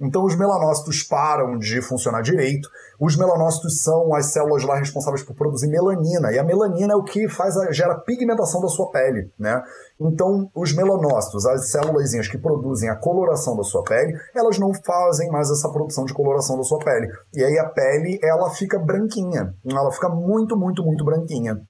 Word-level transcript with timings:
Então 0.00 0.24
os 0.24 0.36
melanócitos 0.36 1.02
param 1.02 1.56
de 1.56 1.80
funcionar 1.80 2.20
direito. 2.22 2.68
Os 3.00 3.16
melanócitos 3.16 3.82
são 3.82 4.14
as 4.14 4.32
células 4.32 4.64
lá 4.64 4.76
responsáveis 4.76 5.22
por 5.22 5.34
produzir 5.34 5.68
melanina, 5.68 6.32
e 6.32 6.38
a 6.38 6.44
melanina 6.44 6.92
é 6.92 6.96
o 6.96 7.04
que 7.04 7.28
faz 7.28 7.56
a, 7.56 7.70
gera 7.72 7.98
pigmentação 8.00 8.60
da 8.60 8.68
sua 8.68 8.90
pele, 8.90 9.30
né? 9.38 9.62
Então 10.00 10.50
os 10.54 10.74
melanócitos, 10.74 11.46
as 11.46 11.70
células 11.70 12.04
que 12.28 12.38
produzem 12.38 12.88
a 12.90 12.96
coloração 12.96 13.56
da 13.56 13.62
sua 13.62 13.82
pele, 13.84 14.18
elas 14.34 14.58
não 14.58 14.72
fazem 14.74 15.30
mais 15.30 15.50
essa 15.50 15.70
produção 15.70 16.04
de 16.04 16.14
coloração 16.14 16.56
da 16.56 16.62
sua 16.62 16.78
pele. 16.78 17.08
E 17.34 17.42
aí 17.42 17.58
a 17.58 17.68
pele, 17.68 18.18
ela 18.22 18.50
fica 18.50 18.78
branquinha. 18.78 19.54
Ela 19.64 19.90
fica 19.90 20.08
muito, 20.08 20.56
muito, 20.56 20.82
muito 20.84 21.04
branquinha. 21.04 21.60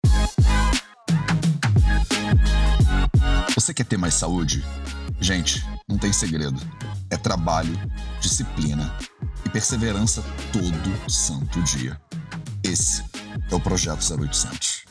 Você 3.54 3.72
quer 3.72 3.86
ter 3.86 3.96
mais 3.96 4.14
saúde? 4.14 4.64
Gente, 5.20 5.64
não 5.88 5.98
tem 5.98 6.12
segredo. 6.12 6.56
É 7.10 7.16
trabalho, 7.16 7.72
disciplina 8.20 8.96
e 9.44 9.50
perseverança 9.50 10.22
todo 10.52 11.10
santo 11.10 11.62
dia. 11.62 12.00
Esse 12.64 13.02
é 13.50 13.54
o 13.54 13.60
Projeto 13.60 14.00
0800. 14.00 14.84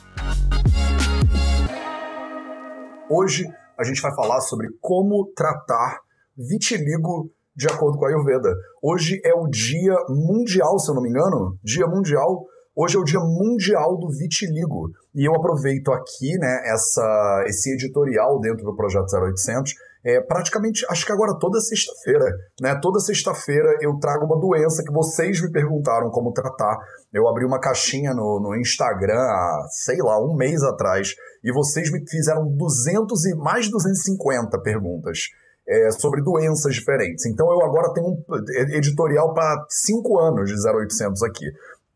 Hoje 3.10 3.44
a 3.78 3.84
gente 3.84 4.00
vai 4.00 4.14
falar 4.14 4.40
sobre 4.40 4.68
como 4.80 5.32
tratar 5.34 6.00
vitiligo 6.36 7.30
de 7.56 7.68
acordo 7.68 7.98
com 7.98 8.06
a 8.06 8.08
Ayurveda. 8.08 8.54
Hoje 8.82 9.20
é 9.24 9.34
o 9.34 9.46
dia 9.48 9.94
mundial, 10.08 10.78
se 10.78 10.90
eu 10.90 10.94
não 10.94 11.02
me 11.02 11.10
engano, 11.10 11.58
dia 11.62 11.86
mundial 11.86 12.46
Hoje 12.76 12.96
é 12.96 12.98
o 12.98 13.04
Dia 13.04 13.20
Mundial 13.20 13.96
do 13.98 14.08
Vitiligo 14.08 14.90
e 15.14 15.28
eu 15.28 15.32
aproveito 15.36 15.92
aqui, 15.92 16.36
né, 16.40 16.60
essa, 16.66 17.44
esse 17.46 17.72
editorial 17.72 18.40
dentro 18.40 18.64
do 18.64 18.74
Projeto 18.74 19.06
0800 19.14 19.74
é, 20.04 20.20
praticamente, 20.20 20.84
acho 20.90 21.06
que 21.06 21.12
agora 21.12 21.38
toda 21.38 21.58
sexta-feira, 21.60 22.26
né? 22.60 22.78
Toda 22.82 23.00
sexta-feira 23.00 23.78
eu 23.80 23.98
trago 23.98 24.26
uma 24.26 24.38
doença 24.38 24.84
que 24.84 24.92
vocês 24.92 25.40
me 25.40 25.50
perguntaram 25.50 26.10
como 26.10 26.30
tratar. 26.30 26.76
Eu 27.10 27.26
abri 27.26 27.46
uma 27.46 27.58
caixinha 27.58 28.12
no, 28.12 28.38
no 28.38 28.54
Instagram 28.54 29.18
há, 29.18 29.66
sei 29.70 29.96
lá, 29.98 30.22
um 30.22 30.36
mês 30.36 30.62
atrás 30.62 31.14
e 31.42 31.50
vocês 31.50 31.90
me 31.90 32.04
fizeram 32.06 32.46
200 32.46 33.24
e 33.24 33.34
mais 33.34 33.64
de 33.64 33.70
250 33.70 34.60
perguntas. 34.60 35.18
É, 35.66 35.90
sobre 35.92 36.22
doenças 36.22 36.74
diferentes. 36.74 37.24
Então 37.24 37.50
eu 37.50 37.64
agora 37.64 37.90
tenho 37.94 38.08
um 38.08 38.76
editorial 38.76 39.32
para 39.32 39.64
cinco 39.70 40.20
anos 40.20 40.50
de 40.50 40.56
0800 40.56 41.22
aqui. 41.22 41.46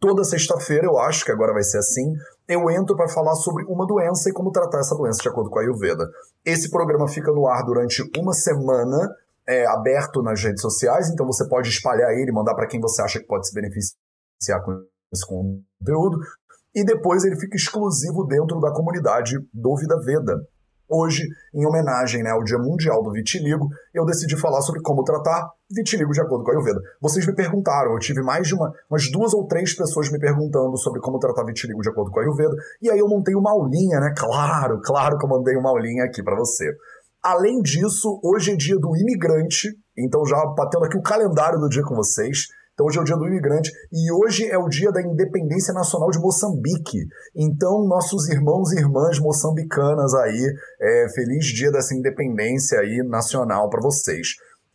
Toda 0.00 0.25
sexta-feira, 0.25 0.87
eu 0.87 0.97
acho 0.98 1.22
que 1.22 1.31
agora 1.31 1.53
vai 1.53 1.62
ser 1.62 1.77
assim, 1.77 2.15
eu 2.49 2.71
entro 2.71 2.97
para 2.97 3.09
falar 3.09 3.35
sobre 3.35 3.65
uma 3.65 3.87
doença 3.87 4.31
e 4.31 4.33
como 4.33 4.51
tratar 4.51 4.79
essa 4.79 4.97
doença 4.97 5.21
de 5.23 5.29
acordo 5.29 5.51
com 5.51 5.59
a 5.59 5.63
Ayurveda. 5.63 6.09
Esse 6.45 6.71
programa 6.71 7.07
fica 7.07 7.31
no 7.31 7.47
ar 7.47 7.63
durante 7.63 8.03
uma 8.19 8.33
semana, 8.33 8.97
é, 9.47 9.67
aberto 9.67 10.23
nas 10.23 10.43
redes 10.43 10.63
sociais, 10.63 11.11
então 11.11 11.27
você 11.27 11.47
pode 11.47 11.69
espalhar 11.69 12.11
ele, 12.13 12.33
mandar 12.33 12.55
para 12.55 12.67
quem 12.67 12.81
você 12.81 13.03
acha 13.03 13.21
que 13.21 13.27
pode 13.27 13.47
se 13.47 13.55
beneficiar 13.55 14.65
com 14.65 14.83
esse 15.13 15.27
conteúdo. 15.27 16.19
E 16.75 16.85
depois 16.85 17.25
ele 17.25 17.39
fica 17.39 17.57
exclusivo 17.57 18.25
dentro 18.25 18.61
da 18.61 18.73
comunidade 18.73 19.37
do 19.53 19.77
Vida 19.77 20.01
Veda. 20.01 20.41
Hoje, 20.91 21.22
em 21.55 21.67
homenagem 21.67 22.22
né, 22.22 22.31
ao 22.31 22.42
Dia 22.42 22.58
Mundial 22.58 23.03
do 23.03 23.12
Vitiligo, 23.12 23.69
eu 23.92 24.06
decidi 24.06 24.36
falar 24.41 24.62
sobre 24.62 24.81
como 24.81 25.05
tratar 25.05 25.50
vitiligo 25.70 26.12
de 26.12 26.20
acordo 26.20 26.44
com 26.44 26.50
a 26.50 26.55
Ayurveda. 26.55 26.81
Vocês 27.00 27.27
me 27.27 27.34
perguntaram, 27.34 27.92
eu 27.92 27.98
tive 27.98 28.22
mais 28.22 28.48
de 28.48 28.55
uma, 28.55 28.72
umas 28.91 29.11
duas 29.11 29.34
ou 29.34 29.47
três 29.47 29.77
pessoas 29.77 30.11
me 30.11 30.19
perguntando 30.19 30.77
sobre 30.78 31.00
como 31.00 31.19
tratar 31.19 31.44
vitiligo 31.44 31.83
de 31.83 31.91
acordo 31.91 32.11
com 32.11 32.20
a 32.20 32.22
Ayurveda, 32.22 32.55
e 32.81 32.91
aí 32.91 32.98
eu 32.98 33.06
montei 33.06 33.34
uma 33.34 33.50
aulinha, 33.50 34.00
né? 34.00 34.14
Claro, 34.16 34.81
claro 34.83 35.19
que 35.19 35.27
eu 35.27 35.28
mandei 35.28 35.56
uma 35.56 35.69
aulinha 35.69 36.05
aqui 36.05 36.22
para 36.22 36.36
você. 36.36 36.64
Além 37.22 37.61
disso, 37.61 38.19
hoje 38.25 38.53
é 38.53 38.56
dia 38.56 38.77
do 38.77 38.97
imigrante, 38.97 39.69
então 39.97 40.25
já 40.25 40.36
batendo 40.56 40.84
aqui 40.84 40.97
o 40.97 41.03
calendário 41.03 41.59
do 41.59 41.69
dia 41.69 41.83
com 41.83 41.94
vocês. 41.94 42.47
Então 42.79 42.87
hoje 42.87 42.98
é 43.01 43.01
o 43.01 43.05
dia 43.05 43.17
do 43.17 43.27
imigrante 43.27 43.73
e 43.93 44.12
hoje 44.12 44.48
é 44.48 44.57
o 44.57 44.69
dia 44.69 44.93
da 44.93 45.03
independência 45.03 45.75
nacional 45.75 46.11
de 46.12 46.21
Moçambique. 46.21 47.09
Então, 47.34 47.84
nossos 47.89 48.29
irmãos 48.29 48.71
e 48.71 48.78
irmãs 48.78 49.19
moçambicanas 49.19 50.15
aí, 50.15 50.55
é, 50.81 51.06
feliz 51.12 51.47
dia 51.47 51.72
dessa 51.72 51.93
independência 51.93 52.78
aí 52.78 53.03
nacional 53.03 53.69
para 53.69 53.83
vocês. 53.83 54.28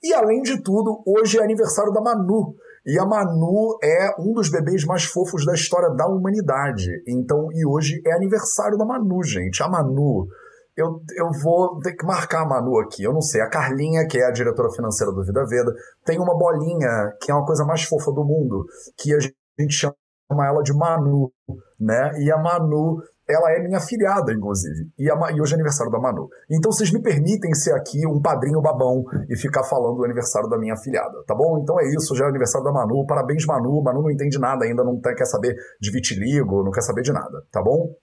E 0.03 0.13
além 0.13 0.41
de 0.41 0.61
tudo, 0.61 1.01
hoje 1.07 1.39
é 1.39 1.43
aniversário 1.45 1.93
da 1.93 2.01
Manu. 2.01 2.53
E 2.85 2.99
a 2.99 3.05
Manu 3.05 3.77
é 3.81 4.13
um 4.19 4.33
dos 4.33 4.51
bebês 4.51 4.83
mais 4.83 5.05
fofos 5.05 5.45
da 5.45 5.53
história 5.53 5.89
da 5.95 6.05
humanidade. 6.05 6.89
Então, 7.07 7.47
e 7.53 7.65
hoje 7.65 8.01
é 8.05 8.11
aniversário 8.11 8.77
da 8.77 8.83
Manu, 8.83 9.23
gente. 9.23 9.63
A 9.63 9.69
Manu 9.69 10.27
eu, 10.75 11.01
eu 11.15 11.29
vou 11.43 11.79
ter 11.79 11.93
que 11.93 12.05
marcar 12.05 12.43
a 12.43 12.47
Manu 12.47 12.79
aqui. 12.79 13.03
Eu 13.03 13.13
não 13.13 13.21
sei. 13.21 13.41
A 13.41 13.49
Carlinha, 13.49 14.07
que 14.07 14.17
é 14.17 14.25
a 14.25 14.31
diretora 14.31 14.71
financeira 14.71 15.11
do 15.11 15.23
Vida 15.23 15.45
Veda, 15.45 15.73
tem 16.05 16.19
uma 16.19 16.37
bolinha 16.37 17.13
que 17.21 17.31
é 17.31 17.35
uma 17.35 17.45
coisa 17.45 17.63
mais 17.65 17.83
fofa 17.83 18.11
do 18.11 18.23
mundo, 18.23 18.65
que 18.97 19.13
a 19.13 19.19
gente 19.19 19.73
chama 19.73 19.95
ela 20.31 20.63
de 20.63 20.73
Manu, 20.73 21.31
né? 21.79 22.11
E 22.17 22.31
a 22.31 22.37
Manu, 22.37 22.97
ela 23.29 23.51
é 23.51 23.59
minha 23.59 23.79
filhada, 23.79 24.33
inclusive. 24.33 24.89
E, 24.97 25.11
a, 25.11 25.15
e 25.31 25.39
hoje 25.39 25.53
é 25.53 25.55
aniversário 25.55 25.91
da 25.91 25.99
Manu. 25.99 26.27
Então 26.49 26.71
vocês 26.71 26.91
me 26.91 27.01
permitem 27.01 27.53
ser 27.53 27.73
aqui 27.73 28.05
um 28.07 28.19
padrinho 28.19 28.61
babão 28.61 29.03
e 29.29 29.37
ficar 29.37 29.63
falando 29.63 29.97
do 29.97 30.05
aniversário 30.05 30.49
da 30.49 30.57
minha 30.57 30.75
filhada, 30.75 31.23
tá 31.27 31.35
bom? 31.35 31.59
Então 31.61 31.79
é 31.79 31.85
isso, 31.95 32.15
já 32.15 32.25
é 32.25 32.29
aniversário 32.29 32.65
da 32.65 32.73
Manu. 32.73 33.05
Parabéns, 33.05 33.45
Manu. 33.45 33.81
Manu 33.83 34.01
não 34.01 34.11
entende 34.11 34.39
nada 34.39 34.65
ainda, 34.65 34.83
não 34.83 34.99
quer 34.99 35.25
saber 35.25 35.55
de 35.79 35.91
vitiligo, 35.91 36.63
não 36.63 36.71
quer 36.71 36.81
saber 36.81 37.03
de 37.03 37.13
nada, 37.13 37.43
tá 37.51 37.61
bom? 37.61 37.93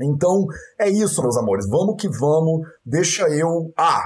Então, 0.00 0.46
é 0.78 0.88
isso, 0.88 1.22
meus 1.22 1.36
amores. 1.36 1.68
Vamos 1.68 1.96
que 2.00 2.08
vamos. 2.08 2.66
Deixa 2.84 3.28
eu. 3.28 3.72
Ah! 3.76 4.02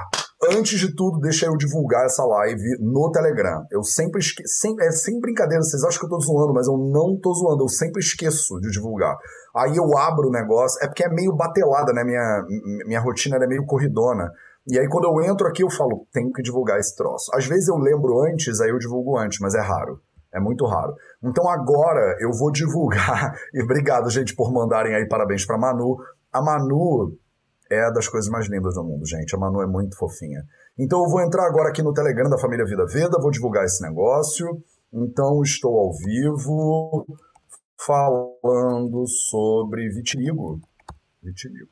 Antes 0.51 0.77
de 0.77 0.93
tudo, 0.93 1.19
deixa 1.19 1.45
eu 1.45 1.55
divulgar 1.55 2.05
essa 2.05 2.23
live 2.25 2.77
no 2.79 3.09
Telegram. 3.11 3.63
Eu 3.71 3.81
sempre 3.81 4.19
esqueço. 4.19 4.59
Sem, 4.59 4.75
é 4.81 4.91
sem 4.91 5.19
brincadeira, 5.19 5.63
vocês 5.63 5.83
acham 5.83 5.99
que 5.99 6.05
eu 6.05 6.09
tô 6.09 6.19
zoando, 6.19 6.53
mas 6.53 6.67
eu 6.67 6.77
não 6.77 7.17
tô 7.17 7.33
zoando. 7.33 7.63
Eu 7.63 7.69
sempre 7.69 8.01
esqueço 8.01 8.59
de 8.59 8.69
divulgar. 8.69 9.15
Aí 9.55 9.77
eu 9.77 9.97
abro 9.97 10.27
o 10.27 10.31
negócio. 10.31 10.83
É 10.83 10.87
porque 10.87 11.05
é 11.05 11.09
meio 11.09 11.33
batelada, 11.33 11.93
né? 11.93 12.03
Minha, 12.03 12.43
minha 12.85 12.99
rotina 12.99 13.37
é 13.37 13.47
meio 13.47 13.65
corridona. 13.65 14.29
E 14.67 14.79
aí, 14.79 14.87
quando 14.87 15.05
eu 15.05 15.23
entro 15.23 15.47
aqui, 15.47 15.63
eu 15.63 15.69
falo, 15.69 16.07
tenho 16.11 16.31
que 16.31 16.41
divulgar 16.41 16.79
esse 16.79 16.95
troço. 16.95 17.29
Às 17.33 17.45
vezes 17.45 17.67
eu 17.67 17.75
lembro 17.75 18.21
antes, 18.21 18.61
aí 18.61 18.69
eu 18.69 18.77
divulgo 18.77 19.17
antes, 19.17 19.39
mas 19.39 19.55
é 19.55 19.61
raro. 19.61 19.99
É 20.33 20.39
muito 20.39 20.65
raro. 20.65 20.95
Então 21.21 21.47
agora 21.47 22.17
eu 22.19 22.31
vou 22.31 22.51
divulgar. 22.51 23.33
E 23.53 23.61
obrigado, 23.61 24.09
gente, 24.09 24.35
por 24.35 24.51
mandarem 24.51 24.95
aí 24.95 25.07
parabéns 25.07 25.45
para 25.45 25.57
Manu. 25.57 25.97
A 26.31 26.41
Manu 26.41 27.15
é 27.69 27.91
das 27.91 28.07
coisas 28.07 28.29
mais 28.29 28.47
lindas 28.47 28.73
do 28.73 28.83
mundo, 28.83 29.05
gente. 29.05 29.35
A 29.35 29.37
Manu 29.37 29.61
é 29.61 29.67
muito 29.67 29.95
fofinha. 29.97 30.43
Então 30.77 31.03
eu 31.03 31.09
vou 31.09 31.21
entrar 31.21 31.45
agora 31.45 31.69
aqui 31.69 31.83
no 31.83 31.93
Telegram 31.93 32.29
da 32.29 32.37
família 32.37 32.65
Vida 32.65 32.85
Veda, 32.85 33.21
vou 33.21 33.29
divulgar 33.29 33.63
esse 33.63 33.81
negócio. 33.83 34.47
Então 34.91 35.41
estou 35.43 35.77
ao 35.77 35.93
vivo 35.93 37.05
falando 37.77 39.07
sobre 39.07 39.89
vitiligo. 39.89 40.59
Vitiligo. 41.21 41.69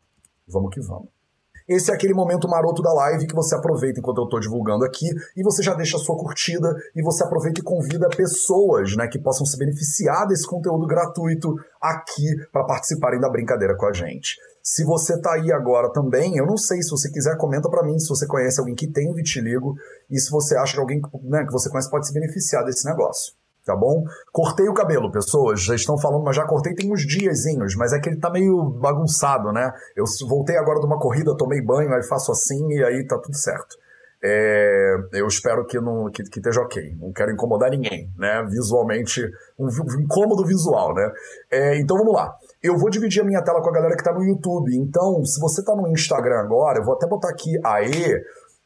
Vamos 0.48 0.74
que 0.74 0.82
vamos. 0.82 1.21
Esse 1.68 1.92
é 1.92 1.94
aquele 1.94 2.14
momento 2.14 2.48
maroto 2.48 2.82
da 2.82 2.94
live 2.94 3.28
que 3.28 3.36
você 3.36 3.56
aproveita 3.56 4.00
enquanto 4.00 4.20
eu 4.20 4.26
estou 4.26 4.40
divulgando 4.40 4.86
aqui 4.86 5.08
e 5.36 5.44
você 5.44 5.62
já 5.62 5.74
deixa 5.74 5.98
a 5.98 6.00
sua 6.00 6.18
curtida 6.18 6.74
e 6.96 7.02
você 7.02 7.24
aproveita 7.24 7.60
e 7.60 7.64
convida 7.64 8.10
pessoas, 8.10 8.96
né, 8.96 9.08
que 9.08 9.20
possam 9.20 9.46
se 9.46 9.58
beneficiar 9.58 10.28
desse 10.28 10.48
conteúdo 10.48 10.86
gratuito 10.88 11.54
aqui 11.82 12.26
para 12.52 12.66
participarem 12.66 13.20
da 13.20 13.30
brincadeira 13.30 13.76
com 13.76 13.86
a 13.86 13.94
gente. 13.94 14.38
Se 14.64 14.84
você 14.84 15.20
tá 15.20 15.34
aí 15.34 15.52
agora 15.52 15.92
também, 15.92 16.38
eu 16.38 16.46
não 16.46 16.58
sei, 16.58 16.82
se 16.82 16.90
você 16.92 17.10
quiser, 17.10 17.36
comenta 17.38 17.70
para 17.70 17.84
mim 17.84 17.98
se 18.00 18.08
você 18.08 18.28
conhece 18.28 18.60
alguém 18.60 18.76
que 18.76 18.88
tem 18.88 19.12
vitiligo 19.14 19.76
e 20.10 20.20
se 20.20 20.30
você 20.30 20.56
acha 20.56 20.74
que 20.74 20.80
alguém 20.80 21.02
né, 21.24 21.44
que 21.46 21.52
você 21.52 21.70
conhece 21.70 21.90
pode 21.90 22.08
se 22.08 22.14
beneficiar 22.14 22.64
desse 22.64 22.86
negócio 22.88 23.41
tá 23.66 23.76
bom? 23.76 24.04
Cortei 24.32 24.68
o 24.68 24.74
cabelo, 24.74 25.12
pessoas, 25.12 25.62
já 25.62 25.76
estão 25.76 25.98
falando, 25.98 26.24
mas 26.24 26.36
já 26.36 26.46
cortei 26.46 26.74
tem 26.74 26.92
uns 26.92 27.06
diazinhos, 27.06 27.76
mas 27.76 27.94
é 27.94 28.00
que 28.00 28.10
ele 28.10 28.20
tá 28.20 28.30
meio 28.30 28.72
bagunçado, 28.80 29.52
né? 29.52 29.72
Eu 29.96 30.06
voltei 30.28 30.58
agora 30.58 30.80
de 30.80 30.86
uma 30.86 31.00
corrida, 31.00 31.36
tomei 31.38 31.62
banho, 31.62 31.94
aí 31.94 32.04
faço 32.04 32.32
assim 32.32 32.68
e 32.70 32.84
aí 32.84 33.06
tá 33.06 33.18
tudo 33.18 33.36
certo. 33.36 33.76
É, 34.24 34.98
eu 35.14 35.26
espero 35.26 35.66
que, 35.66 35.80
não, 35.80 36.06
que, 36.12 36.22
que 36.24 36.38
esteja 36.38 36.62
ok. 36.62 36.96
Não 37.00 37.12
quero 37.12 37.32
incomodar 37.32 37.72
ninguém, 37.72 38.12
né? 38.18 38.44
Visualmente, 38.50 39.20
um, 39.58 39.66
um 39.66 40.02
incômodo 40.02 40.46
visual, 40.46 40.94
né? 40.94 41.12
É, 41.50 41.80
então 41.80 41.98
vamos 41.98 42.14
lá. 42.14 42.32
Eu 42.62 42.78
vou 42.78 42.92
dividir 42.92 43.24
a 43.24 43.26
minha 43.26 43.42
tela 43.42 43.62
com 43.62 43.70
a 43.70 43.74
galera 43.74 43.98
que 43.98 44.04
tá 44.04 44.14
no 44.14 44.24
YouTube. 44.24 44.76
Então, 44.78 45.26
se 45.26 45.40
você 45.42 45.64
tá 45.64 45.76
no 45.76 45.88
Instagram 45.88 46.40
agora, 46.40 46.80
eu 46.80 46.86
vou 46.86 46.94
até 46.94 47.08
botar 47.08 47.30
aqui 47.30 47.52
aê 47.64 48.22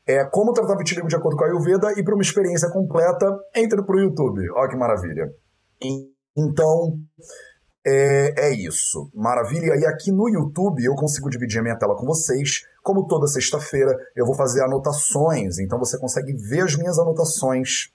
é 0.08 0.24
como 0.26 0.54
tratar 0.54 0.78
vitiligo 0.78 1.08
de 1.08 1.16
acordo 1.16 1.38
com 1.38 1.44
a 1.44 1.48
Ayurveda 1.48 1.94
e 1.98 2.04
para 2.04 2.14
uma 2.14 2.22
experiência 2.22 2.70
completa, 2.70 3.26
entre 3.56 3.84
para 3.84 3.96
o 3.96 4.00
YouTube. 4.00 4.50
Olha 4.52 4.70
que 4.70 4.78
maravilha. 4.78 5.34
Então, 6.38 7.00
é, 7.86 8.48
é, 8.50 8.54
isso. 8.54 9.10
Maravilha. 9.14 9.76
E 9.76 9.86
aqui 9.86 10.12
no 10.12 10.28
YouTube 10.28 10.84
eu 10.84 10.96
consigo 10.96 11.30
dividir 11.30 11.60
a 11.60 11.64
minha 11.64 11.78
tela 11.78 11.96
com 11.96 12.06
vocês. 12.06 12.62
Como 12.84 13.08
toda 13.08 13.28
sexta-feira, 13.28 13.96
eu 14.16 14.26
vou 14.26 14.36
fazer 14.36 14.64
anotações. 14.64 15.60
Então 15.60 15.80
você 15.80 16.00
consegue 16.00 16.34
ver 16.34 16.62
as 16.62 16.76
minhas 16.76 16.98
anotações. 17.00 17.92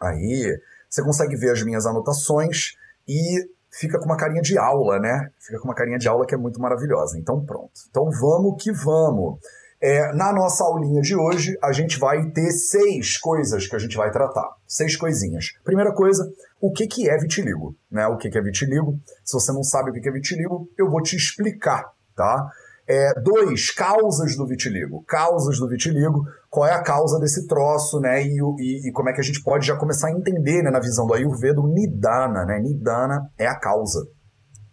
Aí, 0.00 0.58
você 0.88 1.02
consegue 1.02 1.36
ver 1.36 1.50
as 1.50 1.62
minhas 1.62 1.86
anotações 1.86 2.74
e 3.06 3.48
fica 3.70 3.98
com 3.98 4.06
uma 4.06 4.16
carinha 4.16 4.40
de 4.40 4.56
aula, 4.56 4.98
né? 4.98 5.30
Fica 5.38 5.58
com 5.58 5.64
uma 5.64 5.74
carinha 5.74 5.98
de 5.98 6.08
aula 6.08 6.26
que 6.26 6.34
é 6.34 6.38
muito 6.38 6.60
maravilhosa. 6.60 7.18
Então, 7.18 7.44
pronto. 7.44 7.72
Então, 7.90 8.08
vamos 8.10 8.62
que 8.62 8.72
vamos. 8.72 9.38
É, 9.80 10.12
na 10.12 10.32
nossa 10.32 10.64
aulinha 10.64 11.00
de 11.00 11.14
hoje, 11.14 11.56
a 11.62 11.72
gente 11.72 11.98
vai 11.98 12.30
ter 12.30 12.50
seis 12.50 13.16
coisas 13.16 13.66
que 13.66 13.76
a 13.76 13.78
gente 13.78 13.96
vai 13.96 14.10
tratar. 14.10 14.48
Seis 14.66 14.96
coisinhas. 14.96 15.52
Primeira 15.64 15.92
coisa, 15.92 16.28
o 16.60 16.72
que, 16.72 16.86
que 16.86 17.08
é 17.08 17.16
vitiligo? 17.16 17.76
Né? 17.90 18.06
O 18.08 18.16
que, 18.16 18.28
que 18.28 18.38
é 18.38 18.42
vitiligo? 18.42 18.98
Se 19.24 19.34
você 19.34 19.52
não 19.52 19.62
sabe 19.62 19.90
o 19.90 19.92
que, 19.92 20.00
que 20.00 20.08
é 20.08 20.12
vitiligo, 20.12 20.68
eu 20.76 20.90
vou 20.90 21.00
te 21.00 21.14
explicar, 21.14 21.84
tá? 22.16 22.50
É, 22.88 23.20
dois, 23.20 23.70
causas 23.70 24.34
do 24.34 24.46
vitiligo. 24.46 25.04
Causas 25.06 25.58
do 25.58 25.68
vitiligo, 25.68 26.24
qual 26.50 26.66
é 26.66 26.72
a 26.72 26.82
causa 26.82 27.20
desse 27.20 27.46
troço, 27.46 28.00
né? 28.00 28.22
E, 28.22 28.38
e, 28.58 28.88
e 28.88 28.92
como 28.92 29.10
é 29.10 29.12
que 29.12 29.20
a 29.20 29.24
gente 29.24 29.42
pode 29.42 29.66
já 29.66 29.76
começar 29.76 30.08
a 30.08 30.12
entender, 30.12 30.62
né, 30.62 30.70
na 30.70 30.80
visão 30.80 31.06
do 31.06 31.14
Ayurveda, 31.14 31.60
o 31.60 31.68
Nidana, 31.68 32.46
né? 32.46 32.58
Nidana 32.58 33.30
é 33.38 33.46
a 33.46 33.54
causa. 33.54 34.08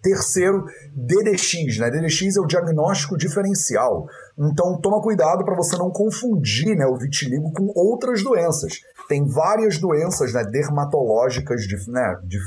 Terceiro, 0.06 0.66
DDX, 0.94 1.80
né? 1.80 1.90
DDX 1.90 2.38
é 2.38 2.40
o 2.40 2.46
diagnóstico 2.46 3.18
diferencial. 3.18 4.06
Então 4.38 4.80
toma 4.80 5.02
cuidado 5.02 5.44
para 5.44 5.56
você 5.56 5.76
não 5.78 5.90
confundir 5.90 6.76
né, 6.76 6.86
o 6.86 6.96
vitiligo 6.96 7.52
com 7.52 7.72
outras 7.76 8.24
doenças. 8.24 8.82
Tem 9.10 9.26
várias 9.26 9.80
doenças 9.80 10.32
né, 10.32 10.44
dermatológicas, 10.44 11.66
né, 11.88 12.20
de, 12.24 12.38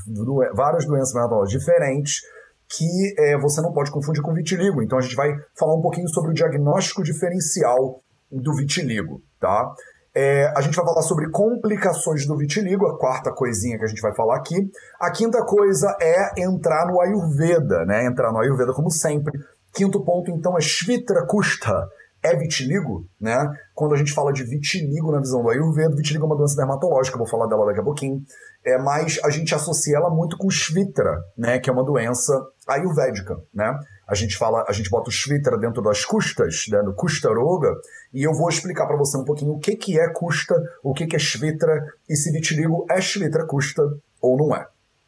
várias 0.54 0.86
doenças 0.86 1.12
dermatológicas 1.12 1.60
diferentes 1.60 2.20
que 2.68 3.14
é, 3.18 3.36
você 3.38 3.60
não 3.60 3.72
pode 3.72 3.90
confundir 3.90 4.22
com 4.22 4.32
vitiligo. 4.32 4.80
Então 4.80 4.96
a 4.96 5.00
gente 5.00 5.16
vai 5.16 5.34
falar 5.58 5.74
um 5.74 5.82
pouquinho 5.82 6.08
sobre 6.08 6.30
o 6.30 6.34
diagnóstico 6.34 7.02
diferencial 7.02 8.00
do 8.30 8.54
vitiligo, 8.54 9.20
tá? 9.40 9.74
É, 10.20 10.52
a 10.56 10.60
gente 10.62 10.74
vai 10.74 10.84
falar 10.84 11.02
sobre 11.02 11.30
complicações 11.30 12.26
do 12.26 12.36
vitiligo, 12.36 12.88
a 12.88 12.98
quarta 12.98 13.30
coisinha 13.30 13.78
que 13.78 13.84
a 13.84 13.86
gente 13.86 14.02
vai 14.02 14.12
falar 14.16 14.36
aqui. 14.36 14.68
A 15.00 15.12
quinta 15.12 15.46
coisa 15.46 15.96
é 16.02 16.42
entrar 16.42 16.88
no 16.88 17.00
Ayurveda, 17.00 17.84
né? 17.84 18.04
Entrar 18.04 18.32
no 18.32 18.40
Ayurveda 18.40 18.72
como 18.72 18.90
sempre. 18.90 19.38
Quinto 19.72 20.04
ponto, 20.04 20.28
então, 20.32 20.58
é 20.58 20.60
Shvitra 20.60 21.24
Kusta. 21.24 21.88
É 22.20 22.34
vitiligo, 22.34 23.06
né? 23.20 23.48
Quando 23.72 23.94
a 23.94 23.96
gente 23.96 24.12
fala 24.12 24.32
de 24.32 24.42
vitiligo 24.42 25.12
na 25.12 25.20
visão 25.20 25.40
do 25.40 25.50
Ayurveda, 25.50 25.94
vitiligo 25.94 26.24
é 26.24 26.26
uma 26.26 26.36
doença 26.36 26.56
dermatológica, 26.56 27.16
vou 27.16 27.28
falar 27.28 27.46
dela 27.46 27.66
daqui 27.66 27.78
a 27.78 27.84
pouquinho. 27.84 28.20
É, 28.66 28.76
mas 28.76 29.20
a 29.24 29.30
gente 29.30 29.54
associa 29.54 29.98
ela 29.98 30.10
muito 30.10 30.36
com 30.36 30.50
Shvitra, 30.50 31.16
né? 31.36 31.60
Que 31.60 31.70
é 31.70 31.72
uma 31.72 31.84
doença 31.84 32.34
ayurvédica, 32.68 33.36
né? 33.52 33.72
A 34.06 34.14
gente 34.14 34.36
fala, 34.36 34.64
a 34.68 34.72
gente 34.72 34.90
bota 34.90 35.08
o 35.08 35.12
Shvitra 35.12 35.58
dentro 35.58 35.82
das 35.82 36.04
custas, 36.04 36.66
né, 36.70 36.80
no 36.82 36.94
Kusta 36.94 37.28
Roga, 37.28 37.74
e 38.12 38.22
eu 38.22 38.32
vou 38.32 38.48
explicar 38.48 38.86
para 38.86 38.96
você 38.96 39.18
um 39.18 39.24
pouquinho 39.24 39.52
o 39.52 39.58
que, 39.58 39.76
que 39.76 39.98
é 39.98 40.08
Kusta, 40.12 40.54
o 40.82 40.94
que, 40.94 41.06
que 41.06 41.16
é 41.16 41.18
Shvitra, 41.18 41.84
e 42.08 42.16
se 42.16 42.30
vitiligo 42.30 42.86
é 42.90 43.00
Shvitra 43.00 43.46
Kusta 43.46 43.82
ou 44.20 44.36
não 44.36 44.56
é. 44.56 44.66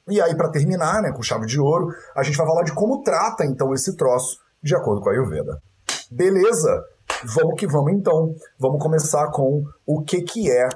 E 0.09 0.21
aí, 0.21 0.37
para 0.37 0.51
terminar, 0.51 1.03
né, 1.03 1.13
com 1.13 1.23
chave 1.23 1.47
de 1.47 1.61
ouro, 1.61 1.95
a 2.17 2.23
gente 2.23 2.37
vai 2.37 2.47
falar 2.47 2.65
de 2.65 2.75
como 2.75 3.03
trata, 3.03 3.45
então, 3.45 3.73
esse 3.73 3.97
troço, 3.97 4.39
de 4.63 4.75
acordo 4.75 5.01
com 5.01 5.09
a 5.09 5.13
Ayurveda. 5.13 5.63
Beleza? 6.11 6.85
Vamos 7.25 7.55
que 7.59 7.67
vamos, 7.67 7.93
então. 7.93 8.35
Vamos 8.59 8.83
começar 8.83 9.31
com 9.31 9.63
o 9.87 10.03
que, 10.03 10.23
que 10.23 10.51
é 10.51 10.69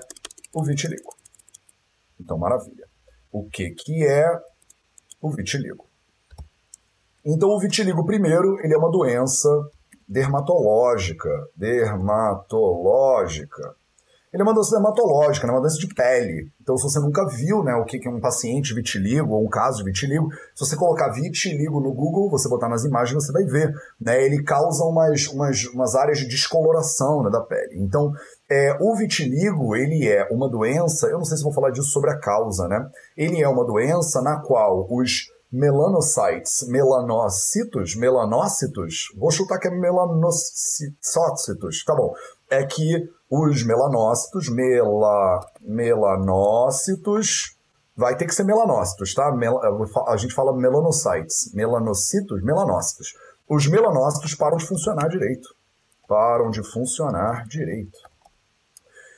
o 0.55 0.63
vitiligo. 0.63 1.15
Então, 2.21 2.39
maravilha. 2.39 2.87
O 3.33 3.49
que, 3.49 3.71
que 3.71 4.07
é 4.07 4.27
o 5.21 5.31
vitiligo? 5.31 5.85
Então, 7.25 7.49
o 7.49 7.59
vitiligo, 7.59 8.05
primeiro, 8.05 8.61
ele 8.63 8.75
é 8.75 8.77
uma 8.77 8.91
doença 8.91 9.49
dermatológica. 10.07 11.31
Dermatológica. 11.57 13.75
Ele 14.35 14.43
é 14.43 14.45
uma 14.45 14.53
doença 14.53 14.73
dermatológica, 14.73 15.47
né? 15.47 15.53
uma 15.53 15.61
doença 15.61 15.79
de 15.79 15.87
pele. 15.95 16.51
Então, 16.61 16.77
se 16.77 16.83
você 16.83 16.99
nunca 16.99 17.25
viu 17.25 17.63
né, 17.63 17.73
o 17.77 17.85
que 17.85 18.05
é 18.05 18.11
um 18.11 18.21
paciente 18.21 18.75
vitiligo 18.75 19.33
ou 19.33 19.45
um 19.45 19.49
caso 19.49 19.79
de 19.79 19.85
vitiligo, 19.85 20.29
se 20.53 20.67
você 20.67 20.75
colocar 20.75 21.09
vitiligo 21.11 21.79
no 21.79 21.95
Google, 21.95 22.29
você 22.29 22.49
botar 22.49 22.69
nas 22.69 22.85
imagens, 22.85 23.25
você 23.25 23.31
vai 23.31 23.45
ver. 23.45 23.73
Né? 24.01 24.25
Ele 24.25 24.43
causa 24.43 24.83
umas, 24.83 25.29
umas, 25.29 25.65
umas 25.67 25.95
áreas 25.95 26.19
de 26.19 26.27
descoloração 26.27 27.23
né, 27.23 27.31
da 27.31 27.43
pele. 27.43 27.77
Então, 27.79 28.13
é, 28.51 28.77
o 28.81 28.97
vitiligo, 28.97 29.77
ele 29.77 30.09
é 30.09 30.27
uma 30.33 30.51
doença, 30.51 31.07
eu 31.07 31.19
não 31.19 31.25
sei 31.25 31.37
se 31.37 31.45
vou 31.45 31.53
falar 31.53 31.71
disso 31.71 31.91
sobre 31.91 32.11
a 32.11 32.19
causa, 32.19 32.67
né? 32.67 32.85
Ele 33.17 33.41
é 33.41 33.49
uma 33.49 33.65
doença 33.65 34.21
na 34.21 34.41
qual 34.41 34.85
os 34.91 35.29
melanocytes, 35.55 36.67
melanócitos, 36.67 37.95
melanócitos, 37.95 39.13
vou 39.17 39.31
chutar 39.31 39.61
que 39.61 39.69
é 39.69 39.71
melanócitos, 39.71 41.85
tá 41.85 41.95
bom, 41.95 42.13
é 42.51 42.67
que 42.67 43.09
os 43.31 43.65
melanócitos, 43.65 44.49
mela, 44.49 45.49
melanócitos, 45.61 47.57
vai 47.97 48.17
ter 48.17 48.27
que 48.27 48.35
ser 48.35 48.43
melanócitos, 48.43 49.15
tá? 49.15 49.31
Mel, 49.31 49.61
a 50.09 50.17
gente 50.17 50.35
fala 50.35 50.53
melanocytes, 50.53 51.55
melanocitos, 51.55 52.43
melanócitos. 52.43 53.15
Os 53.49 53.69
melanócitos 53.69 54.35
param 54.35 54.57
de 54.57 54.67
funcionar 54.67 55.09
direito. 55.09 55.55
Param 56.09 56.51
de 56.51 56.65
funcionar 56.65 57.47
direito. 57.47 57.97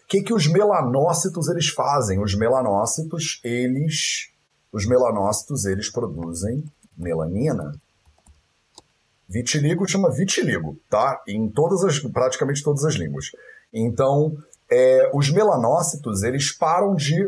O 0.04 0.08
que, 0.08 0.22
que 0.22 0.34
os 0.34 0.46
melanócitos 0.46 1.48
eles 1.48 1.68
fazem? 1.68 2.22
Os 2.22 2.34
melanócitos, 2.34 3.40
eles 3.42 4.35
os 4.76 4.84
melanócitos, 4.84 5.64
eles 5.64 5.88
produzem 5.88 6.62
melanina. 6.94 7.72
Vitiligo 9.26 9.88
chama 9.88 10.10
vitiligo, 10.10 10.76
tá? 10.90 11.22
Em 11.26 11.48
todas 11.48 11.82
as, 11.82 11.98
praticamente 11.98 12.62
todas 12.62 12.84
as 12.84 12.94
línguas. 12.94 13.30
Então, 13.72 14.36
é, 14.70 15.10
os 15.14 15.30
melanócitos, 15.30 16.22
eles 16.22 16.52
param 16.52 16.94
de 16.94 17.26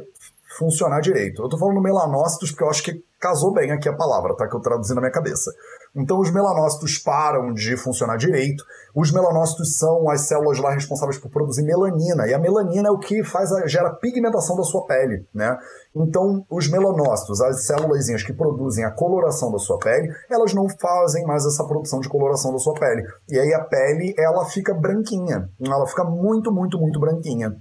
funcionar 0.58 1.00
direito. 1.00 1.42
Eu 1.42 1.48
tô 1.48 1.56
falando 1.56 1.80
melanócitos 1.80 2.50
porque 2.50 2.64
eu 2.64 2.68
acho 2.68 2.82
que 2.82 3.02
casou 3.20 3.52
bem 3.52 3.70
aqui 3.70 3.88
a 3.88 3.96
palavra, 3.96 4.34
tá? 4.36 4.48
Que 4.48 4.56
eu 4.56 4.60
traduzi 4.60 4.94
na 4.94 5.00
minha 5.00 5.12
cabeça. 5.12 5.50
Então 5.94 6.18
os 6.20 6.30
melanócitos 6.30 6.98
param 6.98 7.52
de 7.52 7.76
funcionar 7.76 8.16
direito. 8.16 8.62
Os 8.94 9.12
melanócitos 9.12 9.76
são 9.76 10.08
as 10.10 10.26
células 10.28 10.58
lá 10.58 10.72
responsáveis 10.72 11.18
por 11.18 11.30
produzir 11.30 11.62
melanina, 11.62 12.26
e 12.26 12.34
a 12.34 12.38
melanina 12.38 12.88
é 12.88 12.90
o 12.90 12.98
que 12.98 13.24
faz 13.24 13.52
a, 13.52 13.66
gera 13.66 13.94
pigmentação 13.94 14.56
da 14.56 14.62
sua 14.62 14.86
pele, 14.86 15.26
né? 15.34 15.56
Então 15.94 16.44
os 16.50 16.70
melanócitos, 16.70 17.40
as 17.40 17.66
células 17.66 18.08
que 18.24 18.32
produzem 18.32 18.84
a 18.84 18.90
coloração 18.90 19.50
da 19.50 19.58
sua 19.58 19.78
pele, 19.78 20.08
elas 20.30 20.54
não 20.54 20.66
fazem 20.80 21.24
mais 21.24 21.44
essa 21.44 21.66
produção 21.66 22.00
de 22.00 22.08
coloração 22.08 22.52
da 22.52 22.58
sua 22.58 22.74
pele. 22.74 23.02
E 23.28 23.38
aí 23.38 23.52
a 23.54 23.64
pele, 23.64 24.14
ela 24.18 24.44
fica 24.44 24.74
branquinha. 24.74 25.48
Ela 25.60 25.86
fica 25.86 26.04
muito, 26.04 26.52
muito, 26.52 26.78
muito 26.78 27.00
branquinha. 27.00 27.52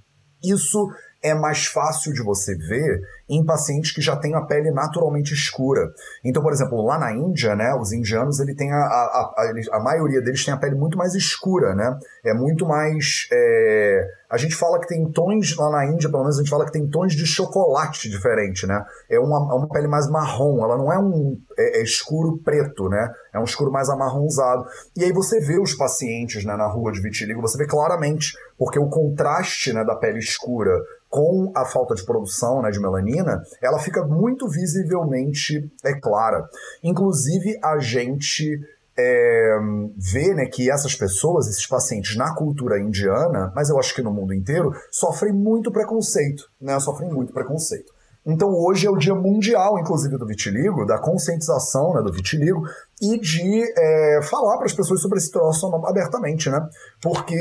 Isso 0.43 0.87
é 1.21 1.33
mais 1.33 1.65
fácil 1.65 2.13
de 2.13 2.23
você 2.23 2.55
ver 2.55 3.01
em 3.29 3.43
pacientes 3.43 3.91
que 3.91 4.01
já 4.01 4.15
têm 4.15 4.35
a 4.35 4.41
pele 4.41 4.71
naturalmente 4.71 5.33
escura. 5.33 5.91
Então, 6.23 6.41
por 6.41 6.53
exemplo, 6.53 6.85
lá 6.85 6.97
na 6.97 7.13
Índia, 7.13 7.55
né, 7.55 7.75
os 7.75 7.91
indianos, 7.91 8.39
ele 8.39 8.55
tem 8.55 8.71
a, 8.71 8.77
a, 8.77 9.33
a, 9.35 9.77
a 9.77 9.83
maioria 9.83 10.21
deles 10.21 10.45
tem 10.45 10.53
a 10.53 10.57
pele 10.57 10.75
muito 10.75 10.97
mais 10.97 11.13
escura, 11.13 11.75
né? 11.75 11.97
É 12.23 12.33
muito 12.33 12.65
mais. 12.65 13.27
É... 13.31 14.07
A 14.29 14.37
gente 14.37 14.55
fala 14.55 14.79
que 14.79 14.87
tem 14.87 15.09
tons, 15.11 15.55
lá 15.57 15.69
na 15.71 15.85
Índia, 15.85 16.09
pelo 16.09 16.23
menos, 16.23 16.37
a 16.37 16.41
gente 16.41 16.49
fala 16.49 16.65
que 16.65 16.71
tem 16.71 16.87
tons 16.87 17.13
de 17.13 17.25
chocolate 17.25 18.09
diferente, 18.09 18.65
né? 18.65 18.83
É 19.09 19.19
uma, 19.19 19.37
é 19.37 19.55
uma 19.55 19.69
pele 19.69 19.87
mais 19.87 20.09
marrom, 20.09 20.63
ela 20.63 20.77
não 20.77 20.91
é 20.91 20.99
um 20.99 21.37
é, 21.57 21.79
é 21.79 21.83
escuro 21.83 22.37
preto, 22.43 22.89
né? 22.89 23.09
É 23.33 23.39
um 23.39 23.43
escuro 23.43 23.71
mais 23.71 23.89
amarronzado. 23.89 24.65
E 24.95 25.03
aí 25.03 25.11
você 25.11 25.39
vê 25.39 25.59
os 25.59 25.73
pacientes 25.73 26.43
né, 26.43 26.55
na 26.55 26.67
rua 26.67 26.91
de 26.91 27.01
vitiligo, 27.01 27.41
você 27.41 27.57
vê 27.57 27.65
claramente, 27.65 28.33
porque 28.57 28.79
o 28.79 28.89
contraste 28.89 29.71
né, 29.73 29.83
da 29.83 29.95
pele 29.95 30.19
escura 30.19 30.71
com 31.09 31.51
a 31.55 31.65
falta 31.65 31.95
de 31.95 32.05
produção 32.05 32.61
né, 32.61 32.69
de 32.69 32.79
melanina, 32.79 33.41
ela 33.61 33.79
fica 33.79 34.05
muito 34.05 34.47
visivelmente 34.47 35.71
é 35.83 35.93
clara. 35.99 36.47
Inclusive, 36.83 37.59
a 37.63 37.77
gente 37.79 38.59
é, 38.97 39.57
vê 39.95 40.33
né, 40.33 40.47
que 40.47 40.71
essas 40.71 40.95
pessoas, 40.95 41.47
esses 41.47 41.67
pacientes 41.67 42.15
na 42.15 42.33
cultura 42.33 42.79
indiana, 42.79 43.51
mas 43.55 43.69
eu 43.69 43.77
acho 43.77 43.93
que 43.93 44.01
no 44.01 44.11
mundo 44.11 44.33
inteiro, 44.33 44.73
sofrem 44.91 45.31
muito 45.31 45.71
preconceito, 45.71 46.49
né? 46.59 46.79
Sofrem 46.79 47.13
muito 47.13 47.31
preconceito. 47.31 47.95
Então 48.25 48.49
hoje 48.49 48.85
é 48.85 48.89
o 48.89 48.97
dia 48.97 49.15
mundial, 49.15 49.79
inclusive, 49.79 50.17
do 50.17 50.25
vitiligo, 50.25 50.85
da 50.85 50.99
conscientização 50.99 51.93
né, 51.93 52.01
do 52.01 52.11
vitiligo 52.11 52.61
e 53.01 53.17
de 53.17 53.63
é, 53.77 54.19
falar 54.23 54.57
para 54.57 54.65
as 54.65 54.73
pessoas 54.73 55.01
sobre 55.01 55.17
esse 55.17 55.31
troço 55.31 55.65
abertamente, 55.85 56.49
né? 56.49 56.59
Porque 57.01 57.37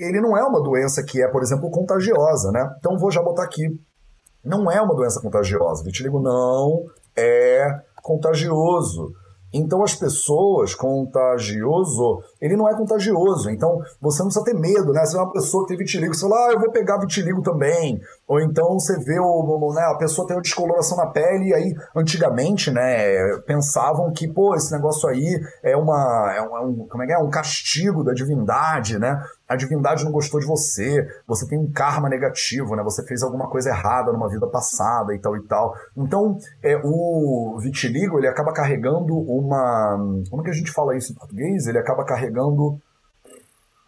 ele 0.00 0.20
não 0.20 0.36
é 0.36 0.42
uma 0.42 0.62
doença 0.62 1.02
que 1.02 1.22
é, 1.22 1.28
por 1.28 1.42
exemplo, 1.42 1.70
contagiosa, 1.70 2.50
né? 2.50 2.74
Então 2.78 2.98
vou 2.98 3.10
já 3.10 3.22
botar 3.22 3.44
aqui. 3.44 3.68
Não 4.44 4.70
é 4.70 4.80
uma 4.80 4.94
doença 4.94 5.20
contagiosa. 5.20 5.84
Vitiligo 5.84 6.20
não 6.20 6.86
é 7.16 7.82
contagioso. 8.02 9.12
Então 9.52 9.82
as 9.82 9.94
pessoas, 9.94 10.74
contagioso, 10.74 12.22
ele 12.40 12.56
não 12.56 12.68
é 12.68 12.74
contagioso. 12.76 13.50
Então 13.50 13.80
você 14.00 14.20
não 14.22 14.28
precisa 14.28 14.44
ter 14.44 14.54
medo, 14.54 14.92
né? 14.92 15.04
Se 15.04 15.16
é 15.16 15.20
uma 15.20 15.32
pessoa 15.32 15.64
que 15.64 15.70
tem 15.70 15.78
vitiligo, 15.78 16.14
você 16.14 16.20
fala, 16.20 16.46
ah, 16.46 16.52
eu 16.52 16.60
vou 16.60 16.70
pegar 16.70 16.98
vitiligo 16.98 17.42
também. 17.42 18.00
Ou 18.30 18.40
então 18.40 18.78
você 18.78 18.96
vê 19.02 19.18
o, 19.18 19.72
né, 19.74 19.82
a 19.82 19.98
pessoa 19.98 20.24
tem 20.24 20.36
uma 20.36 20.42
descoloração 20.42 20.96
na 20.96 21.08
pele, 21.08 21.48
e 21.48 21.54
aí 21.54 21.74
antigamente, 21.96 22.70
né, 22.70 23.36
pensavam 23.44 24.12
que, 24.12 24.32
pô, 24.32 24.54
esse 24.54 24.70
negócio 24.70 25.08
aí 25.08 25.40
é 25.64 25.76
uma. 25.76 26.32
É 26.36 26.40
um, 26.40 26.56
é 26.56 26.60
um 26.60 26.86
como 26.88 27.02
é 27.02 27.06
que 27.08 27.12
é? 27.12 27.18
Um 27.18 27.28
castigo 27.28 28.04
da 28.04 28.12
divindade, 28.12 29.00
né? 29.00 29.20
a 29.48 29.56
divindade 29.56 30.04
não 30.04 30.12
gostou 30.12 30.38
de 30.38 30.46
você, 30.46 31.04
você 31.26 31.44
tem 31.48 31.58
um 31.58 31.72
karma 31.72 32.08
negativo, 32.08 32.76
né? 32.76 32.84
Você 32.84 33.04
fez 33.04 33.20
alguma 33.20 33.50
coisa 33.50 33.70
errada 33.70 34.12
numa 34.12 34.28
vida 34.28 34.46
passada 34.46 35.12
e 35.12 35.18
tal 35.18 35.36
e 35.36 35.42
tal. 35.48 35.74
Então, 35.96 36.38
é, 36.62 36.80
o 36.84 37.58
vitiligo, 37.60 38.16
ele 38.16 38.28
acaba 38.28 38.52
carregando 38.52 39.12
uma... 39.12 39.98
Como 40.30 40.44
que 40.44 40.50
a 40.50 40.54
gente 40.54 40.70
fala 40.70 40.96
isso 40.96 41.10
em 41.10 41.16
português? 41.16 41.66
Ele 41.66 41.78
acaba 41.78 42.04
carregando... 42.04 42.78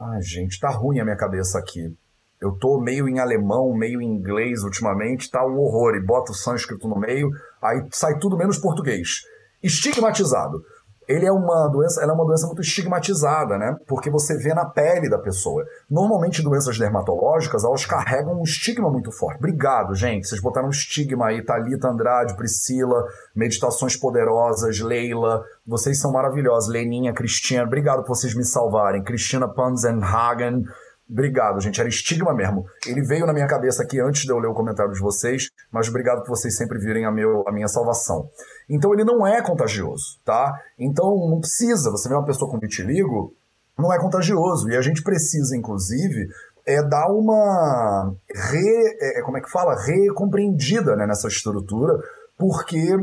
Ah, 0.01 0.19
gente, 0.21 0.59
tá 0.59 0.69
ruim 0.69 0.99
a 0.99 1.05
minha 1.05 1.17
cabeça 1.17 1.61
aqui. 1.61 1.97
Eu 2.43 2.53
tô 2.53 2.81
meio 2.81 3.09
em 3.09 3.21
alemão, 3.21 3.73
meio 3.73 4.03
em 4.03 4.07
inglês 4.07 4.63
ultimamente, 4.65 5.31
tá 5.31 5.47
um 5.47 5.59
horror. 5.59 5.95
E 5.95 6.05
bota 6.05 6.33
o 6.33 6.35
sânscrito 6.35 6.89
no 6.89 6.99
meio, 6.99 7.31
aí 7.63 7.87
sai 7.91 8.19
tudo 8.19 8.37
menos 8.37 8.59
português. 8.59 9.23
Estigmatizado 9.63 10.61
ele 11.09 11.27
é 11.27 11.33
uma 11.33 11.69
doença, 11.69 12.03
ela 12.03 12.13
é 12.13 12.15
uma 12.15 12.25
doença 12.25 12.47
muito 12.47 12.63
estigmatizada, 12.63 13.59
né? 13.59 13.77
Porque 13.87 14.11
você 14.11 14.37
vê 14.37 14.55
na 14.55 14.65
pele 14.65 15.09
da 15.09 15.19
pessoa. 15.19 15.65
Normalmente 15.91 16.43
doenças 16.43 16.79
dermatológicas, 16.79 17.65
elas 17.65 17.85
carregam 17.85 18.39
um 18.39 18.43
estigma 18.43 18.91
muito 18.91 19.11
forte. 19.11 19.39
Obrigado, 19.39 19.95
gente. 19.95 20.27
Vocês 20.27 20.41
botaram 20.41 20.69
um 20.69 20.71
estigma 20.71 21.27
aí, 21.27 21.45
Thalita 21.45 21.89
Andrade, 21.89 22.37
Priscila, 22.37 23.05
Meditações 23.35 23.97
Poderosas, 23.97 24.81
Leila, 24.81 25.43
vocês 25.67 26.01
são 26.01 26.13
maravilhosos. 26.13 26.71
Leninha, 26.71 27.13
Cristina, 27.13 27.65
obrigado 27.65 28.03
por 28.03 28.17
vocês 28.17 28.35
me 28.35 28.45
salvarem. 28.45 29.03
Cristina 29.03 29.49
Panzenhagen, 29.49 30.63
Obrigado, 31.09 31.61
gente. 31.61 31.81
Era 31.81 31.89
estigma 31.89 32.35
mesmo. 32.35 32.65
Ele 32.87 33.03
veio 33.03 33.27
na 33.27 33.33
minha 33.33 33.47
cabeça 33.47 33.83
aqui 33.83 34.01
antes 34.01 34.23
de 34.23 34.31
eu 34.31 34.39
ler 34.39 34.49
o 34.49 34.55
comentário 34.55 34.93
de 34.93 35.01
vocês, 35.01 35.49
mas 35.71 35.89
obrigado 35.89 36.21
por 36.21 36.31
vocês 36.31 36.57
sempre 36.57 36.79
virem 36.79 37.05
a, 37.05 37.11
meu, 37.11 37.45
a 37.47 37.53
minha 37.53 37.69
salvação. 37.69 38.29
Então 38.69 38.95
ele 38.95 39.05
não 39.05 39.27
é 39.27 39.43
contagioso, 39.43 40.19
tá? 40.25 40.53
Então 40.79 41.29
não 41.29 41.41
precisa. 41.41 41.91
Você 41.91 42.09
vê 42.09 42.15
uma 42.15 42.25
pessoa 42.25 42.51
com 42.51 42.59
vitiligo, 42.59 43.35
não 43.79 43.93
é 43.93 43.99
contagioso. 43.99 44.71
E 44.71 44.77
a 44.77 44.81
gente 44.81 45.03
precisa, 45.03 45.57
inclusive, 45.57 46.29
é 46.67 46.83
dar 46.83 47.09
uma 47.09 48.15
re, 48.35 48.97
é, 49.01 49.23
como 49.23 49.37
é 49.37 49.41
que 49.41 49.51
fala? 49.51 49.75
recompreendida 49.75 50.97
né, 50.97 51.07
nessa 51.07 51.29
estrutura, 51.29 51.93
porque 52.39 52.97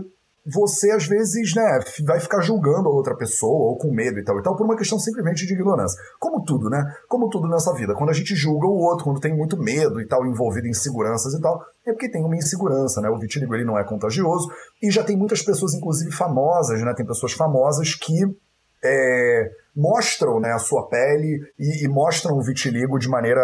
você 0.46 0.92
às 0.92 1.06
vezes, 1.06 1.54
né, 1.56 1.80
vai 2.06 2.20
ficar 2.20 2.42
julgando 2.42 2.90
a 2.90 2.92
outra 2.92 3.16
pessoa 3.16 3.72
ou 3.72 3.78
com 3.78 3.92
medo 3.92 4.20
e 4.20 4.24
tal 4.24 4.40
e 4.40 4.44
tal 4.44 4.56
por 4.56 4.66
uma 4.66 4.78
questão 4.78 5.00
simplesmente 5.00 5.46
de 5.46 5.54
ignorância. 5.54 6.00
Como 6.20 6.44
tudo, 6.44 6.70
né? 6.70 6.84
Como 7.08 7.30
tudo 7.30 7.48
nessa 7.48 7.74
vida. 7.74 7.94
Quando 7.94 8.10
a 8.10 8.14
gente 8.14 8.36
julga 8.36 8.68
o 8.68 8.80
outro, 8.80 9.06
quando 9.06 9.20
tem 9.20 9.36
muito 9.36 9.58
medo 9.58 10.02
e 10.02 10.08
tal, 10.08 10.26
envolvido 10.26 10.68
em 10.68 10.72
inseguranças 10.72 11.34
e 11.34 11.42
tal, 11.42 11.62
é 11.86 11.92
porque 11.92 12.10
tem 12.10 12.24
uma 12.24 12.36
insegurança, 12.36 13.02
né? 13.02 13.10
O 13.10 13.18
vitiligo 13.18 13.54
ele 13.56 13.66
não 13.66 13.78
é 13.78 13.84
contagioso 13.84 14.48
e 14.82 14.90
já 14.90 15.04
tem 15.04 15.18
muitas 15.18 15.42
pessoas, 15.42 15.74
inclusive 15.74 16.12
famosas, 16.12 16.82
né? 16.82 16.94
Tem 16.96 17.06
pessoas 17.06 17.34
famosas 17.34 17.96
que 17.96 18.26
é, 18.84 19.52
mostram 19.76 20.40
né, 20.40 20.52
a 20.52 20.60
sua 20.60 20.88
pele 20.88 21.40
e, 21.58 21.86
e, 21.86 21.88
mostram 21.88 22.38
o 22.38 22.42
vitiligo 22.42 22.98
de 22.98 23.10
maneira 23.10 23.42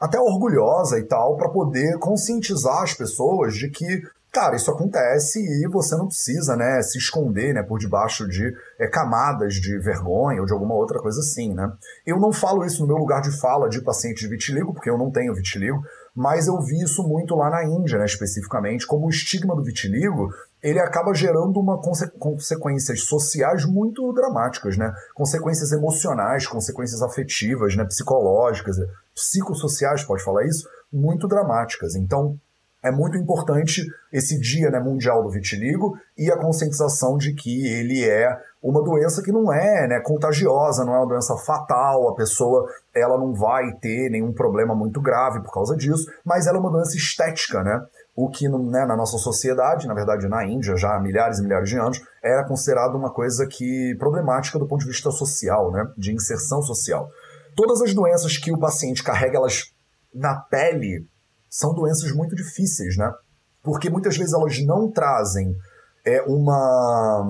até 0.00 0.18
orgulhosa 0.18 0.98
e 0.98 1.04
tal, 1.04 1.36
para 1.36 1.48
poder 1.48 1.98
conscientizar 1.98 2.82
as 2.82 2.94
pessoas 2.94 3.54
de 3.54 3.70
que 3.70 4.02
Cara, 4.36 4.54
isso 4.54 4.70
acontece 4.70 5.40
e 5.40 5.66
você 5.66 5.96
não 5.96 6.08
precisa, 6.08 6.54
né, 6.56 6.82
se 6.82 6.98
esconder, 6.98 7.54
né, 7.54 7.62
por 7.62 7.78
debaixo 7.78 8.28
de 8.28 8.54
é, 8.78 8.86
camadas 8.86 9.54
de 9.54 9.78
vergonha 9.78 10.40
ou 10.40 10.46
de 10.46 10.52
alguma 10.52 10.74
outra 10.74 10.98
coisa 10.98 11.20
assim, 11.20 11.54
né. 11.54 11.72
Eu 12.06 12.20
não 12.20 12.30
falo 12.30 12.62
isso 12.62 12.82
no 12.82 12.88
meu 12.88 12.98
lugar 12.98 13.22
de 13.22 13.30
fala 13.40 13.66
de 13.66 13.80
paciente 13.80 14.20
de 14.20 14.28
vitiligo, 14.28 14.74
porque 14.74 14.90
eu 14.90 14.98
não 14.98 15.10
tenho 15.10 15.34
vitiligo, 15.34 15.80
mas 16.14 16.48
eu 16.48 16.60
vi 16.60 16.82
isso 16.82 17.02
muito 17.02 17.34
lá 17.34 17.48
na 17.48 17.64
Índia, 17.64 17.98
né, 17.98 18.04
especificamente, 18.04 18.86
como 18.86 19.06
o 19.06 19.08
estigma 19.08 19.56
do 19.56 19.64
vitiligo, 19.64 20.28
ele 20.62 20.80
acaba 20.80 21.14
gerando 21.14 21.58
uma 21.58 21.80
conse 21.80 22.06
consequências 22.18 23.04
sociais 23.04 23.64
muito 23.64 24.12
dramáticas, 24.12 24.76
né, 24.76 24.92
consequências 25.14 25.72
emocionais, 25.72 26.46
consequências 26.46 27.00
afetivas, 27.00 27.74
né, 27.74 27.86
psicológicas, 27.86 28.76
psicossociais, 29.14 30.04
pode 30.04 30.22
falar 30.22 30.44
isso, 30.44 30.68
muito 30.92 31.26
dramáticas. 31.26 31.94
Então, 31.94 32.38
é 32.86 32.90
muito 32.92 33.16
importante 33.16 33.82
esse 34.12 34.38
dia 34.38 34.70
né, 34.70 34.78
mundial 34.78 35.22
do 35.22 35.28
vitiligo 35.28 35.98
e 36.16 36.30
a 36.30 36.38
conscientização 36.38 37.16
de 37.16 37.34
que 37.34 37.66
ele 37.66 38.04
é 38.04 38.38
uma 38.62 38.82
doença 38.82 39.22
que 39.22 39.32
não 39.32 39.52
é 39.52 39.86
né, 39.86 40.00
contagiosa, 40.00 40.84
não 40.84 40.94
é 40.94 40.98
uma 40.98 41.06
doença 41.06 41.36
fatal, 41.36 42.08
a 42.08 42.14
pessoa 42.14 42.68
ela 42.94 43.18
não 43.18 43.34
vai 43.34 43.72
ter 43.80 44.10
nenhum 44.10 44.32
problema 44.32 44.74
muito 44.74 45.00
grave 45.00 45.40
por 45.40 45.52
causa 45.52 45.76
disso, 45.76 46.06
mas 46.24 46.46
ela 46.46 46.58
é 46.58 46.60
uma 46.60 46.70
doença 46.70 46.96
estética, 46.96 47.62
né? 47.62 47.84
O 48.14 48.30
que 48.30 48.48
né, 48.48 48.86
na 48.86 48.96
nossa 48.96 49.18
sociedade, 49.18 49.86
na 49.86 49.94
verdade 49.94 50.26
na 50.28 50.44
Índia, 50.44 50.76
já 50.76 50.96
há 50.96 51.00
milhares 51.00 51.38
e 51.38 51.42
milhares 51.42 51.68
de 51.68 51.76
anos, 51.76 52.00
era 52.22 52.44
considerado 52.44 52.94
uma 52.94 53.10
coisa 53.10 53.46
que 53.46 53.94
problemática 53.98 54.58
do 54.58 54.66
ponto 54.66 54.80
de 54.80 54.86
vista 54.86 55.10
social, 55.10 55.70
né? 55.70 55.86
De 55.98 56.14
inserção 56.14 56.62
social. 56.62 57.08
Todas 57.54 57.82
as 57.82 57.94
doenças 57.94 58.38
que 58.38 58.52
o 58.52 58.58
paciente 58.58 59.02
carrega 59.02 59.36
elas 59.36 59.72
na 60.14 60.36
pele 60.36 61.06
são 61.48 61.74
doenças 61.74 62.12
muito 62.12 62.34
difíceis, 62.34 62.96
né? 62.96 63.12
Porque 63.62 63.90
muitas 63.90 64.16
vezes 64.16 64.32
elas 64.32 64.64
não 64.64 64.90
trazem 64.90 65.56
é, 66.06 66.22
uma, 66.22 67.26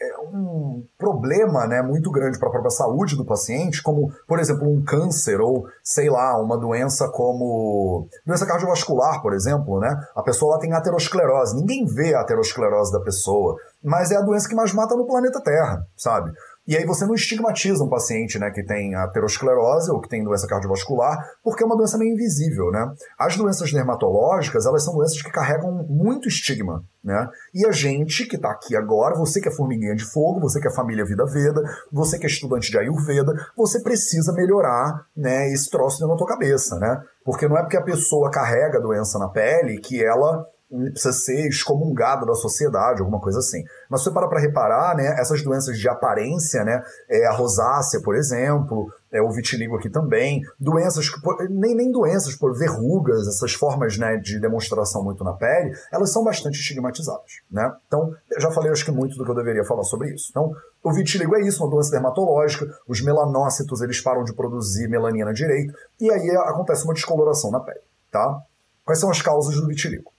é, 0.00 0.18
um 0.18 0.84
problema 0.98 1.68
né, 1.68 1.80
muito 1.80 2.10
grande 2.10 2.36
para 2.36 2.48
a 2.48 2.50
própria 2.50 2.70
saúde 2.70 3.16
do 3.16 3.24
paciente, 3.24 3.80
como, 3.80 4.12
por 4.26 4.40
exemplo, 4.40 4.68
um 4.68 4.82
câncer 4.82 5.40
ou, 5.40 5.68
sei 5.84 6.10
lá, 6.10 6.36
uma 6.42 6.58
doença 6.58 7.08
como 7.08 8.08
doença 8.26 8.44
cardiovascular, 8.44 9.22
por 9.22 9.32
exemplo, 9.32 9.78
né? 9.78 9.96
A 10.16 10.22
pessoa 10.22 10.54
lá 10.54 10.58
tem 10.58 10.72
aterosclerose. 10.72 11.56
Ninguém 11.56 11.86
vê 11.86 12.12
a 12.14 12.22
aterosclerose 12.22 12.92
da 12.92 13.00
pessoa, 13.00 13.56
mas 13.82 14.10
é 14.10 14.16
a 14.16 14.22
doença 14.22 14.48
que 14.48 14.54
mais 14.56 14.72
mata 14.72 14.96
no 14.96 15.06
planeta 15.06 15.40
Terra, 15.40 15.86
sabe? 15.96 16.32
E 16.68 16.76
aí 16.76 16.84
você 16.84 17.06
não 17.06 17.14
estigmatiza 17.14 17.82
um 17.82 17.88
paciente 17.88 18.38
né, 18.38 18.50
que 18.50 18.62
tem 18.62 18.94
aterosclerose 18.94 19.90
ou 19.90 20.02
que 20.02 20.08
tem 20.08 20.22
doença 20.22 20.46
cardiovascular, 20.46 21.16
porque 21.42 21.62
é 21.62 21.66
uma 21.66 21.74
doença 21.76 21.96
meio 21.96 22.12
invisível, 22.12 22.70
né? 22.70 22.92
As 23.18 23.38
doenças 23.38 23.72
dermatológicas, 23.72 24.66
elas 24.66 24.84
são 24.84 24.94
doenças 24.94 25.22
que 25.22 25.30
carregam 25.30 25.72
muito 25.88 26.28
estigma, 26.28 26.84
né? 27.02 27.26
E 27.54 27.66
a 27.66 27.72
gente 27.72 28.26
que 28.26 28.36
está 28.36 28.50
aqui 28.50 28.76
agora, 28.76 29.16
você 29.16 29.40
que 29.40 29.48
é 29.48 29.50
formiguinha 29.50 29.94
de 29.94 30.04
fogo, 30.04 30.40
você 30.40 30.60
que 30.60 30.68
é 30.68 30.70
família 30.70 31.06
Vida 31.06 31.24
Veda, 31.24 31.62
você 31.90 32.18
que 32.18 32.26
é 32.26 32.28
estudante 32.28 32.70
de 32.70 32.76
Ayurveda, 32.76 33.32
você 33.56 33.80
precisa 33.82 34.34
melhorar 34.34 35.06
né, 35.16 35.50
esse 35.50 35.70
troço 35.70 35.98
dentro 35.98 36.12
da 36.12 36.18
tua 36.18 36.26
cabeça, 36.26 36.78
né? 36.78 37.02
Porque 37.24 37.48
não 37.48 37.56
é 37.56 37.62
porque 37.62 37.78
a 37.78 37.82
pessoa 37.82 38.30
carrega 38.30 38.76
a 38.76 38.82
doença 38.82 39.18
na 39.18 39.30
pele 39.30 39.80
que 39.80 40.04
ela 40.04 40.46
precisa 40.68 41.12
ser 41.12 41.48
excomungado 41.48 42.26
da 42.26 42.34
sociedade, 42.34 43.00
alguma 43.00 43.20
coisa 43.20 43.38
assim. 43.38 43.64
Mas 43.88 44.00
se 44.00 44.04
você 44.04 44.12
para 44.12 44.28
para 44.28 44.40
reparar, 44.40 44.94
né, 44.96 45.16
essas 45.18 45.42
doenças 45.42 45.78
de 45.78 45.88
aparência, 45.88 46.62
né, 46.62 46.82
é 47.08 47.26
a 47.26 47.32
rosácea, 47.32 48.02
por 48.02 48.14
exemplo, 48.14 48.92
é 49.10 49.22
o 49.22 49.30
vitiligo 49.30 49.76
aqui 49.76 49.88
também, 49.88 50.42
doenças, 50.60 51.10
nem, 51.48 51.74
nem 51.74 51.90
doenças, 51.90 52.34
por 52.34 52.56
verrugas, 52.56 53.26
essas 53.26 53.54
formas 53.54 53.96
né, 53.96 54.18
de 54.18 54.38
demonstração 54.38 55.02
muito 55.02 55.24
na 55.24 55.32
pele, 55.32 55.74
elas 55.90 56.12
são 56.12 56.22
bastante 56.22 56.60
estigmatizadas, 56.60 57.40
né? 57.50 57.74
Então, 57.86 58.14
já 58.38 58.50
falei 58.50 58.70
acho 58.70 58.84
que 58.84 58.90
muito 58.90 59.16
do 59.16 59.24
que 59.24 59.30
eu 59.30 59.34
deveria 59.34 59.64
falar 59.64 59.84
sobre 59.84 60.12
isso. 60.12 60.28
Então, 60.30 60.52
o 60.84 60.92
vitiligo 60.92 61.34
é 61.34 61.40
isso, 61.40 61.64
uma 61.64 61.70
doença 61.70 61.90
dermatológica, 61.90 62.66
os 62.86 63.00
melanócitos, 63.02 63.80
eles 63.80 64.00
param 64.00 64.22
de 64.22 64.34
produzir 64.34 64.88
melanina 64.88 65.32
direito, 65.32 65.72
e 65.98 66.10
aí 66.10 66.30
acontece 66.30 66.84
uma 66.84 66.94
descoloração 66.94 67.50
na 67.50 67.60
pele, 67.60 67.80
tá? 68.12 68.42
Quais 68.84 69.00
são 69.00 69.10
as 69.10 69.22
causas 69.22 69.54
do 69.54 69.66
vitiligo? 69.66 70.12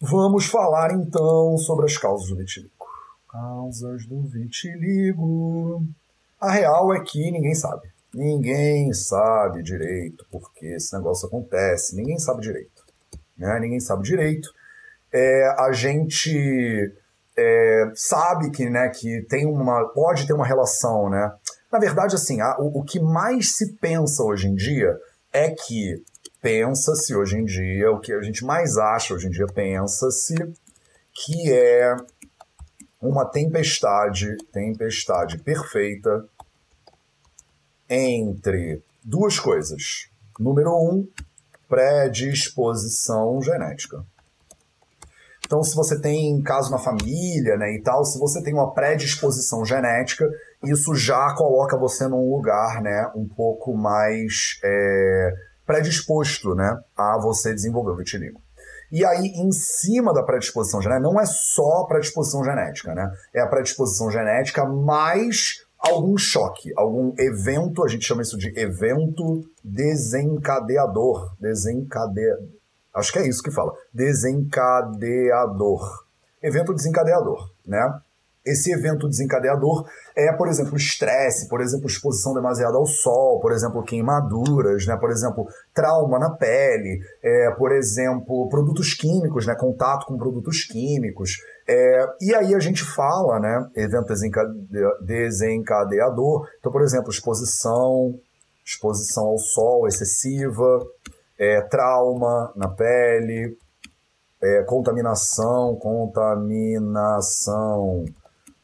Vamos 0.00 0.46
falar 0.46 0.92
então 0.92 1.58
sobre 1.58 1.86
as 1.86 1.96
causas 1.96 2.28
do 2.28 2.36
vitiligo. 2.36 2.86
Causas 3.28 4.06
do 4.06 4.22
vitiligo. 4.22 5.82
A 6.40 6.52
real 6.52 6.94
é 6.94 7.00
que 7.00 7.30
ninguém 7.32 7.54
sabe. 7.54 7.88
Ninguém 8.14 8.92
sabe 8.92 9.60
direito 9.60 10.24
porque 10.30 10.66
esse 10.66 10.96
negócio 10.96 11.26
acontece. 11.26 11.96
Ninguém 11.96 12.16
sabe 12.18 12.42
direito. 12.42 12.84
Né? 13.36 13.58
Ninguém 13.58 13.80
sabe 13.80 14.04
direito. 14.04 14.48
É, 15.12 15.54
a 15.58 15.72
gente 15.72 16.92
é, 17.36 17.90
sabe 17.96 18.50
que, 18.50 18.70
né, 18.70 18.88
que 18.90 19.22
tem 19.28 19.46
uma, 19.46 19.84
pode 19.88 20.28
ter 20.28 20.32
uma 20.32 20.46
relação, 20.46 21.10
né? 21.10 21.32
Na 21.72 21.78
verdade, 21.78 22.14
assim, 22.14 22.40
a, 22.40 22.56
o, 22.58 22.80
o 22.80 22.84
que 22.84 23.00
mais 23.00 23.56
se 23.56 23.74
pensa 23.74 24.22
hoje 24.22 24.46
em 24.46 24.54
dia 24.54 24.96
é 25.32 25.50
que 25.50 26.02
pensa-se 26.40 27.14
hoje 27.14 27.36
em 27.36 27.44
dia, 27.44 27.90
o 27.90 28.00
que 28.00 28.12
a 28.12 28.22
gente 28.22 28.44
mais 28.44 28.76
acha 28.76 29.14
hoje 29.14 29.26
em 29.26 29.30
dia, 29.30 29.46
pensa-se 29.46 30.34
que 31.12 31.52
é 31.52 31.96
uma 33.00 33.24
tempestade, 33.24 34.36
tempestade 34.52 35.38
perfeita 35.38 36.24
entre 37.88 38.82
duas 39.02 39.38
coisas. 39.38 40.08
Número 40.38 40.70
um, 40.70 41.08
predisposição 41.68 43.40
genética. 43.42 44.04
Então, 45.44 45.62
se 45.62 45.74
você 45.74 45.98
tem 45.98 46.42
caso 46.42 46.70
na 46.70 46.78
família, 46.78 47.56
né, 47.56 47.74
e 47.74 47.82
tal, 47.82 48.04
se 48.04 48.18
você 48.18 48.42
tem 48.42 48.52
uma 48.52 48.74
predisposição 48.74 49.64
genética, 49.64 50.28
isso 50.62 50.94
já 50.94 51.34
coloca 51.34 51.78
você 51.78 52.06
num 52.06 52.30
lugar, 52.30 52.82
né, 52.82 53.10
um 53.16 53.26
pouco 53.26 53.74
mais 53.74 54.60
é, 54.62 55.32
predisposto 55.68 56.54
né, 56.54 56.80
a 56.96 57.18
você 57.20 57.52
desenvolver 57.54 57.90
o 57.90 57.96
vitiligo. 57.96 58.40
E 58.90 59.04
aí, 59.04 59.26
em 59.36 59.52
cima 59.52 60.14
da 60.14 60.22
predisposição 60.22 60.80
genética, 60.80 61.06
não 61.06 61.20
é 61.20 61.26
só 61.26 61.84
predisposição 61.86 62.42
genética, 62.42 62.94
né? 62.94 63.12
É 63.34 63.42
a 63.42 63.46
predisposição 63.46 64.10
genética 64.10 64.64
mais 64.64 65.62
algum 65.78 66.16
choque, 66.16 66.72
algum 66.74 67.12
evento, 67.18 67.84
a 67.84 67.88
gente 67.88 68.06
chama 68.06 68.22
isso 68.22 68.38
de 68.38 68.48
evento 68.58 69.44
desencadeador. 69.62 71.36
Desencadeador. 71.38 72.48
Acho 72.94 73.12
que 73.12 73.18
é 73.18 73.28
isso 73.28 73.42
que 73.42 73.50
fala. 73.50 73.74
Desencadeador. 73.92 75.82
Evento 76.42 76.72
desencadeador, 76.72 77.50
né? 77.66 78.00
Esse 78.50 78.72
evento 78.72 79.08
desencadeador 79.08 79.86
é, 80.16 80.32
por 80.32 80.48
exemplo, 80.48 80.76
estresse, 80.76 81.48
por 81.48 81.60
exemplo, 81.60 81.86
exposição 81.86 82.34
demasiada 82.34 82.76
ao 82.76 82.86
sol, 82.86 83.38
por 83.40 83.52
exemplo, 83.52 83.84
queimaduras, 83.84 84.84
né? 84.86 84.96
por 84.96 85.10
exemplo, 85.10 85.46
trauma 85.72 86.18
na 86.18 86.30
pele, 86.30 86.98
é, 87.22 87.52
por 87.56 87.70
exemplo, 87.70 88.48
produtos 88.48 88.94
químicos, 88.94 89.46
né? 89.46 89.54
contato 89.54 90.06
com 90.06 90.18
produtos 90.18 90.64
químicos. 90.64 91.36
É, 91.68 92.04
e 92.20 92.34
aí 92.34 92.52
a 92.54 92.58
gente 92.58 92.82
fala, 92.82 93.38
né, 93.38 93.64
evento 93.76 94.12
desencadeador, 95.02 96.48
então, 96.58 96.72
por 96.72 96.82
exemplo, 96.82 97.10
exposição, 97.10 98.18
exposição 98.64 99.26
ao 99.26 99.38
sol 99.38 99.86
excessiva, 99.86 100.84
é, 101.38 101.60
trauma 101.60 102.52
na 102.56 102.68
pele, 102.68 103.56
é, 104.42 104.64
contaminação, 104.64 105.76
contaminação 105.76 108.04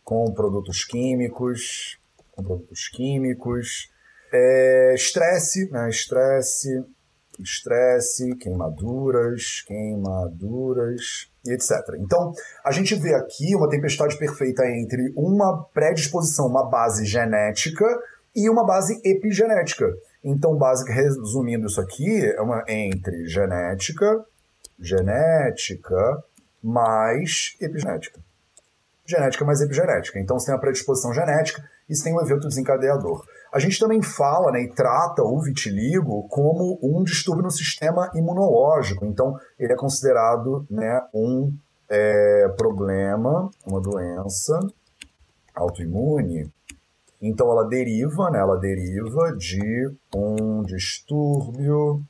com 0.05 0.33
produtos 0.33 0.85
químicos, 0.85 1.99
com 2.33 2.45
produtos 2.45 2.89
químicos, 2.89 3.91
é, 4.33 4.95
estresse, 4.95 5.71
né? 5.71 5.89
Estresse, 5.89 6.85
estresse, 7.41 8.37
queimaduras, 8.37 9.63
queimaduras 9.67 11.31
e 11.45 11.53
etc. 11.53 11.73
Então, 11.99 12.33
a 12.65 12.71
gente 12.71 12.95
vê 12.95 13.15
aqui 13.15 13.55
uma 13.57 13.69
tempestade 13.69 14.17
perfeita 14.19 14.65
entre 14.67 15.13
uma 15.17 15.65
predisposição, 15.73 16.47
uma 16.47 16.69
base 16.69 17.05
genética 17.05 17.87
e 18.35 18.49
uma 18.49 18.65
base 18.65 19.01
epigenética. 19.05 19.87
Então, 20.23 20.57
base, 20.57 20.91
resumindo 20.91 21.67
isso 21.67 21.81
aqui, 21.81 22.25
é 22.25 22.41
uma 22.41 22.65
entre 22.69 23.27
genética, 23.27 24.25
genética 24.79 26.25
mais 26.63 27.57
epigenética. 27.61 28.21
Genética 29.07 29.45
mais 29.45 29.61
epigenética. 29.61 30.19
Então 30.19 30.39
você 30.39 30.47
tem 30.47 30.55
a 30.55 30.59
predisposição 30.59 31.13
genética 31.13 31.63
e 31.89 31.95
você 31.95 32.05
tem 32.05 32.15
um 32.15 32.21
evento 32.21 32.49
desencadeador. 32.49 33.23
A 33.53 33.59
gente 33.59 33.79
também 33.79 34.03
fala 34.03 34.51
né, 34.51 34.63
e 34.63 34.73
trata 34.73 35.23
o 35.23 35.41
vitiligo 35.41 36.27
como 36.29 36.79
um 36.83 37.05
distúrbio 37.05 37.45
no 37.45 37.51
sistema 37.51 38.11
imunológico. 38.15 39.05
Então 39.05 39.39
ele 39.59 39.73
é 39.73 39.77
considerado 39.77 40.67
né, 40.71 41.03
um 41.13 41.53
é, 41.89 42.49
problema, 42.57 43.51
uma 43.67 43.81
doença 43.81 44.59
autoimune. 45.55 46.51
Então 47.21 47.51
ela 47.51 47.69
deriva, 47.69 48.31
né, 48.31 48.39
ela 48.39 48.57
deriva 48.57 49.37
de 49.37 49.91
um 50.15 50.63
distúrbio 50.63 52.03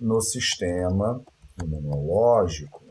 no 0.00 0.20
sistema 0.20 1.20
imunológico, 1.62 2.83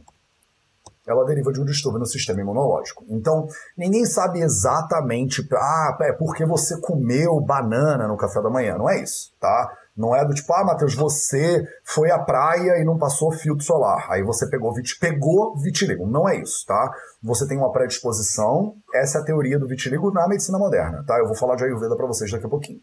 ela 1.08 1.26
deriva 1.26 1.52
de 1.52 1.62
um 1.62 1.66
distúrbio 1.66 2.00
no 2.00 2.06
sistema 2.06 2.42
imunológico. 2.42 3.04
Então, 3.10 3.48
ninguém 3.78 4.06
sabe 4.06 4.42
exatamente, 4.42 5.46
ah, 5.54 5.98
é 6.02 6.14
porque 6.14 6.46
você 6.46 6.80
comeu 6.80 7.40
banana 7.42 8.08
no 8.08 8.18
café 8.18 8.42
da 8.42 8.50
manhã. 8.50 8.78
Não 8.78 8.90
é 8.90 9.02
isso, 9.02 9.34
tá? 9.40 9.70
Não 9.96 10.16
é 10.16 10.26
do 10.26 10.34
tipo, 10.34 10.52
ah, 10.54 10.64
Matheus, 10.64 10.96
você 10.96 11.64
foi 11.84 12.10
à 12.10 12.18
praia 12.18 12.82
e 12.82 12.84
não 12.84 12.98
passou 12.98 13.32
filtro 13.32 13.64
solar. 13.64 14.08
Aí 14.10 14.24
você 14.24 14.50
pegou, 14.50 14.74
vit 14.74 14.98
pegou 15.00 15.56
vitiligo. 15.56 16.08
Não 16.08 16.28
é 16.28 16.38
isso, 16.38 16.66
tá? 16.66 16.92
Você 17.22 17.48
tem 17.48 17.58
uma 17.58 17.72
predisposição. 17.72 18.76
Essa 18.94 19.20
é 19.20 19.22
a 19.22 19.26
teoria 19.26 19.60
do 19.60 19.68
vitiligo 19.68 20.12
na 20.12 20.28
medicina 20.28 20.58
moderna, 20.58 21.04
tá? 21.06 21.20
Eu 21.20 21.28
vou 21.28 21.36
falar 21.36 21.56
de 21.56 21.66
Ayurveda 21.66 21.96
para 21.96 22.08
vocês 22.08 22.32
daqui 22.32 22.46
a 22.46 22.50
pouquinho. 22.50 22.80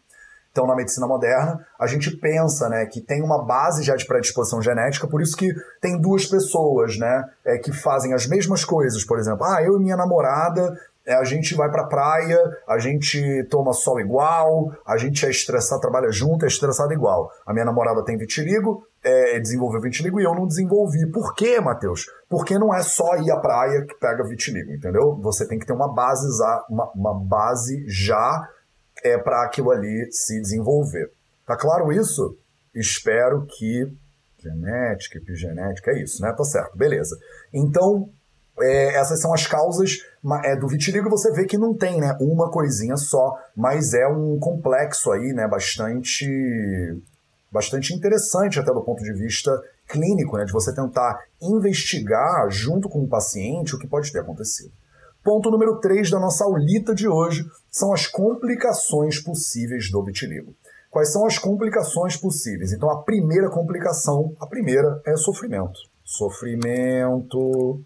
Então, 0.51 0.67
na 0.67 0.75
medicina 0.75 1.07
moderna, 1.07 1.65
a 1.79 1.87
gente 1.87 2.11
pensa 2.17 2.67
né, 2.67 2.85
que 2.85 2.99
tem 2.99 3.23
uma 3.23 3.45
base 3.45 3.83
já 3.83 3.95
de 3.95 4.05
predisposição 4.05 4.61
genética, 4.61 5.07
por 5.07 5.21
isso 5.21 5.35
que 5.35 5.47
tem 5.79 5.99
duas 5.99 6.25
pessoas 6.25 6.97
né, 6.97 7.23
é, 7.45 7.57
que 7.57 7.71
fazem 7.71 8.13
as 8.13 8.27
mesmas 8.27 8.65
coisas. 8.65 9.05
Por 9.05 9.17
exemplo, 9.17 9.45
ah, 9.45 9.63
eu 9.63 9.77
e 9.77 9.81
minha 9.81 9.95
namorada, 9.95 10.77
é, 11.05 11.15
a 11.15 11.23
gente 11.23 11.55
vai 11.55 11.69
pra 11.71 11.87
praia, 11.87 12.37
a 12.67 12.77
gente 12.77 13.45
toma 13.49 13.73
sol 13.73 13.99
igual, 13.99 14.71
a 14.85 14.97
gente 14.97 15.25
é 15.25 15.29
estressado, 15.29 15.81
trabalha 15.81 16.11
junto, 16.11 16.45
é 16.45 16.47
estressado 16.47 16.93
igual. 16.93 17.31
A 17.45 17.53
minha 17.53 17.65
namorada 17.65 18.03
tem 18.03 18.17
vitiligo, 18.17 18.83
é, 19.03 19.39
desenvolveu 19.39 19.81
vitiligo 19.81 20.19
e 20.19 20.23
eu 20.23 20.35
não 20.35 20.45
desenvolvi. 20.45 21.09
Por 21.11 21.33
quê, 21.33 21.59
Matheus? 21.59 22.05
Porque 22.29 22.59
não 22.59 22.73
é 22.73 22.83
só 22.83 23.15
ir 23.15 23.31
à 23.31 23.39
praia 23.39 23.85
que 23.85 23.95
pega 23.95 24.23
vitiligo, 24.23 24.71
entendeu? 24.71 25.17
Você 25.23 25.47
tem 25.47 25.57
que 25.57 25.65
ter 25.65 25.73
uma 25.73 25.91
base, 25.91 26.27
uma, 26.69 26.91
uma 26.93 27.19
base 27.19 27.83
já 27.87 28.47
é 29.03 29.17
para 29.17 29.43
aquilo 29.43 29.71
ali 29.71 30.07
se 30.11 30.39
desenvolver. 30.41 31.11
Tá 31.45 31.55
claro 31.55 31.91
isso? 31.91 32.37
Espero 32.73 33.45
que 33.45 33.91
genética, 34.41 35.17
epigenética, 35.17 35.91
é 35.91 36.01
isso, 36.01 36.21
né? 36.21 36.33
Tá 36.35 36.43
certo, 36.43 36.77
beleza. 36.77 37.15
Então, 37.53 38.09
é, 38.59 38.95
essas 38.95 39.19
são 39.19 39.33
as 39.33 39.45
causas 39.47 39.97
é, 40.43 40.55
do 40.55 40.67
vitiligo. 40.67 41.09
Você 41.09 41.31
vê 41.31 41.45
que 41.45 41.57
não 41.57 41.75
tem, 41.75 41.99
né, 41.99 42.15
uma 42.19 42.49
coisinha 42.49 42.97
só, 42.97 43.37
mas 43.55 43.93
é 43.93 44.07
um 44.07 44.39
complexo 44.39 45.11
aí, 45.11 45.33
né, 45.33 45.47
bastante, 45.47 46.25
bastante 47.51 47.93
interessante 47.93 48.59
até 48.59 48.71
do 48.71 48.81
ponto 48.81 49.03
de 49.03 49.13
vista 49.13 49.51
clínico, 49.87 50.37
né, 50.37 50.45
de 50.45 50.53
você 50.53 50.73
tentar 50.73 51.19
investigar 51.41 52.49
junto 52.49 52.89
com 52.89 53.03
o 53.03 53.07
paciente 53.07 53.75
o 53.75 53.79
que 53.79 53.87
pode 53.87 54.11
ter 54.11 54.19
acontecido. 54.19 54.71
Ponto 55.23 55.51
número 55.51 55.79
3 55.79 56.09
da 56.09 56.19
nossa 56.19 56.43
aulita 56.43 56.95
de 56.95 57.07
hoje 57.07 57.45
são 57.71 57.93
as 57.93 58.05
complicações 58.05 59.19
possíveis 59.19 59.89
do 59.89 60.03
vitiligo. 60.03 60.53
Quais 60.89 61.11
são 61.13 61.25
as 61.25 61.39
complicações 61.39 62.17
possíveis? 62.17 62.73
Então, 62.73 62.89
a 62.89 63.01
primeira 63.01 63.49
complicação, 63.49 64.35
a 64.41 64.45
primeira 64.45 65.01
é 65.05 65.15
sofrimento. 65.15 65.79
Sofrimento 66.03 67.81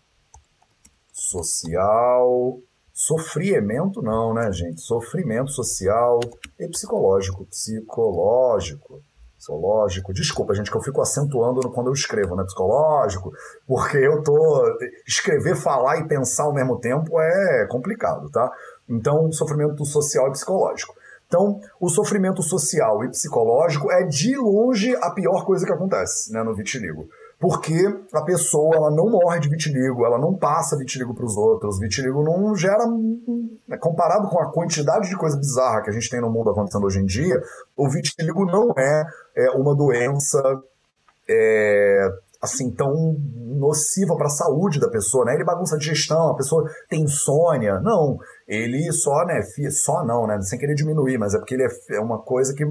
social. 1.14 2.60
Sofrimento 2.92 4.02
não, 4.02 4.34
né, 4.34 4.52
gente? 4.52 4.82
Sofrimento 4.82 5.52
social 5.52 6.20
e 6.60 6.68
psicológico. 6.68 7.46
Psicológico 7.46 9.04
psicológico. 9.46 10.14
Desculpa, 10.14 10.56
gente, 10.56 10.72
que 10.72 10.78
eu 10.78 10.82
fico 10.82 11.02
acentuando 11.02 11.70
quando 11.72 11.88
eu 11.88 11.94
escrevo, 11.94 12.36
né? 12.36 12.44
Psicológico, 12.44 13.32
porque 13.68 13.98
eu 13.98 14.24
tô. 14.24 14.64
Escrever, 15.08 15.56
falar 15.56 15.98
e 15.98 16.08
pensar 16.08 16.44
ao 16.44 16.54
mesmo 16.54 16.80
tempo 16.80 17.20
é 17.20 17.68
complicado, 17.68 18.30
tá? 18.30 18.52
Então, 18.88 19.32
sofrimento 19.32 19.84
social 19.86 20.28
e 20.28 20.32
psicológico. 20.32 20.96
Então, 21.28 21.60
o 21.80 21.90
sofrimento 21.90 22.44
social 22.44 23.04
e 23.04 23.10
psicológico 23.10 23.92
é 23.92 24.04
de 24.04 24.36
longe 24.36 24.96
a 24.98 25.10
pior 25.10 25.44
coisa 25.44 25.66
que 25.66 25.72
acontece 25.72 26.32
né, 26.32 26.44
no 26.44 26.54
vitiligo 26.54 27.08
porque 27.40 27.76
a 28.14 28.22
pessoa 28.22 28.76
ela 28.76 28.92
não 28.92 29.10
morre 29.10 29.40
de 29.40 29.50
vitiligo, 29.50 30.06
ela 30.06 30.18
não 30.18 30.34
passa 30.34 30.78
vitiligo 30.78 31.14
para 31.14 31.26
os 31.26 31.36
outros, 31.36 31.80
vitiligo 31.80 32.24
não 32.24 32.56
gera, 32.56 32.86
né, 33.68 33.78
comparado 33.78 34.30
com 34.30 34.40
a 34.40 34.52
quantidade 34.52 35.10
de 35.10 35.18
coisa 35.18 35.38
bizarra 35.38 35.82
que 35.82 35.90
a 35.90 35.94
gente 35.94 36.10
tem 36.10 36.22
no 36.22 36.30
mundo 36.30 36.50
acontecendo 36.50 36.86
hoje 36.86 37.00
em 37.00 37.06
dia, 37.06 37.42
o 37.76 37.90
vitiligo 37.90 38.46
não 38.46 38.72
é, 38.78 39.06
é 39.36 39.52
uma 39.52 39.76
doença 39.76 40.42
é, 41.28 42.10
assim 42.46 42.72
tão 42.72 43.16
nociva 43.56 44.16
para 44.16 44.28
a 44.28 44.30
saúde 44.30 44.80
da 44.80 44.90
pessoa, 44.90 45.26
né? 45.26 45.34
Ele 45.34 45.44
bagunça 45.44 45.76
a 45.76 45.78
digestão, 45.78 46.30
a 46.30 46.36
pessoa 46.36 46.70
tem 46.90 47.04
insônia. 47.04 47.80
Não, 47.80 48.18
ele 48.48 48.92
só, 48.92 49.26
né, 49.26 49.42
só 49.72 50.06
não, 50.06 50.28
né, 50.28 50.40
sem 50.42 50.60
querer 50.60 50.76
diminuir, 50.76 51.18
mas 51.18 51.34
é 51.34 51.38
porque 51.38 51.56
ele 51.56 51.64
é, 51.64 51.96
é 51.96 52.00
uma 52.00 52.22
coisa 52.22 52.54
que 52.54 52.64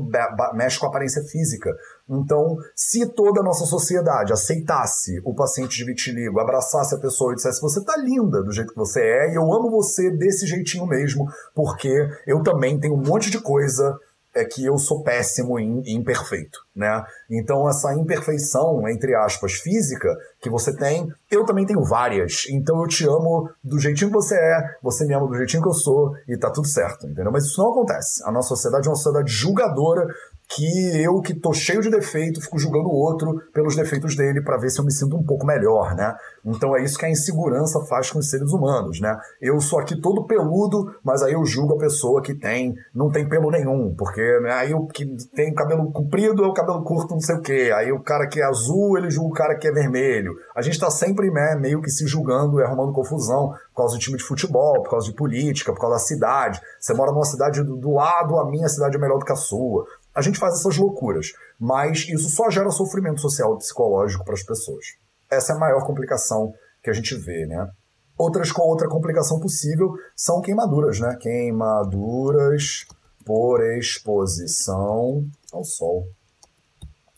mexe 0.55 0.79
com 0.79 0.87
a 0.87 0.89
aparência 0.89 1.23
física. 1.25 1.71
Então, 2.09 2.57
se 2.77 3.07
toda 3.13 3.41
a 3.41 3.45
nossa 3.45 3.65
sociedade 3.65 4.33
aceitasse 4.33 5.21
o 5.25 5.35
paciente 5.35 5.77
de 5.77 5.85
vitiligo, 5.85 6.39
abraçasse 6.39 6.95
a 6.95 6.99
pessoa 6.99 7.33
e 7.33 7.37
dissesse, 7.37 7.61
você 7.61 7.83
tá 7.83 7.97
linda 7.97 8.43
do 8.43 8.53
jeito 8.53 8.73
que 8.73 8.79
você 8.79 9.01
é, 9.01 9.33
e 9.33 9.37
eu 9.37 9.53
amo 9.53 9.71
você 9.71 10.11
desse 10.11 10.47
jeitinho 10.47 10.87
mesmo, 10.87 11.27
porque 11.55 12.09
eu 12.27 12.43
também 12.43 12.79
tenho 12.79 12.95
um 12.95 13.03
monte 13.03 13.31
de 13.31 13.41
coisa 13.41 13.99
é 14.35 14.45
que 14.45 14.65
eu 14.65 14.77
sou 14.79 15.03
péssimo 15.03 15.59
e 15.59 15.95
imperfeito, 15.95 16.59
né? 16.75 17.05
Então 17.31 17.69
essa 17.69 17.95
imperfeição, 17.95 18.89
entre 18.89 19.15
aspas, 19.15 19.53
física 19.55 20.09
que 20.41 20.51
você 20.51 20.75
tem, 20.77 21.09
eu 21.31 21.45
também 21.45 21.65
tenho 21.65 21.83
várias. 21.85 22.45
Então 22.51 22.81
eu 22.81 22.89
te 22.89 23.05
amo 23.07 23.49
do 23.63 23.79
jeitinho 23.79 24.11
que 24.11 24.17
você 24.17 24.35
é, 24.35 24.77
você 24.83 25.07
me 25.07 25.15
ama 25.15 25.29
do 25.29 25.37
jeitinho 25.37 25.63
que 25.63 25.69
eu 25.69 25.75
sou 25.75 26.17
e 26.29 26.37
tá 26.37 26.51
tudo 26.51 26.67
certo, 26.67 27.07
entendeu? 27.07 27.31
Mas 27.31 27.45
isso 27.45 27.63
não 27.63 27.71
acontece. 27.71 28.23
A 28.25 28.33
nossa 28.33 28.49
sociedade 28.49 28.89
é 28.89 28.91
uma 28.91 28.97
sociedade 28.97 29.31
julgadora 29.33 30.07
que 30.49 31.03
eu 31.03 31.21
que 31.21 31.35
tô 31.35 31.53
cheio 31.53 31.81
de 31.81 31.91
defeito 31.91 32.41
fico 32.41 32.59
julgando 32.59 32.89
o 32.89 32.95
outro 32.95 33.41
pelos 33.53 33.75
defeitos 33.75 34.15
dele 34.15 34.43
para 34.43 34.59
ver 34.59 34.71
se 34.71 34.79
eu 34.79 34.85
me 34.85 34.93
sinto 34.93 35.17
um 35.17 35.23
pouco 35.23 35.47
melhor, 35.47 35.95
né? 35.95 36.15
Então 36.45 36.77
é 36.77 36.85
isso 36.85 36.99
que 36.99 37.07
a 37.07 37.11
insegurança 37.11 37.81
faz 37.87 38.11
com 38.11 38.19
os 38.19 38.29
seres 38.29 38.53
humanos, 38.53 39.01
né? 39.01 39.19
Eu 39.41 39.61
sou 39.61 39.79
aqui 39.79 39.99
todo 40.01 40.27
peludo, 40.27 40.95
mas 41.03 41.23
aí 41.23 41.33
eu 41.33 41.45
julgo 41.45 41.75
a 41.75 41.79
pessoa 41.79 42.21
que 42.21 42.35
tem 42.35 42.75
não 42.95 43.11
tem 43.11 43.27
pelo 43.27 43.51
nenhum, 43.51 43.95
porque 43.97 44.21
né, 44.41 44.53
aí 44.53 44.75
o 44.75 44.87
que 44.87 45.07
tem 45.35 45.55
cabelo 45.55 45.91
comprido 45.91 46.45
é 46.45 46.47
o 46.47 46.53
cabelo 46.53 46.85
curto, 46.85 47.15
não 47.15 47.21
sei 47.21 47.37
o 47.37 47.41
quê. 47.41 47.73
Aí 47.75 47.91
o 47.91 48.01
cara 48.01 48.29
que 48.29 48.41
é 48.41 48.45
azul, 48.45 48.99
ele 48.99 49.11
julga 49.11 49.31
o 49.31 49.35
cara 49.35 49.57
que 49.57 49.67
é 49.67 49.73
vermelho. 49.73 50.35
A 50.55 50.61
gente 50.61 50.79
tá 50.79 50.91
sempre 50.91 51.31
né, 51.31 51.57
meio 51.57 51.81
que 51.81 51.91
se 51.91 52.07
julgando 52.07 52.61
e 52.61 52.63
arrumando 52.63 52.93
confusão 52.93 53.55
por 53.73 53.83
causa 53.83 53.97
do 53.97 54.01
time 54.01 54.19
de 54.19 54.25
futebol, 54.25 54.83
por 54.83 54.91
causa 54.91 55.07
de 55.07 55.15
política, 55.15 55.73
por 55.73 55.81
causa 55.81 55.97
da 55.97 56.03
cidade. 56.03 56.61
Você 56.79 56.93
mora 56.93 57.11
numa 57.11 57.25
cidade 57.25 57.63
do, 57.63 57.77
do 57.77 57.93
lado, 57.93 58.39
a 58.39 58.49
minha 58.49 58.69
cidade 58.69 58.97
é 58.97 59.01
melhor 59.01 59.19
do 59.19 59.25
que 59.25 59.33
a 59.33 59.37
sua. 59.37 59.87
A 60.15 60.23
gente 60.23 60.39
faz 60.39 60.55
essas 60.55 60.77
loucuras, 60.77 61.33
mas 61.59 62.07
isso 62.09 62.29
só 62.31 62.49
gera 62.51 62.71
sofrimento 62.71 63.21
social 63.21 63.55
e 63.55 63.59
psicológico 63.59 64.25
para 64.25 64.35
as 64.35 64.43
pessoas. 64.43 64.85
Essa 65.31 65.53
é 65.53 65.57
a 65.57 65.59
maior 65.59 65.85
complicação 65.85 66.53
que 66.83 66.91
a 66.91 66.93
gente 66.93 67.15
vê, 67.17 67.47
né? 67.47 67.69
Outras 68.17 68.53
com 68.53 68.63
outra 68.63 68.89
complicação 68.89 69.41
possível 69.41 69.93
são 70.15 70.41
queimaduras, 70.41 71.01
né? 71.01 71.17
Queimaduras 71.21 72.87
por 73.25 73.61
exposição 73.77 75.27
ao 75.53 75.65
sol. 75.65 76.07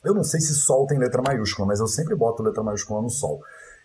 Eu 0.03 0.15
não 0.15 0.25
sei 0.25 0.41
se 0.41 0.55
sol 0.55 0.87
tem 0.87 0.99
letra 0.99 1.21
maiúscula, 1.21 1.67
mas 1.67 1.81
eu 1.81 1.89
sempre 1.89 2.15
boto 2.15 2.43
letra 2.43 2.63
maiúscula 2.63 3.03
no 3.03 3.11
sol. 3.11 3.41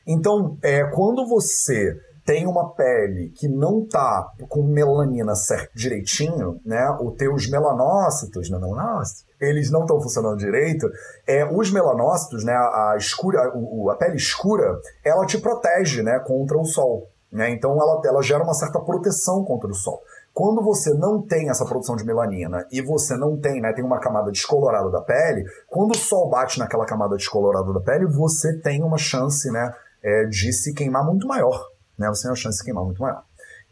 Então, 0.05 0.57
é, 0.61 0.83
quando 0.85 1.27
você 1.27 1.99
tem 2.25 2.45
uma 2.45 2.73
pele 2.73 3.29
que 3.29 3.47
não 3.47 3.85
tá 3.85 4.31
com 4.47 4.63
melanina 4.63 5.35
certo, 5.35 5.71
direitinho, 5.75 6.59
né? 6.65 6.89
Os 7.01 7.15
teus 7.15 7.49
melanócitos, 7.49 8.49
né? 8.49 8.57
melanócitos, 8.57 9.25
eles 9.39 9.71
não 9.71 9.81
estão 9.81 9.99
funcionando 10.01 10.37
direito, 10.37 10.87
é, 11.27 11.45
os 11.45 11.71
melanócitos, 11.71 12.43
né? 12.43 12.53
A, 12.53 12.95
escura, 12.97 13.41
a, 13.41 13.91
a 13.91 13.95
pele 13.95 14.17
escura, 14.17 14.79
ela 15.03 15.25
te 15.25 15.37
protege, 15.39 16.03
né? 16.03 16.19
Contra 16.19 16.57
o 16.57 16.65
sol. 16.65 17.07
Né? 17.31 17.49
Então 17.51 17.71
ela, 17.81 18.01
ela 18.03 18.21
gera 18.21 18.43
uma 18.43 18.53
certa 18.53 18.79
proteção 18.79 19.45
contra 19.45 19.69
o 19.69 19.73
sol. 19.73 20.01
Quando 20.33 20.61
você 20.61 20.93
não 20.93 21.21
tem 21.21 21.49
essa 21.49 21.65
produção 21.65 21.95
de 21.95 22.05
melanina 22.05 22.65
e 22.71 22.81
você 22.81 23.15
não 23.17 23.37
tem, 23.37 23.61
né, 23.61 23.73
tem 23.73 23.83
uma 23.83 23.99
camada 23.99 24.31
descolorada 24.31 24.89
da 24.89 25.01
pele, 25.01 25.45
quando 25.67 25.91
o 25.91 25.97
sol 25.97 26.29
bate 26.29 26.59
naquela 26.59 26.85
camada 26.85 27.15
descolorada 27.15 27.71
da 27.73 27.81
pele, 27.81 28.05
você 28.05 28.57
tem 28.59 28.81
uma 28.81 28.97
chance, 28.97 29.49
né, 29.51 29.73
é, 30.01 30.25
de 30.25 30.53
se 30.53 30.73
queimar 30.73 31.05
muito 31.05 31.27
maior, 31.27 31.70
né? 32.01 32.09
Você 32.09 32.23
tem 32.23 32.31
uma 32.31 32.35
chance 32.35 32.57
de 32.57 32.65
queimar 32.65 32.83
muito 32.83 33.01
maior. 33.01 33.23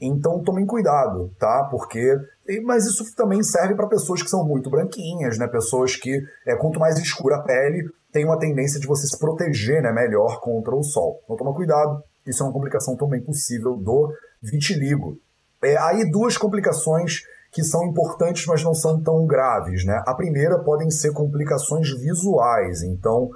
Então 0.01 0.41
tomem 0.41 0.65
cuidado, 0.65 1.29
tá? 1.37 1.67
Porque 1.69 2.15
mas 2.63 2.85
isso 2.85 3.03
também 3.15 3.43
serve 3.43 3.75
para 3.75 3.87
pessoas 3.87 4.23
que 4.23 4.29
são 4.29 4.43
muito 4.45 4.69
branquinhas, 4.69 5.37
né? 5.37 5.47
Pessoas 5.47 5.95
que 5.95 6.21
é, 6.47 6.55
quanto 6.55 6.79
mais 6.79 6.97
escura 6.97 7.35
a 7.35 7.43
pele, 7.43 7.83
tem 8.11 8.25
uma 8.25 8.39
tendência 8.39 8.79
de 8.79 8.87
você 8.87 9.05
se 9.05 9.19
proteger, 9.19 9.83
né, 9.83 9.91
melhor 9.91 10.39
contra 10.39 10.75
o 10.75 10.83
sol. 10.83 11.21
Então 11.23 11.37
toma 11.37 11.53
cuidado. 11.53 12.01
Isso 12.25 12.41
é 12.41 12.45
uma 12.45 12.53
complicação 12.53 12.95
também 12.95 13.21
possível 13.21 13.75
do 13.75 14.11
vitiligo. 14.41 15.19
É, 15.61 15.77
aí 15.77 16.09
duas 16.09 16.37
complicações 16.37 17.21
que 17.51 17.63
são 17.63 17.85
importantes, 17.85 18.45
mas 18.45 18.63
não 18.63 18.73
são 18.73 19.01
tão 19.01 19.25
graves, 19.25 19.83
né? 19.85 20.01
A 20.05 20.13
primeira 20.13 20.59
podem 20.59 20.89
ser 20.89 21.11
complicações 21.11 21.89
visuais, 21.99 22.83
então 22.83 23.29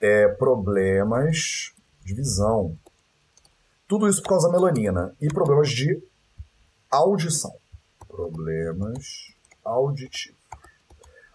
é, 0.00 0.28
problemas 0.28 1.72
de 2.04 2.14
visão. 2.14 2.76
Tudo 3.88 4.06
isso 4.06 4.22
por 4.22 4.28
causa 4.28 4.48
da 4.48 4.52
melanina 4.52 5.16
e 5.20 5.26
problemas 5.28 5.70
de 5.70 6.00
audição. 6.90 7.52
Problemas 8.06 9.34
auditivos. 9.64 10.38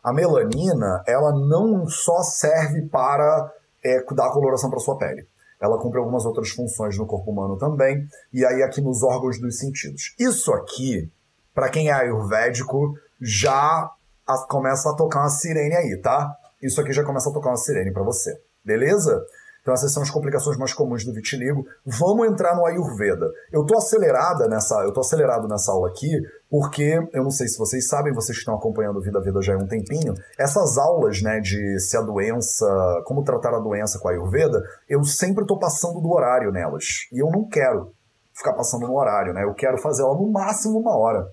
A 0.03 0.13
melanina, 0.13 1.03
ela 1.07 1.31
não 1.31 1.87
só 1.87 2.21
serve 2.21 2.83
para 2.83 3.51
é, 3.83 4.03
dar 4.13 4.31
coloração 4.31 4.69
para 4.69 4.79
sua 4.79 4.97
pele 4.97 5.27
ela 5.63 5.79
cumpre 5.79 5.97
algumas 5.97 6.25
outras 6.25 6.49
funções 6.49 6.97
no 6.97 7.07
corpo 7.07 7.31
humano 7.31 7.57
também, 7.57 8.05
e 8.33 8.45
aí 8.45 8.61
aqui 8.61 8.81
nos 8.81 9.01
órgãos 9.01 9.39
dos 9.39 9.59
sentidos. 9.59 10.13
Isso 10.19 10.51
aqui, 10.51 11.09
para 11.55 11.69
quem 11.69 11.87
é 11.87 11.93
ayurvédico, 11.93 12.97
já 13.21 13.89
começa 14.49 14.89
a 14.89 14.93
tocar 14.93 15.21
uma 15.21 15.29
sirene 15.29 15.73
aí, 15.73 15.97
tá? 16.01 16.35
Isso 16.61 16.81
aqui 16.81 16.91
já 16.91 17.05
começa 17.05 17.29
a 17.29 17.33
tocar 17.33 17.51
uma 17.51 17.55
sirene 17.55 17.93
para 17.93 18.03
você, 18.03 18.37
beleza? 18.63 19.25
Então 19.63 19.73
essas 19.73 19.93
são 19.93 20.03
as 20.03 20.11
complicações 20.11 20.57
mais 20.57 20.73
comuns 20.73 21.05
do 21.05 21.13
vitiligo. 21.13 21.65
Vamos 21.85 22.27
entrar 22.27 22.53
no 22.53 22.65
Ayurveda. 22.65 23.31
Eu 23.49 23.65
tô 23.65 23.77
acelerada 23.77 24.45
nessa, 24.49 24.75
eu 24.83 24.91
tô 24.91 24.99
acelerado 24.99 25.47
nessa 25.47 25.71
aula 25.71 25.87
aqui, 25.87 26.21
porque 26.49 26.99
eu 27.13 27.23
não 27.23 27.31
sei 27.31 27.47
se 27.47 27.57
vocês 27.57 27.87
sabem, 27.87 28.13
vocês 28.13 28.37
que 28.37 28.41
estão 28.41 28.55
acompanhando 28.55 29.01
Vida 29.01 29.21
Vida 29.21 29.41
já 29.41 29.53
há 29.53 29.57
um 29.57 29.65
tempinho, 29.65 30.13
essas 30.37 30.77
aulas, 30.77 31.21
né, 31.21 31.39
de 31.39 31.79
se 31.79 31.95
a 31.95 32.01
doença, 32.01 32.65
como 33.05 33.23
tratar 33.23 33.55
a 33.55 33.59
doença 33.59 33.97
com 33.99 34.09
a 34.09 34.11
Ayurveda, 34.11 34.61
eu 34.89 35.01
sempre 35.05 35.45
tô 35.45 35.57
passando 35.57 36.01
do 36.01 36.11
horário 36.11 36.51
nelas. 36.51 37.07
E 37.13 37.23
eu 37.23 37.31
não 37.31 37.47
quero 37.47 37.93
ficar 38.33 38.53
passando 38.53 38.85
no 38.85 38.97
horário, 38.97 39.33
né? 39.33 39.43
Eu 39.45 39.53
quero 39.53 39.77
fazer 39.77 40.01
ela 40.01 40.13
no 40.13 40.29
máximo 40.29 40.77
uma 40.77 40.97
hora. 40.97 41.25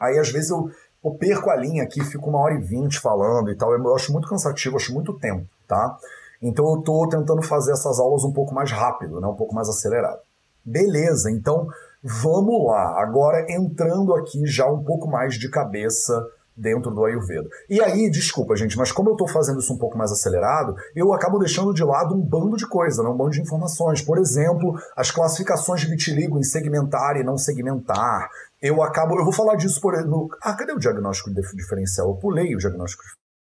Aí 0.00 0.18
às 0.18 0.30
vezes 0.30 0.50
eu, 0.50 0.68
eu 1.04 1.12
perco 1.12 1.50
a 1.50 1.56
linha 1.56 1.84
aqui, 1.84 2.02
fico 2.02 2.28
uma 2.28 2.40
hora 2.40 2.54
e 2.54 2.62
vinte 2.62 2.98
falando 2.98 3.48
e 3.50 3.56
tal. 3.56 3.72
Eu 3.72 3.94
acho 3.94 4.12
muito 4.12 4.28
cansativo, 4.28 4.76
acho 4.76 4.92
muito 4.92 5.16
tempo, 5.18 5.46
tá? 5.68 5.96
Então 6.42 6.66
eu 6.66 6.78
estou 6.78 7.08
tentando 7.08 7.42
fazer 7.42 7.72
essas 7.72 7.98
aulas 7.98 8.24
um 8.24 8.32
pouco 8.32 8.54
mais 8.54 8.70
rápido, 8.70 9.20
né? 9.20 9.26
um 9.26 9.34
pouco 9.34 9.54
mais 9.54 9.68
acelerado. 9.68 10.20
Beleza, 10.64 11.30
então 11.30 11.68
vamos 12.02 12.66
lá. 12.66 13.00
Agora 13.00 13.46
entrando 13.48 14.14
aqui 14.14 14.46
já 14.46 14.66
um 14.66 14.82
pouco 14.82 15.08
mais 15.08 15.34
de 15.34 15.48
cabeça 15.48 16.26
dentro 16.56 16.90
do 16.90 17.04
Ayurveda. 17.04 17.48
E 17.68 17.80
aí, 17.82 18.10
desculpa, 18.10 18.56
gente, 18.56 18.78
mas 18.78 18.90
como 18.90 19.10
eu 19.10 19.12
estou 19.12 19.28
fazendo 19.28 19.60
isso 19.60 19.72
um 19.72 19.78
pouco 19.78 19.98
mais 19.98 20.10
acelerado, 20.10 20.74
eu 20.94 21.12
acabo 21.12 21.38
deixando 21.38 21.74
de 21.74 21.84
lado 21.84 22.14
um 22.14 22.20
bando 22.20 22.56
de 22.56 22.66
coisa, 22.66 23.02
né? 23.02 23.08
um 23.08 23.16
bando 23.16 23.32
de 23.32 23.42
informações. 23.42 24.00
Por 24.00 24.18
exemplo, 24.18 24.74
as 24.96 25.10
classificações 25.10 25.82
de 25.82 25.88
vitiligo 25.88 26.38
em 26.38 26.42
segmentar 26.42 27.16
e 27.16 27.24
não 27.24 27.36
segmentar. 27.36 28.30
Eu 28.62 28.82
acabo, 28.82 29.18
eu 29.18 29.24
vou 29.24 29.32
falar 29.32 29.56
disso 29.56 29.80
por 29.80 29.94
no, 30.06 30.28
Ah, 30.42 30.54
cadê 30.54 30.72
o 30.72 30.78
diagnóstico 30.78 31.30
diferencial? 31.54 32.08
Eu 32.08 32.14
pulei 32.14 32.54
o 32.54 32.58
diagnóstico 32.58 33.04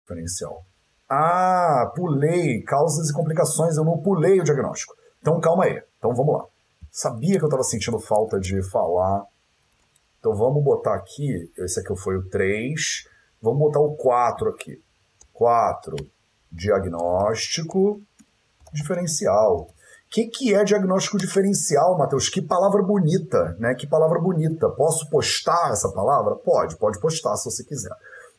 diferencial. 0.03 0.64
Ah, 1.16 1.92
pulei 1.94 2.61
causas 2.62 3.09
e 3.09 3.12
complicações, 3.12 3.77
eu 3.77 3.85
não 3.85 3.98
pulei 3.98 4.40
o 4.40 4.44
diagnóstico. 4.44 4.94
Então 5.20 5.40
calma 5.40 5.64
aí. 5.64 5.81
Então 5.98 6.12
vamos 6.12 6.35
lá. 6.35 6.44
Sabia 6.90 7.38
que 7.38 7.44
eu 7.44 7.48
estava 7.48 7.62
sentindo 7.62 8.00
falta 8.00 8.40
de 8.40 8.61
falar. 8.62 9.24
Então 10.18 10.35
vamos 10.35 10.62
botar 10.64 10.94
aqui, 10.94 11.53
esse 11.59 11.79
aqui 11.79 11.94
foi 11.96 12.16
o 12.16 12.29
3. 12.29 13.09
Vamos 13.40 13.61
botar 13.61 13.79
o 13.79 13.94
4 13.94 14.48
aqui. 14.48 14.83
4. 15.33 15.94
Diagnóstico 16.50 18.03
diferencial. 18.72 19.61
O 19.61 19.74
que, 20.11 20.27
que 20.27 20.55
é 20.55 20.64
diagnóstico 20.64 21.16
diferencial, 21.16 21.96
Matheus? 21.96 22.29
Que 22.29 22.42
palavra 22.42 22.83
bonita, 22.83 23.57
né? 23.59 23.74
Que 23.74 23.87
palavra 23.87 24.20
bonita. 24.20 24.68
Posso 24.70 25.09
postar 25.11 25.70
essa 25.70 25.90
palavra? 25.90 26.35
Pode, 26.37 26.77
pode 26.77 26.98
postar 27.00 27.37
se 27.37 27.44
você 27.44 27.62
quiser. 27.62 27.92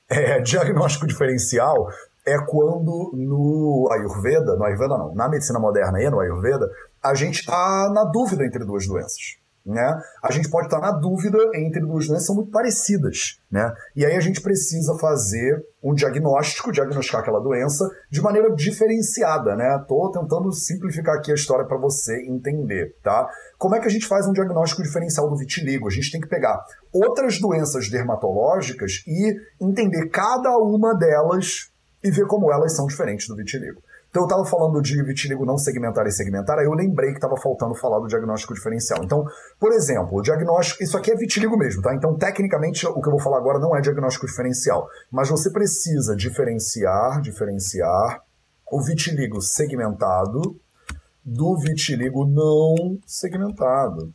É, 0.10 0.40
diagnóstico 0.40 1.08
diferencial 1.08 1.90
é 2.26 2.38
quando 2.46 3.12
no 3.14 3.88
Ayurveda, 3.92 4.56
no 4.56 4.66
Ayurveda 4.66 4.98
não, 4.98 5.14
na 5.14 5.30
medicina 5.30 5.60
moderna 5.60 6.02
e 6.02 6.10
no 6.10 6.20
Ayurveda, 6.20 6.68
a 7.04 7.14
gente 7.14 7.42
está 7.42 7.92
na 7.94 8.04
dúvida 8.06 8.46
entre 8.46 8.66
duas 8.66 8.88
doenças. 8.88 9.38
Né? 9.66 10.00
A 10.22 10.32
gente 10.32 10.48
pode 10.48 10.68
estar 10.68 10.80
tá 10.80 10.92
na 10.92 11.00
dúvida 11.00 11.40
entre 11.56 11.82
duas 11.82 12.08
doenças 12.08 12.28
são 12.28 12.36
muito 12.36 12.52
parecidas, 12.52 13.42
né? 13.52 13.74
E 13.96 14.06
aí 14.06 14.16
a 14.16 14.20
gente 14.20 14.40
precisa 14.40 14.96
fazer 15.00 15.60
um 15.84 15.96
diagnóstico, 15.96 16.72
diagnosticar 16.72 17.22
aquela 17.22 17.40
doença 17.40 17.84
de 18.12 18.22
maneira 18.22 18.54
diferenciada, 18.54 19.56
né? 19.56 19.84
Tentando 20.14 20.52
simplificar 20.52 21.16
aqui 21.16 21.32
a 21.32 21.36
história 21.36 21.66
para 21.66 21.80
você 21.80 22.28
entender, 22.28 22.96
tá? 23.02 23.28
Como 23.58 23.76
é 23.76 23.80
que 23.80 23.88
a 23.88 23.90
gente 23.90 24.06
faz 24.06 24.28
um 24.28 24.34
diagnóstico 24.34 24.84
diferencial 24.84 25.28
do 25.28 25.36
vitiligo? 25.36 25.88
A 25.88 25.92
gente 25.92 26.12
tem 26.12 26.22
que 26.22 26.30
pegar 26.30 26.64
outras 26.94 27.40
doenças 27.40 27.90
dermatológicas 27.90 29.02
e 29.08 29.34
entender 29.60 30.10
cada 30.10 30.56
uma 30.60 30.94
delas 30.96 31.72
e 32.06 32.12
ver 32.12 32.28
como 32.28 32.54
elas 32.54 32.76
são 32.76 32.86
diferentes 32.86 33.28
do 33.28 33.36
vitiligo. 33.36 33.82
Então 34.10 34.22
eu 34.22 34.28
estava 34.28 34.46
falando 34.46 34.80
de 34.82 35.04
vitiligo 35.04 35.44
não 35.44 35.58
segmentar 35.58 36.06
e 36.06 36.12
segmentar, 36.12 36.60
aí 36.60 36.66
eu 36.66 36.74
lembrei 36.74 37.10
que 37.10 37.18
estava 37.18 37.36
faltando 37.36 37.74
falar 37.76 38.00
do 38.00 38.08
diagnóstico 38.08 38.54
diferencial. 38.54 39.04
Então, 39.04 39.26
por 39.60 39.74
exemplo, 39.74 40.20
o 40.20 40.22
diagnóstico, 40.22 40.84
isso 40.84 40.96
aqui 40.96 41.12
é 41.12 41.16
vitiligo 41.16 41.58
mesmo, 41.58 41.82
tá? 41.82 41.94
Então, 41.94 42.16
tecnicamente, 42.16 42.86
o 42.86 43.02
que 43.02 43.08
eu 43.08 43.12
vou 43.12 43.20
falar 43.20 43.40
agora 43.40 43.60
não 43.60 43.76
é 43.76 43.82
diagnóstico 43.82 44.28
diferencial, 44.28 44.88
mas 45.12 45.30
você 45.30 45.50
precisa 45.50 46.16
diferenciar, 46.16 47.20
diferenciar 47.22 48.22
o 48.72 48.82
vitiligo 48.82 49.42
segmentado 49.42 50.56
do 51.26 51.58
vitiligo 51.58 52.26
não 52.26 53.00
segmentado. 53.06 54.14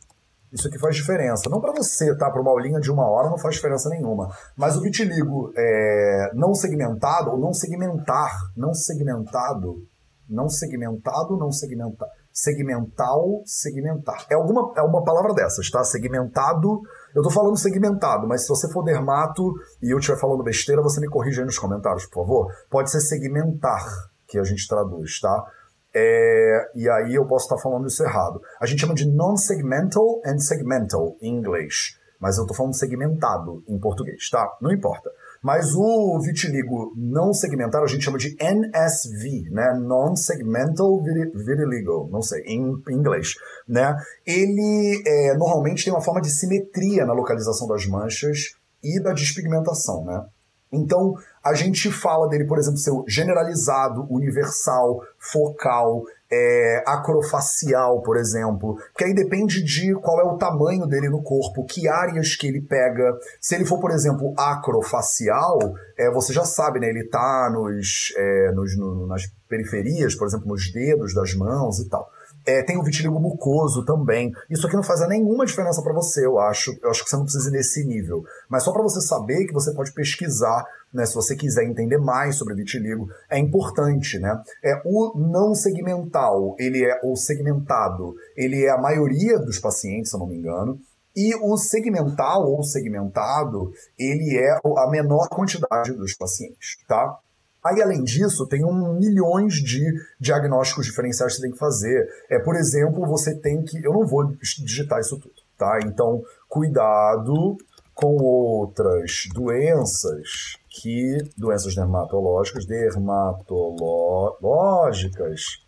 Isso 0.51 0.67
aqui 0.67 0.77
faz 0.77 0.95
diferença. 0.95 1.49
Não 1.49 1.61
para 1.61 1.71
você, 1.71 2.13
tá? 2.17 2.29
Para 2.29 2.41
uma 2.41 2.51
aulinha 2.51 2.79
de 2.79 2.91
uma 2.91 3.09
hora 3.09 3.29
não 3.29 3.37
faz 3.37 3.55
diferença 3.55 3.89
nenhuma. 3.89 4.29
Mas 4.55 4.75
o 4.75 4.81
vitiligo 4.81 5.53
é, 5.55 6.31
não 6.33 6.53
segmentado, 6.53 7.31
ou 7.31 7.39
não 7.39 7.53
segmentar, 7.53 8.31
não 8.55 8.73
segmentado, 8.73 9.87
não 10.29 10.49
segmentado, 10.49 11.37
não 11.37 11.51
segmentar. 11.51 12.07
Segmental, 12.33 13.41
segmentar. 13.45 14.25
É, 14.29 14.35
alguma, 14.35 14.73
é 14.77 14.81
uma 14.81 15.03
palavra 15.03 15.33
dessas, 15.33 15.69
tá? 15.69 15.83
Segmentado. 15.83 16.81
Eu 17.13 17.21
tô 17.21 17.29
falando 17.29 17.57
segmentado, 17.57 18.27
mas 18.27 18.43
se 18.43 18.49
você 18.49 18.71
for 18.71 18.83
dermato 18.83 19.53
e 19.81 19.93
eu 19.93 19.99
estiver 19.99 20.19
falando 20.19 20.43
besteira, 20.43 20.81
você 20.81 20.99
me 21.01 21.09
corrige 21.09 21.39
aí 21.39 21.45
nos 21.45 21.59
comentários, 21.59 22.05
por 22.05 22.25
favor. 22.25 22.53
Pode 22.69 22.89
ser 22.89 23.01
segmentar, 23.01 23.85
que 24.27 24.37
a 24.39 24.43
gente 24.43 24.65
traduz, 24.67 25.19
tá? 25.19 25.45
É, 25.93 26.71
e 26.75 26.89
aí 26.89 27.15
eu 27.15 27.25
posso 27.25 27.45
estar 27.45 27.61
falando 27.61 27.87
isso 27.87 28.03
errado. 28.03 28.41
A 28.59 28.65
gente 28.65 28.79
chama 28.79 28.93
de 28.93 29.09
non-segmental 29.09 30.21
and 30.25 30.39
segmental 30.39 31.17
em 31.21 31.35
inglês. 31.37 31.97
Mas 32.19 32.37
eu 32.37 32.43
estou 32.43 32.55
falando 32.55 32.75
segmentado 32.75 33.63
em 33.67 33.79
português, 33.79 34.29
tá? 34.29 34.47
Não 34.61 34.71
importa. 34.71 35.09
Mas 35.41 35.73
o 35.73 36.19
vitiligo 36.21 36.93
não 36.95 37.33
segmentado 37.33 37.83
a 37.83 37.87
gente 37.87 38.05
chama 38.05 38.19
de 38.19 38.37
NSV, 38.39 39.49
né? 39.49 39.73
Non-segmental 39.73 41.01
vitiligo, 41.01 42.07
não 42.11 42.21
sei, 42.21 42.43
em 42.43 42.79
inglês, 42.91 43.33
né? 43.67 43.95
Ele 44.23 45.01
é, 45.05 45.35
normalmente 45.35 45.83
tem 45.83 45.91
uma 45.91 46.01
forma 46.01 46.21
de 46.21 46.29
simetria 46.29 47.07
na 47.07 47.13
localização 47.13 47.67
das 47.67 47.87
manchas 47.87 48.55
e 48.83 49.01
da 49.01 49.13
despigmentação, 49.13 50.05
né? 50.05 50.23
Então, 50.71 51.15
a 51.43 51.53
gente 51.53 51.91
fala 51.91 52.27
dele, 52.27 52.45
por 52.45 52.59
exemplo, 52.59 52.77
ser 52.77 52.91
generalizado, 53.07 54.05
universal, 54.09 55.01
focal, 55.17 56.03
é, 56.31 56.83
acrofacial, 56.87 58.01
por 58.01 58.15
exemplo, 58.15 58.77
que 58.97 59.03
aí 59.03 59.13
depende 59.13 59.61
de 59.61 59.93
qual 59.95 60.19
é 60.21 60.23
o 60.23 60.37
tamanho 60.37 60.85
dele 60.87 61.09
no 61.09 61.21
corpo, 61.21 61.65
que 61.65 61.89
áreas 61.89 62.35
que 62.35 62.47
ele 62.47 62.61
pega. 62.61 63.17
Se 63.39 63.55
ele 63.55 63.65
for, 63.65 63.79
por 63.79 63.91
exemplo, 63.91 64.33
acrofacial, 64.37 65.59
é, 65.97 66.09
você 66.09 66.31
já 66.31 66.45
sabe, 66.45 66.79
né? 66.79 66.87
Ele 66.87 67.03
tá 67.03 67.49
nos, 67.51 68.13
é, 68.15 68.51
nos 68.53 68.77
no, 68.77 69.07
nas 69.07 69.23
periferias, 69.49 70.15
por 70.15 70.25
exemplo, 70.25 70.47
nos 70.47 70.71
dedos 70.71 71.13
das 71.13 71.33
mãos 71.33 71.79
e 71.79 71.89
tal. 71.89 72.09
É, 72.45 72.63
tem 72.63 72.77
o 72.77 72.83
vitiligo 72.83 73.19
mucoso 73.19 73.85
também. 73.85 74.31
Isso 74.49 74.65
aqui 74.65 74.75
não 74.75 74.83
faz 74.83 75.07
nenhuma 75.07 75.45
diferença 75.45 75.81
para 75.81 75.93
você, 75.93 76.25
eu 76.25 76.39
acho. 76.39 76.77
Eu 76.81 76.89
acho 76.89 77.03
que 77.03 77.09
você 77.09 77.15
não 77.15 77.23
precisa 77.23 77.49
ir 77.49 77.51
nesse 77.51 77.85
nível. 77.85 78.23
Mas 78.49 78.63
só 78.63 78.71
para 78.71 78.81
você 78.81 79.01
saber 79.01 79.45
que 79.45 79.53
você 79.53 79.73
pode 79.73 79.93
pesquisar, 79.93 80.65
né, 80.93 81.05
se 81.05 81.15
você 81.15 81.35
quiser 81.35 81.63
entender 81.63 81.97
mais 81.97 82.35
sobre 82.37 82.55
vitiligo, 82.55 83.07
é 83.29 83.37
importante, 83.37 84.19
né? 84.19 84.41
É 84.63 84.81
o 84.85 85.17
não 85.17 85.53
segmental, 85.53 86.55
ele 86.59 86.83
é 86.83 86.99
o 87.03 87.15
segmentado, 87.15 88.15
ele 88.35 88.65
é 88.65 88.69
a 88.69 88.77
maioria 88.77 89.39
dos 89.39 89.59
pacientes, 89.59 90.09
se 90.09 90.15
eu 90.15 90.19
não 90.19 90.27
me 90.27 90.37
engano. 90.37 90.79
E 91.15 91.35
o 91.35 91.57
segmental 91.57 92.45
ou 92.49 92.63
segmentado, 92.63 93.71
ele 93.99 94.37
é 94.37 94.59
a 94.77 94.89
menor 94.89 95.27
quantidade 95.27 95.91
dos 95.93 96.13
pacientes, 96.13 96.77
tá? 96.87 97.19
Aí, 97.63 97.81
além 97.81 98.03
disso, 98.03 98.45
tem 98.47 98.65
um 98.65 98.97
milhões 98.97 99.53
de 99.55 99.83
diagnósticos 100.19 100.87
diferenciais 100.87 101.33
que 101.33 101.37
você 101.37 101.43
tem 101.43 101.51
que 101.51 101.59
fazer. 101.59 102.09
É, 102.29 102.39
por 102.39 102.55
exemplo, 102.55 103.05
você 103.05 103.35
tem 103.35 103.63
que. 103.63 103.77
Eu 103.85 103.93
não 103.93 104.07
vou 104.07 104.33
digitar 104.63 104.99
isso 104.99 105.19
tudo, 105.19 105.35
tá? 105.57 105.77
Então, 105.85 106.23
cuidado 106.49 107.55
com 107.93 108.15
outras 108.15 109.27
doenças 109.31 110.57
que. 110.69 111.17
doenças 111.37 111.75
dermatológicas, 111.75 112.65
dermatológicas, 112.65 115.59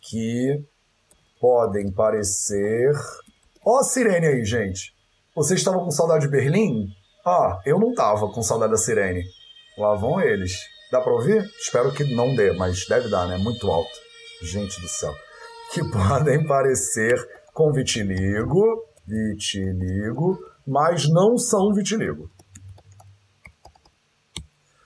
que 0.00 0.64
podem 1.40 1.92
parecer. 1.92 2.90
Ó, 3.64 3.78
a 3.78 3.84
sirene 3.84 4.26
aí, 4.26 4.44
gente. 4.44 4.92
Vocês 5.36 5.60
estavam 5.60 5.84
com 5.84 5.90
saudade 5.92 6.24
de 6.24 6.30
Berlim? 6.32 6.88
Ah, 7.24 7.60
eu 7.64 7.78
não 7.78 7.94
tava 7.94 8.28
com 8.32 8.42
saudade 8.42 8.72
da 8.72 8.78
sirene. 8.78 9.22
Lá 9.76 9.94
vão 9.94 10.20
eles. 10.20 10.76
Dá 10.90 11.00
pra 11.02 11.12
ouvir? 11.12 11.44
Espero 11.60 11.92
que 11.92 12.14
não 12.14 12.34
dê, 12.34 12.52
mas 12.52 12.86
deve 12.88 13.10
dar, 13.10 13.26
né? 13.26 13.36
Muito 13.36 13.70
alto. 13.70 13.90
Gente 14.42 14.80
do 14.80 14.88
céu. 14.88 15.14
Que 15.72 15.82
podem 15.90 16.46
parecer 16.46 17.14
com 17.52 17.70
vitiligo, 17.72 18.84
vitiligo, 19.06 20.38
mas 20.66 21.08
não 21.08 21.36
são 21.36 21.74
vitiligo. 21.74 22.30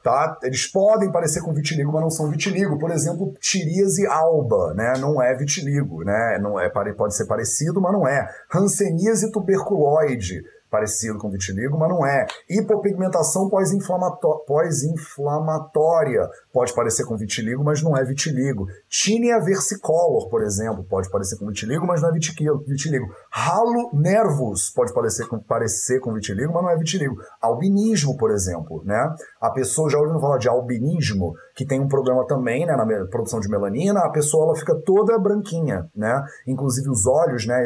Tá? 0.03 0.37
Eles 0.43 0.67
podem 0.67 1.12
parecer 1.12 1.41
com 1.43 1.55
vitiligo, 1.55 1.93
mas 1.93 2.03
não 2.03 2.11
são 2.11 2.29
vitiligo. 2.29 2.77
Por 2.77 2.91
exemplo, 2.91 3.33
tiríase 3.41 4.05
alba, 4.09 4.75
né? 4.75 4.95
Não 4.99 5.23
é 5.23 5.33
vitiligo, 5.37 6.03
né? 6.03 6.38
Não 6.41 6.59
é, 6.59 6.69
pode 6.69 7.17
ser 7.17 7.27
parecido, 7.27 7.81
mas 7.81 7.93
não 7.93 8.09
é. 8.09 8.27
Hanseníase 8.53 9.31
tuberculoide 9.31 10.43
parecido 10.73 11.19
com 11.19 11.31
vitiligo, 11.31 11.79
mas 11.79 11.91
não 11.91 12.07
é. 12.07 12.27
Hipopigmentação 12.49 13.51
pós-inflamatória 13.51 16.27
pode 16.51 16.75
parecer 16.75 17.05
com 17.05 17.15
vitiligo, 17.15 17.63
mas 17.63 17.83
não 17.83 17.95
é 17.95 18.03
vitiligo. 18.03 18.67
Tinea 18.89 19.39
versicolor, 19.39 20.31
por 20.31 20.43
exemplo, 20.43 20.83
pode 20.83 21.11
parecer 21.11 21.39
com 21.39 21.47
vitiligo, 21.47 21.87
mas 21.87 22.01
não 22.01 22.09
é 22.09 22.13
vitiligo. 22.13 23.15
Halo 23.35 23.88
nervus 23.95 24.68
pode 24.68 24.92
parecer 24.92 25.27
com, 25.27 25.38
parecer 25.38 26.01
com 26.01 26.12
vitiligo, 26.12 26.53
mas 26.53 26.62
não 26.62 26.68
é 26.71 26.77
vitiligo. 26.77 27.16
Albinismo, 27.40 28.14
por 28.18 28.31
exemplo, 28.31 28.83
né? 28.85 29.14
A 29.40 29.49
pessoa 29.51 29.88
já 29.88 29.99
ouviu 29.99 30.21
falar 30.21 30.37
de 30.37 30.51
albinismo, 30.51 31.33
que 31.57 31.64
tem 31.64 31.81
um 31.81 31.88
problema 31.88 32.27
também, 32.27 32.66
né, 32.66 32.77
na 32.77 32.85
produção 33.07 33.40
de 33.40 33.49
melanina, 33.49 34.01
a 34.01 34.11
pessoa 34.11 34.45
ela 34.45 34.55
fica 34.55 34.75
toda 34.85 35.18
branquinha, 35.18 35.88
né? 35.97 36.23
Inclusive 36.47 36.90
os 36.90 37.07
olhos, 37.07 37.47
né? 37.47 37.59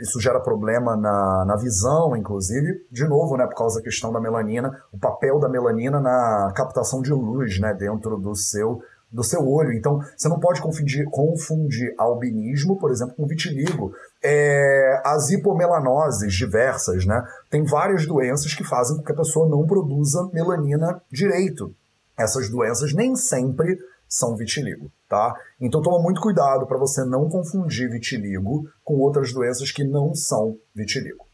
Isso 0.00 0.20
gera 0.20 0.38
problema 0.38 0.96
na, 0.96 1.44
na 1.44 1.56
visão, 1.56 2.14
inclusive, 2.14 2.86
de 2.88 3.04
novo, 3.08 3.36
né, 3.36 3.44
por 3.48 3.56
causa 3.56 3.80
da 3.80 3.82
questão 3.82 4.12
da 4.12 4.20
melanina, 4.20 4.70
o 4.92 4.98
papel 5.00 5.40
da 5.40 5.48
melanina 5.48 6.00
na 6.00 6.52
captação 6.54 7.02
de 7.02 7.12
luz, 7.12 7.58
né, 7.58 7.74
dentro 7.74 8.18
do 8.18 8.36
seu 8.36 8.78
do 9.10 9.24
seu 9.24 9.46
olho. 9.48 9.72
Então, 9.72 10.00
você 10.16 10.28
não 10.28 10.38
pode 10.38 10.60
confundir, 10.60 11.04
confundir 11.10 11.94
albinismo, 11.98 12.78
por 12.78 12.90
exemplo, 12.90 13.14
com 13.14 13.26
vitiligo. 13.26 13.92
É, 14.22 15.00
as 15.04 15.30
hipomelanoses 15.30 16.34
diversas, 16.34 17.06
né? 17.06 17.22
Tem 17.50 17.64
várias 17.64 18.06
doenças 18.06 18.54
que 18.54 18.64
fazem 18.64 18.96
com 18.96 19.02
que 19.02 19.12
a 19.12 19.16
pessoa 19.16 19.48
não 19.48 19.66
produza 19.66 20.28
melanina 20.32 21.00
direito 21.10 21.74
essas 22.18 22.50
doenças 22.50 22.92
nem 22.92 23.14
sempre 23.14 23.78
são 24.08 24.34
vitiligo, 24.34 24.90
tá? 25.08 25.34
Então 25.60 25.80
toma 25.80 26.02
muito 26.02 26.20
cuidado 26.20 26.66
para 26.66 26.76
você 26.76 27.04
não 27.04 27.28
confundir 27.28 27.88
vitiligo 27.88 28.68
com 28.82 28.98
outras 28.98 29.32
doenças 29.32 29.70
que 29.70 29.84
não 29.84 30.14
são 30.14 30.56
vitiligo. 30.74 31.26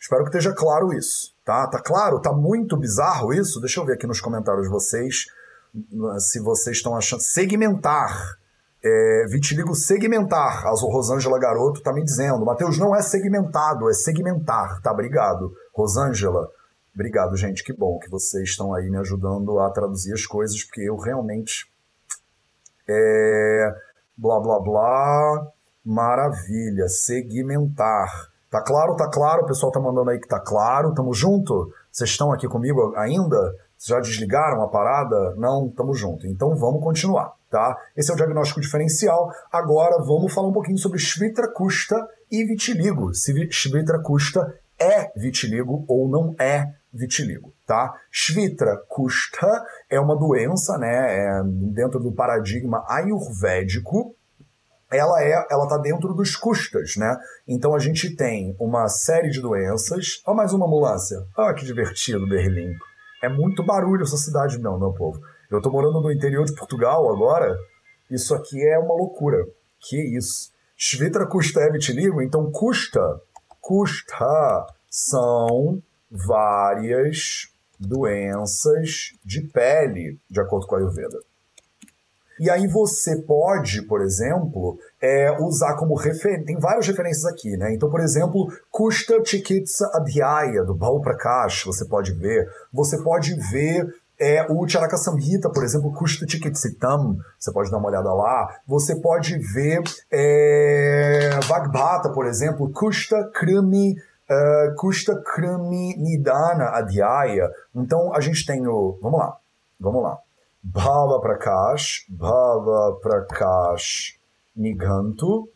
Espero 0.00 0.22
que 0.22 0.30
esteja 0.30 0.54
claro 0.54 0.92
isso, 0.92 1.32
tá? 1.44 1.68
Tá 1.68 1.80
claro? 1.80 2.20
Tá 2.20 2.32
muito 2.32 2.76
bizarro 2.76 3.32
isso? 3.34 3.60
Deixa 3.60 3.80
eu 3.80 3.84
ver 3.84 3.94
aqui 3.94 4.06
nos 4.06 4.20
comentários 4.20 4.68
vocês 4.68 5.26
se 6.18 6.40
vocês 6.40 6.76
estão 6.76 6.96
achando 6.96 7.20
segmentar 7.20 8.38
é, 8.84 9.26
vitiligo 9.28 9.74
segmentar. 9.74 10.66
A 10.66 10.70
Rosângela 10.70 11.38
Garoto 11.38 11.82
tá 11.82 11.92
me 11.92 12.04
dizendo. 12.04 12.44
Matheus, 12.44 12.78
não 12.78 12.94
é 12.94 13.00
segmentado, 13.00 13.88
é 13.88 13.92
segmentar, 13.92 14.80
tá? 14.82 14.92
Obrigado, 14.92 15.52
Rosângela. 15.74 16.48
Obrigado, 16.94 17.36
gente. 17.36 17.62
Que 17.64 17.72
bom 17.72 17.98
que 17.98 18.10
vocês 18.10 18.50
estão 18.50 18.74
aí 18.74 18.90
me 18.90 18.98
ajudando 18.98 19.58
a 19.60 19.70
traduzir 19.70 20.12
as 20.12 20.26
coisas, 20.26 20.62
porque 20.64 20.82
eu 20.82 20.96
realmente. 20.96 21.70
É. 22.88 23.74
Blá 24.16 24.40
blá 24.40 24.60
blá. 24.60 25.46
Maravilha. 25.84 26.88
Segmentar. 26.88 28.30
Tá 28.50 28.62
claro? 28.62 28.94
Tá 28.96 29.08
claro? 29.08 29.44
O 29.44 29.46
pessoal 29.46 29.72
tá 29.72 29.80
mandando 29.80 30.10
aí 30.10 30.18
que 30.18 30.28
tá 30.28 30.40
claro. 30.40 30.92
Tamo 30.92 31.14
junto? 31.14 31.72
Vocês 31.90 32.10
estão 32.10 32.30
aqui 32.32 32.46
comigo 32.46 32.92
ainda? 32.96 33.54
Já 33.86 34.00
desligaram 34.00 34.62
a 34.62 34.68
parada? 34.68 35.34
Não? 35.36 35.68
Tamo 35.70 35.94
junto. 35.94 36.26
Então 36.26 36.54
vamos 36.56 36.82
continuar, 36.82 37.32
tá? 37.50 37.76
Esse 37.96 38.10
é 38.10 38.14
o 38.14 38.16
diagnóstico 38.16 38.60
diferencial. 38.60 39.30
Agora 39.50 40.02
vamos 40.04 40.32
falar 40.32 40.48
um 40.48 40.52
pouquinho 40.52 40.78
sobre 40.78 40.98
Schwitter 40.98 41.52
custa 41.52 41.96
e 42.30 42.44
vitiligo. 42.44 43.14
Se 43.14 43.32
Schwitter 43.50 44.00
custa 44.02 44.54
é 44.78 45.10
vitiligo 45.16 45.84
ou 45.88 46.08
não 46.08 46.34
é 46.38 46.66
vitiligo, 46.92 47.54
tá? 47.66 47.92
Shvitra 48.10 48.76
Kushta 48.88 49.64
é 49.88 49.98
uma 49.98 50.16
doença, 50.16 50.76
né, 50.76 51.16
é 51.16 51.42
dentro 51.44 51.98
do 52.00 52.12
paradigma 52.12 52.84
ayurvédico, 52.88 54.14
ela 54.90 55.22
é, 55.22 55.46
ela 55.50 55.66
tá 55.66 55.78
dentro 55.78 56.12
dos 56.12 56.36
custas, 56.36 56.96
né? 56.96 57.16
Então 57.48 57.74
a 57.74 57.78
gente 57.78 58.14
tem 58.14 58.54
uma 58.60 58.88
série 58.88 59.30
de 59.30 59.40
doenças. 59.40 60.20
Ó, 60.26 60.34
mais 60.34 60.52
uma 60.52 60.66
ambulância. 60.66 61.16
Ah, 61.34 61.54
que 61.54 61.64
divertido, 61.64 62.28
Berlim. 62.28 62.74
É 63.22 63.28
muito 63.28 63.64
barulho 63.64 64.02
essa 64.02 64.16
cidade, 64.16 64.58
não, 64.58 64.78
meu 64.78 64.92
povo. 64.92 65.22
Eu 65.48 65.62
tô 65.62 65.70
morando 65.70 66.00
no 66.00 66.10
interior 66.10 66.44
de 66.44 66.54
Portugal 66.54 67.08
agora. 67.08 67.56
Isso 68.10 68.34
aqui 68.34 68.60
é 68.66 68.78
uma 68.78 68.94
loucura. 68.94 69.46
Que 69.78 69.96
isso? 70.16 70.50
Shvitra 70.76 71.26
custa 71.26 71.60
é 71.60 71.70
vitiligo, 71.70 72.20
então 72.20 72.50
custa, 72.50 73.20
custa 73.60 74.66
são 74.90 75.80
várias 76.10 77.48
doenças 77.78 79.12
de 79.24 79.42
pele, 79.42 80.18
de 80.28 80.40
acordo 80.40 80.66
com 80.66 80.74
a 80.74 80.78
Ayurveda. 80.78 81.20
E 82.38 82.50
aí 82.50 82.66
você 82.66 83.16
pode, 83.22 83.82
por 83.82 84.02
exemplo, 84.02 84.78
é, 85.00 85.30
usar 85.40 85.76
como 85.76 85.94
referência. 85.94 86.46
Tem 86.46 86.58
várias 86.58 86.86
referências 86.86 87.24
aqui, 87.24 87.56
né? 87.56 87.74
Então, 87.74 87.90
por 87.90 88.00
exemplo, 88.00 88.46
Kushta 88.70 89.22
Chikitsa 89.24 89.90
Adhyaya, 89.94 90.64
do 90.64 90.74
Bal 90.74 91.00
Prakash, 91.00 91.64
você 91.64 91.84
pode 91.84 92.12
ver. 92.12 92.48
Você 92.72 93.02
pode 93.02 93.34
ver 93.50 93.86
é, 94.18 94.46
o 94.50 94.66
Charaka 94.68 94.96
Samhita, 94.96 95.50
por 95.50 95.64
exemplo, 95.64 95.92
Kushta 95.92 96.26
Chikitsitam, 96.28 97.16
você 97.38 97.52
pode 97.52 97.70
dar 97.70 97.78
uma 97.78 97.88
olhada 97.88 98.12
lá. 98.12 98.56
Você 98.66 98.96
pode 98.96 99.38
ver 99.38 99.82
é, 100.10 101.30
Vagbhata, 101.48 102.10
por 102.10 102.26
exemplo, 102.26 102.70
Kushta 102.70 103.30
Krami 103.34 103.96
uh, 104.32 104.74
custa 104.76 105.20
krami 105.22 105.96
nidana 105.96 106.70
adhyaya. 106.70 107.50
Então 107.74 108.14
a 108.14 108.20
gente 108.20 108.44
tem 108.44 108.66
o. 108.66 108.98
Vamos 109.02 109.18
lá, 109.18 109.36
vamos 109.80 110.02
lá. 110.02 110.18
Bhava 110.62 111.20
Prakash, 111.20 112.06
Bhava 112.08 112.96
Prakash 113.02 114.16
Nigantu. 114.54 115.48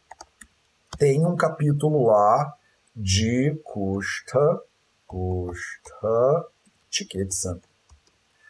Tem 0.98 1.24
um 1.24 1.36
capítulo 1.36 2.06
lá 2.06 2.54
de 2.94 3.56
Kusta, 3.62 4.60
Kusta 5.06 6.46
Chikitsa. 6.90 7.60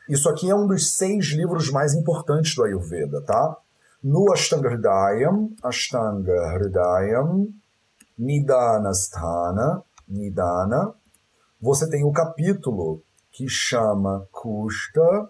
Isso 0.09 0.31
aqui 0.31 0.49
é 0.49 0.55
um 0.55 0.67
dos 0.67 0.95
seis 0.95 1.27
livros 1.33 1.71
mais 1.71 1.93
importantes 1.93 2.55
do 2.55 2.65
Ayurveda, 2.65 3.21
tá? 3.21 3.57
No 4.03 4.33
Ashtanga 4.33 4.71
Hridayam, 4.71 5.53
Ashtanga 5.63 6.55
Hridayam, 6.55 7.49
Nidanasthana, 8.17 9.83
Nidana, 10.09 10.95
você 11.61 11.91
tem 11.91 12.03
o 12.05 12.13
capítulo 12.13 13.03
que 13.31 13.47
chama 13.47 14.27
Kusta, 14.33 15.29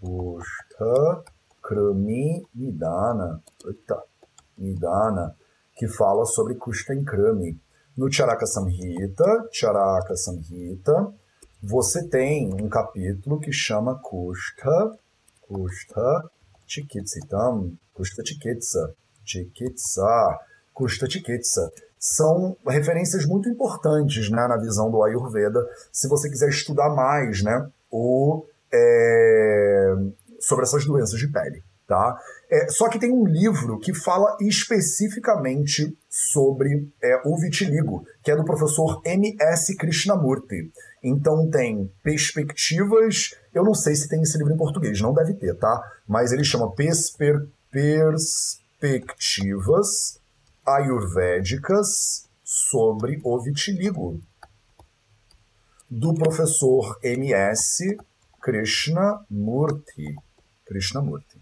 Kusta, 0.00 1.24
Krami, 1.62 2.42
Nidana. 2.54 3.42
Eita, 3.66 4.02
Nidana, 4.58 5.36
que 5.76 5.86
fala 5.86 6.24
sobre 6.24 6.54
Kushta 6.54 6.94
Enkrami. 6.94 7.60
No 7.96 8.10
Charaka 8.10 8.46
Samhita, 8.46 9.48
Charaka 9.52 10.16
Samhita, 10.16 11.12
você 11.62 12.08
tem 12.08 12.50
um 12.54 12.68
capítulo 12.68 13.38
que 13.38 13.52
chama 13.52 14.00
Kushta, 14.00 14.98
Kushta 15.42 16.30
Chikitsitam, 16.66 17.76
Kushta 17.92 18.22
Chikitsa, 18.24 18.94
Chikitsa, 19.22 20.38
Kushta 20.72 21.10
Chikitsa. 21.10 21.70
São 21.98 22.56
referências 22.66 23.26
muito 23.26 23.50
importantes 23.50 24.30
né, 24.30 24.46
na 24.48 24.56
visão 24.56 24.90
do 24.90 25.02
Ayurveda, 25.02 25.60
se 25.92 26.08
você 26.08 26.30
quiser 26.30 26.48
estudar 26.48 26.88
mais 26.88 27.42
né, 27.42 27.68
o, 27.90 28.46
é, 28.72 29.94
sobre 30.40 30.64
essas 30.64 30.84
doenças 30.84 31.18
de 31.18 31.28
pele. 31.28 31.62
Tá? 31.86 32.20
É, 32.48 32.68
só 32.68 32.88
que 32.88 33.00
tem 33.00 33.12
um 33.12 33.26
livro 33.26 33.78
que 33.80 33.92
fala 33.92 34.36
especificamente 34.40 35.92
sobre 36.08 36.88
é, 37.02 37.20
o 37.24 37.36
vitiligo, 37.36 38.06
que 38.22 38.30
é 38.30 38.36
do 38.36 38.44
professor 38.44 39.02
M.S. 39.04 39.76
Krishnamurti. 39.76 40.72
Então 41.02 41.50
tem 41.50 41.92
perspectivas. 42.02 43.34
Eu 43.52 43.64
não 43.64 43.74
sei 43.74 43.96
se 43.96 44.08
tem 44.08 44.22
esse 44.22 44.38
livro 44.38 44.52
em 44.52 44.56
português, 44.56 45.00
não 45.00 45.12
deve 45.12 45.34
ter, 45.34 45.52
tá? 45.56 45.82
Mas 46.06 46.30
ele 46.30 46.44
chama 46.44 46.72
Perspectivas 46.72 48.60
Ayurvédicas 50.64 52.28
sobre 52.44 53.20
o 53.24 53.40
vitiligo. 53.40 54.20
Do 55.90 56.14
professor 56.14 56.96
M.S. 57.02 57.98
Krishnamurti. 58.40 60.14
Krishnamurti. 60.66 61.40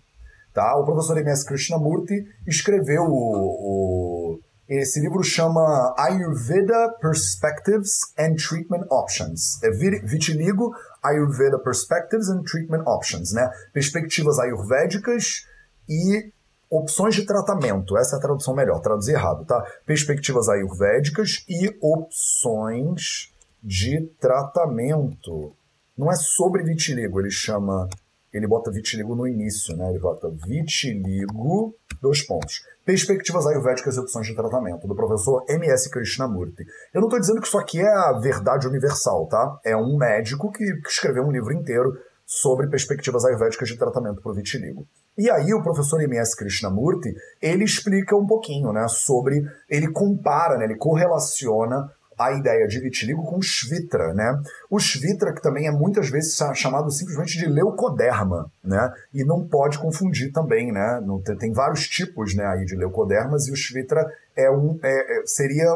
Tá? 0.52 0.76
O 0.76 0.84
professor 0.84 1.18
M.S. 1.18 1.44
Krishnamurti 1.44 2.26
escreveu 2.46 3.04
o, 3.04 4.34
o, 4.34 4.40
esse 4.68 5.00
livro 5.00 5.22
chama 5.22 5.94
Ayurveda 5.96 6.94
Perspectives 7.00 7.90
and 8.18 8.34
Treatment 8.34 8.86
Options. 8.90 9.62
É 9.62 9.70
vitiligo, 9.70 10.74
Ayurveda 11.02 11.58
Perspectives 11.58 12.28
and 12.28 12.42
Treatment 12.42 12.82
Options, 12.86 13.32
né? 13.32 13.50
Perspectivas 13.72 14.38
ayurvédicas 14.38 15.46
e 15.88 16.32
opções 16.70 17.14
de 17.14 17.24
tratamento. 17.24 17.96
Essa 17.96 18.16
é 18.16 18.18
a 18.18 18.20
tradução 18.20 18.54
melhor, 18.54 18.80
traduzir 18.80 19.12
errado, 19.12 19.46
tá? 19.46 19.64
Perspectivas 19.86 20.48
ayurvédicas 20.50 21.44
e 21.48 21.74
opções 21.80 23.32
de 23.62 24.06
tratamento. 24.20 25.56
Não 25.98 26.10
é 26.10 26.14
sobre 26.14 26.62
vitiligo, 26.62 27.20
ele 27.20 27.30
chama 27.30 27.88
ele 28.32 28.46
bota 28.46 28.70
vitiligo 28.70 29.14
no 29.14 29.26
início, 29.26 29.76
né? 29.76 29.88
Ele 29.90 29.98
bota 29.98 30.28
vitiligo, 30.28 31.74
dois 32.00 32.26
pontos. 32.26 32.62
Perspectivas 32.84 33.46
Ayurvédicas 33.46 33.96
e 33.96 34.00
Opções 34.00 34.26
de 34.26 34.34
Tratamento, 34.34 34.86
do 34.86 34.94
professor 34.94 35.44
M.S. 35.48 35.90
Krishnamurti. 35.90 36.66
Eu 36.92 37.00
não 37.00 37.08
estou 37.08 37.20
dizendo 37.20 37.40
que 37.40 37.46
isso 37.46 37.58
aqui 37.58 37.80
é 37.80 37.88
a 37.88 38.12
verdade 38.12 38.66
universal, 38.66 39.26
tá? 39.26 39.58
É 39.64 39.76
um 39.76 39.96
médico 39.96 40.52
que, 40.52 40.64
que 40.64 40.88
escreveu 40.88 41.24
um 41.24 41.32
livro 41.32 41.52
inteiro 41.52 41.98
sobre 42.26 42.68
perspectivas 42.68 43.24
ayurvédicas 43.24 43.68
de 43.68 43.78
tratamento 43.78 44.20
para 44.20 44.32
o 44.32 44.34
vitiligo. 44.34 44.86
E 45.16 45.30
aí 45.30 45.52
o 45.54 45.62
professor 45.62 46.00
M.S. 46.00 46.36
Krishnamurti, 46.36 47.14
ele 47.40 47.64
explica 47.64 48.14
um 48.14 48.26
pouquinho, 48.26 48.72
né, 48.72 48.86
sobre, 48.88 49.42
ele 49.68 49.90
compara, 49.90 50.58
né, 50.58 50.66
ele 50.66 50.76
correlaciona 50.76 51.90
a 52.18 52.32
ideia 52.32 52.66
de 52.66 52.80
vitiligo 52.80 53.24
com 53.24 53.40
Shvitra, 53.40 54.12
né? 54.12 54.40
O 54.68 54.78
Shvitra, 54.78 55.32
que 55.32 55.42
também 55.42 55.66
é 55.66 55.70
muitas 55.70 56.10
vezes 56.10 56.36
chamado 56.54 56.90
simplesmente 56.90 57.38
de 57.38 57.46
leucoderma, 57.46 58.50
né? 58.62 58.92
E 59.14 59.24
não 59.24 59.46
pode 59.46 59.78
confundir 59.78 60.32
também, 60.32 60.72
né? 60.72 61.00
Tem 61.38 61.52
vários 61.52 61.86
tipos 61.88 62.34
né, 62.34 62.44
aí 62.44 62.64
de 62.64 62.76
leucodermas 62.76 63.46
e 63.46 63.52
o 63.52 63.56
Shvitra 63.56 64.04
é 64.36 64.50
um, 64.50 64.78
é, 64.82 65.20
é 65.20 65.26
seria 65.26 65.74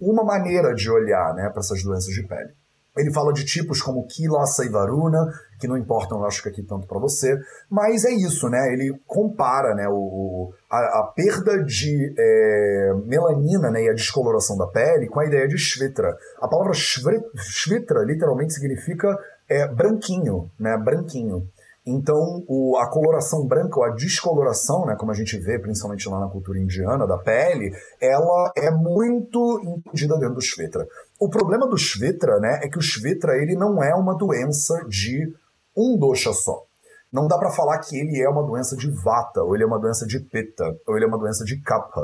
uma 0.00 0.24
maneira 0.24 0.74
de 0.74 0.90
olhar 0.90 1.34
né, 1.34 1.48
para 1.50 1.60
essas 1.60 1.82
doenças 1.82 2.14
de 2.14 2.22
pele. 2.22 2.50
Ele 2.98 3.12
fala 3.12 3.32
de 3.32 3.44
tipos 3.44 3.80
como 3.80 4.06
Kilasa 4.06 4.64
e 4.64 4.68
Varuna, 4.68 5.18
que 5.58 5.68
não 5.68 5.76
importam, 5.76 6.18
eu 6.18 6.26
acho 6.26 6.42
que 6.42 6.48
aqui 6.48 6.62
tanto 6.62 6.86
para 6.86 6.98
você, 6.98 7.38
mas 7.70 8.04
é 8.04 8.12
isso, 8.12 8.48
né? 8.48 8.72
Ele 8.72 8.92
compara 9.06 9.74
né, 9.74 9.86
o, 9.88 10.52
a, 10.70 11.00
a 11.00 11.12
perda 11.14 11.62
de 11.64 12.14
é, 12.18 12.92
melanina 13.06 13.70
né, 13.70 13.84
e 13.84 13.88
a 13.88 13.94
descoloração 13.94 14.56
da 14.56 14.66
pele 14.66 15.08
com 15.08 15.20
a 15.20 15.26
ideia 15.26 15.48
de 15.48 15.56
Shvitra. 15.56 16.16
A 16.40 16.48
palavra 16.48 16.72
Shvitra 16.74 18.04
literalmente 18.04 18.54
significa 18.54 19.16
é, 19.48 19.66
branquinho, 19.68 20.50
né? 20.58 20.76
Branquinho. 20.76 21.48
Então, 21.90 22.44
o, 22.46 22.76
a 22.76 22.86
coloração 22.90 23.46
branca, 23.46 23.78
ou 23.78 23.84
a 23.84 23.94
descoloração, 23.94 24.84
né, 24.84 24.94
como 24.94 25.10
a 25.10 25.14
gente 25.14 25.38
vê 25.38 25.58
principalmente 25.58 26.06
lá 26.06 26.20
na 26.20 26.28
cultura 26.28 26.58
indiana, 26.58 27.06
da 27.06 27.16
pele, 27.16 27.72
ela 27.98 28.52
é 28.54 28.70
muito 28.70 29.58
entendida 29.64 30.18
dentro 30.18 30.34
do 30.34 30.42
Shvetra. 30.42 30.86
O 31.18 31.28
problema 31.28 31.66
do 31.66 31.76
Shvetra 31.76 32.38
né, 32.38 32.60
é 32.62 32.68
que 32.68 32.78
o 32.78 32.82
Shvetra 32.82 33.36
ele 33.36 33.56
não 33.56 33.82
é 33.82 33.94
uma 33.94 34.16
doença 34.16 34.84
de 34.88 35.34
um 35.76 35.98
dosha 35.98 36.32
só. 36.32 36.64
Não 37.10 37.26
dá 37.26 37.38
para 37.38 37.50
falar 37.50 37.78
que 37.78 37.98
ele 37.98 38.20
é 38.20 38.28
uma 38.28 38.44
doença 38.44 38.76
de 38.76 38.90
vata, 38.90 39.42
ou 39.42 39.54
ele 39.54 39.64
é 39.64 39.66
uma 39.66 39.80
doença 39.80 40.06
de 40.06 40.20
pitta, 40.20 40.78
ou 40.86 40.94
ele 40.94 41.06
é 41.06 41.08
uma 41.08 41.18
doença 41.18 41.44
de 41.44 41.60
kapha. 41.62 42.02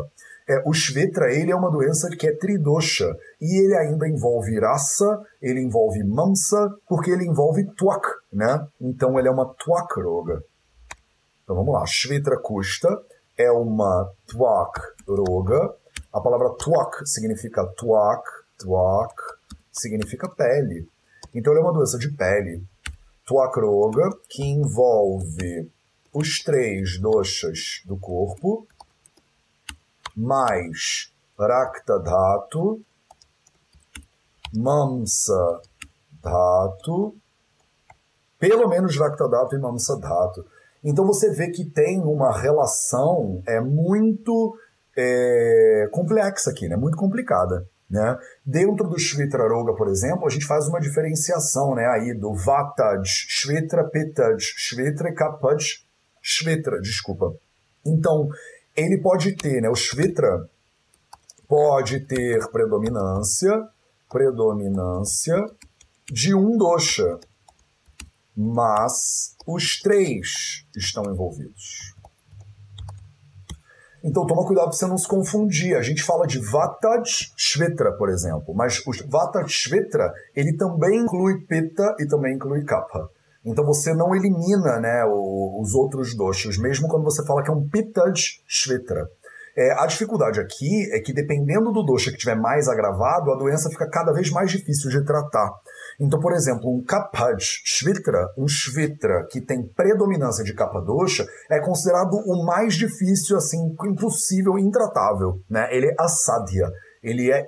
É, 0.48 0.62
o 0.66 0.72
Shvetra 0.72 1.33
ele 1.33 1.50
é 1.50 1.57
uma 1.57 1.70
doença 1.70 2.09
que 2.11 2.27
é 2.27 2.37
tridosha 2.37 3.16
e 3.40 3.64
ele 3.64 3.74
ainda 3.77 4.09
envolve 4.09 4.59
raça, 4.59 5.22
ele 5.40 5.61
envolve 5.61 6.03
mamsa, 6.05 6.70
porque 6.88 7.11
ele 7.11 7.27
envolve 7.27 7.64
tuak, 7.77 8.07
né? 8.33 8.66
Então 8.81 9.18
ele 9.18 9.29
é 9.29 9.31
uma 9.31 9.46
tuak 9.55 10.00
roga. 10.03 10.42
Então 11.42 11.57
vamos 11.57 11.72
lá, 11.72 11.85
Shvetra 11.87 12.38
Kusta 12.38 12.88
é 13.38 13.50
uma 13.50 14.11
tuak 14.27 14.81
roga. 15.07 15.74
A 16.12 16.20
palavra 16.20 16.50
tuak 16.59 17.07
significa 17.09 17.66
tuak, 17.77 18.22
tuak 18.58 19.14
significa 19.72 20.28
pele. 20.28 20.88
Então 21.34 21.52
ele 21.52 21.60
é 21.60 21.64
uma 21.64 21.72
doença 21.72 21.98
de 21.98 22.10
pele. 22.10 22.62
Tuak 23.26 23.58
roga 23.58 24.10
que 24.28 24.44
envolve 24.44 25.70
os 26.12 26.42
três 26.42 27.00
doshas 27.00 27.82
do 27.84 27.96
corpo, 27.96 28.66
mais 30.16 31.12
Rakta 31.38 31.98
Dhatu, 31.98 32.80
Mamsa 34.54 35.60
Dhatu, 36.22 37.16
pelo 38.38 38.68
menos 38.68 38.96
Rakta 38.96 39.28
Dhatu 39.28 39.56
e 39.56 39.58
Mamsa 39.58 39.98
Dhatu. 39.98 40.46
Então 40.84 41.04
você 41.06 41.32
vê 41.32 41.50
que 41.50 41.64
tem 41.64 42.00
uma 42.00 42.30
relação 42.30 43.42
é 43.46 43.58
muito 43.60 44.56
é, 44.96 45.88
complexa 45.90 46.50
aqui, 46.50 46.68
né? 46.68 46.76
muito 46.76 46.96
complicada. 46.96 47.66
Né? 47.88 48.18
Dentro 48.44 48.88
do 48.88 48.99
Shvitra 48.99 49.47
Roga, 49.49 49.75
por 49.75 49.88
exemplo, 49.88 50.27
a 50.27 50.31
gente 50.31 50.47
faz 50.47 50.66
uma 50.68 50.81
diferenciação 50.81 51.75
né? 51.75 51.87
aí 51.87 52.14
do 52.14 52.35
Vatad, 52.35 53.05
Shvitra, 53.07 53.85
Pittad, 53.85 54.37
Shvitra 54.40 55.11
e 55.11 55.14
Kapad, 55.14 55.62
Shvitra, 56.20 56.81
desculpa. 56.81 57.35
Então, 57.87 58.29
ele 58.75 58.99
pode 58.99 59.37
ter, 59.37 59.61
né, 59.61 59.68
o 59.68 59.75
Shvitra 59.75 60.49
pode 61.47 62.01
ter 62.01 62.44
predominância, 62.51 63.68
predominância 64.11 65.37
de 66.07 66.35
um 66.35 66.57
dosha, 66.57 67.18
mas 68.37 69.37
os 69.47 69.81
três 69.81 70.66
estão 70.77 71.05
envolvidos. 71.05 71.93
Então 74.04 74.26
toma 74.26 74.44
cuidado 74.44 74.66
para 74.66 74.76
você 74.76 74.86
não 74.86 74.98
se 74.98 75.08
confundir. 75.08 75.74
A 75.76 75.82
gente 75.82 76.02
fala 76.02 76.26
de 76.26 76.38
Vatad 76.38 77.08
Shvetra, 77.36 77.92
por 77.96 78.10
exemplo, 78.10 78.54
mas 78.54 78.80
o 78.86 78.92
Vatad 79.08 79.48
Shvetra 79.48 80.12
ele 80.36 80.54
também 80.58 81.00
inclui 81.00 81.40
Pitta 81.46 81.96
e 81.98 82.06
também 82.06 82.34
inclui 82.34 82.62
Kapha. 82.64 83.08
Então 83.42 83.64
você 83.64 83.94
não 83.94 84.14
elimina 84.14 84.78
né, 84.78 85.04
os 85.06 85.74
outros 85.74 86.14
doshas, 86.14 86.58
mesmo 86.58 86.86
quando 86.88 87.04
você 87.04 87.24
fala 87.26 87.42
que 87.42 87.50
é 87.50 87.54
um 87.54 87.66
Pitaj 87.66 88.40
Shvitra. 88.46 89.08
É, 89.56 89.72
a 89.80 89.86
dificuldade 89.86 90.40
aqui 90.40 90.90
é 90.92 90.98
que, 90.98 91.12
dependendo 91.12 91.70
do 91.70 91.84
dosha 91.84 92.10
que 92.10 92.16
tiver 92.16 92.34
mais 92.34 92.68
agravado, 92.68 93.30
a 93.30 93.38
doença 93.38 93.70
fica 93.70 93.88
cada 93.88 94.12
vez 94.12 94.30
mais 94.30 94.50
difícil 94.50 94.90
de 94.90 95.04
tratar. 95.04 95.50
Então, 96.00 96.18
por 96.20 96.33
exemplo, 96.33 96.74
um 96.74 96.83
Kapaj 96.83 97.62
Shvitra, 97.64 98.28
um 98.37 98.48
Shvitra 98.48 99.26
que 99.30 99.40
tem 99.40 99.66
predominância 99.66 100.44
de 100.44 100.54
capa 100.54 100.80
dosha, 100.80 101.26
é 101.51 101.61
considerado 101.61 102.14
o 102.14 102.45
mais 102.45 102.74
difícil, 102.74 103.36
assim, 103.36 103.74
impossível, 103.84 104.59
intratável. 104.59 105.40
Né? 105.49 105.68
Ele 105.70 105.86
é 105.86 105.95
asadhya, 105.99 106.70
ele 107.03 107.30
é, 107.30 107.47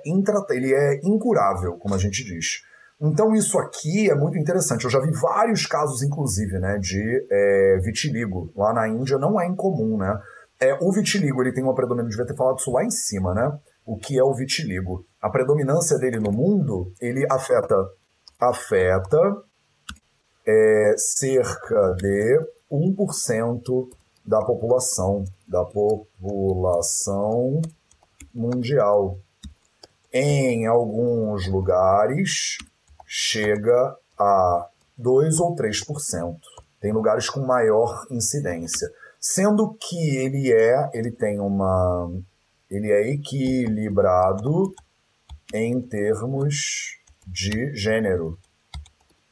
ele 0.51 0.73
é 0.73 0.99
incurável, 1.03 1.73
como 1.73 1.95
a 1.95 1.97
gente 1.97 2.23
diz. 2.23 2.61
Então 2.99 3.35
isso 3.35 3.59
aqui 3.59 4.09
é 4.09 4.15
muito 4.15 4.37
interessante. 4.37 4.85
Eu 4.85 4.89
já 4.89 4.99
vi 4.99 5.11
vários 5.11 5.67
casos, 5.67 6.01
inclusive, 6.01 6.57
né, 6.59 6.79
de 6.79 7.27
é, 7.29 7.79
vitiligo. 7.83 8.51
Lá 8.55 8.73
na 8.73 8.87
Índia 8.87 9.17
não 9.19 9.39
é 9.39 9.45
incomum, 9.47 9.97
né? 9.97 10.19
É, 10.59 10.73
o 10.81 10.91
vitiligo 10.91 11.41
ele 11.41 11.53
tem 11.53 11.63
uma 11.63 11.75
predominância, 11.75 12.17
devia 12.17 12.25
ter 12.25 12.35
falado 12.35 12.57
isso 12.57 12.71
lá 12.71 12.83
em 12.83 12.89
cima, 12.89 13.35
né? 13.35 13.51
O 13.85 13.95
que 13.95 14.17
é 14.17 14.23
o 14.23 14.33
vitiligo? 14.33 15.05
A 15.21 15.29
predominância 15.29 15.97
dele 15.99 16.19
no 16.19 16.31
mundo, 16.31 16.91
ele 16.99 17.25
afeta, 17.29 17.75
afeta 18.39 19.43
é, 20.45 20.95
cerca 20.97 21.95
de 21.97 22.39
1% 22.71 23.89
da 24.25 24.41
população, 24.41 25.23
da 25.47 25.63
população 25.65 27.61
mundial. 28.33 29.17
Em 30.13 30.67
alguns 30.67 31.47
lugares 31.47 32.57
chega 33.05 33.95
a 34.17 34.67
2 34.97 35.39
ou 35.39 35.55
3%. 35.55 36.37
Tem 36.79 36.91
lugares 36.91 37.29
com 37.29 37.39
maior 37.41 38.05
incidência, 38.11 38.91
sendo 39.19 39.73
que 39.79 40.17
ele 40.17 40.51
é, 40.51 40.89
ele 40.93 41.11
tem 41.11 41.39
uma 41.39 42.11
ele 42.69 42.91
é 42.91 43.11
equilibrado 43.11 44.73
em 45.53 45.81
termos 45.81 46.96
de 47.27 47.75
gênero. 47.75 48.37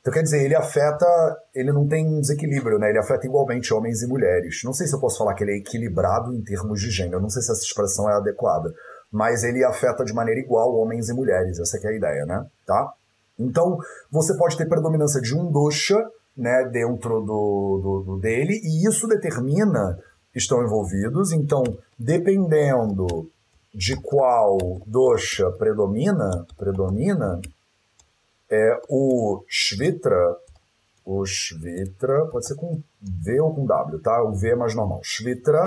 Então, 0.02 0.14
quer 0.14 0.22
dizer, 0.22 0.44
ele 0.44 0.56
afeta, 0.56 1.06
ele 1.54 1.72
não 1.72 1.88
tem 1.88 2.20
desequilíbrio, 2.20 2.78
né? 2.78 2.90
Ele 2.90 3.00
afeta 3.00 3.26
igualmente 3.26 3.74
homens 3.74 4.04
e 4.04 4.08
mulheres. 4.08 4.62
Não 4.64 4.72
sei 4.72 4.86
se 4.86 4.96
eu 4.96 5.00
posso 5.00 5.18
falar 5.18 5.34
que 5.34 5.44
ele 5.44 5.54
é 5.54 5.58
equilibrado 5.58 6.32
em 6.32 6.44
termos 6.44 6.80
de 6.80 6.92
gênero, 6.92 7.22
não 7.22 7.30
sei 7.30 7.42
se 7.42 7.52
essa 7.52 7.64
expressão 7.64 8.08
é 8.08 8.14
adequada, 8.14 8.72
mas 9.12 9.44
ele 9.44 9.64
afeta 9.64 10.06
de 10.06 10.14
maneira 10.14 10.40
igual 10.40 10.76
homens 10.76 11.10
e 11.10 11.14
mulheres, 11.14 11.60
essa 11.60 11.78
é 11.78 11.90
a 11.90 11.96
ideia, 11.96 12.26
né? 12.26 12.46
Tá? 12.68 12.94
Então, 13.40 13.80
você 14.12 14.38
pode 14.38 14.56
ter 14.56 14.68
predominância 14.68 15.20
de 15.20 15.36
um 15.36 15.52
dosha, 15.52 15.98
né, 16.38 16.70
dentro 16.72 17.22
do, 17.22 17.80
do, 17.82 18.04
do 18.06 18.20
dele, 18.20 18.60
e 18.64 18.88
isso 18.88 19.08
determina 19.08 19.98
estão 20.36 20.64
envolvidos. 20.64 21.32
Então, 21.32 21.64
dependendo 21.98 23.30
de 23.74 23.96
qual 24.02 24.58
dosha 24.86 25.50
predomina, 25.52 26.46
predomina 26.58 27.40
é 28.56 28.82
o 28.90 29.44
Shvitra, 29.48 30.38
o 31.06 31.26
Shvitra, 31.26 32.26
pode 32.28 32.48
ser 32.48 32.56
com 32.56 32.82
V 33.02 33.40
ou 33.42 33.54
com 33.54 33.66
W, 33.66 34.00
tá? 34.02 34.24
O 34.24 34.34
V 34.34 34.50
é 34.50 34.56
mais 34.56 34.74
normal. 34.74 35.02
Shvitra 35.04 35.64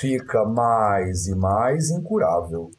fica 0.00 0.44
mais 0.44 1.26
e 1.26 1.34
mais 1.34 1.90
incurável. 1.90 2.70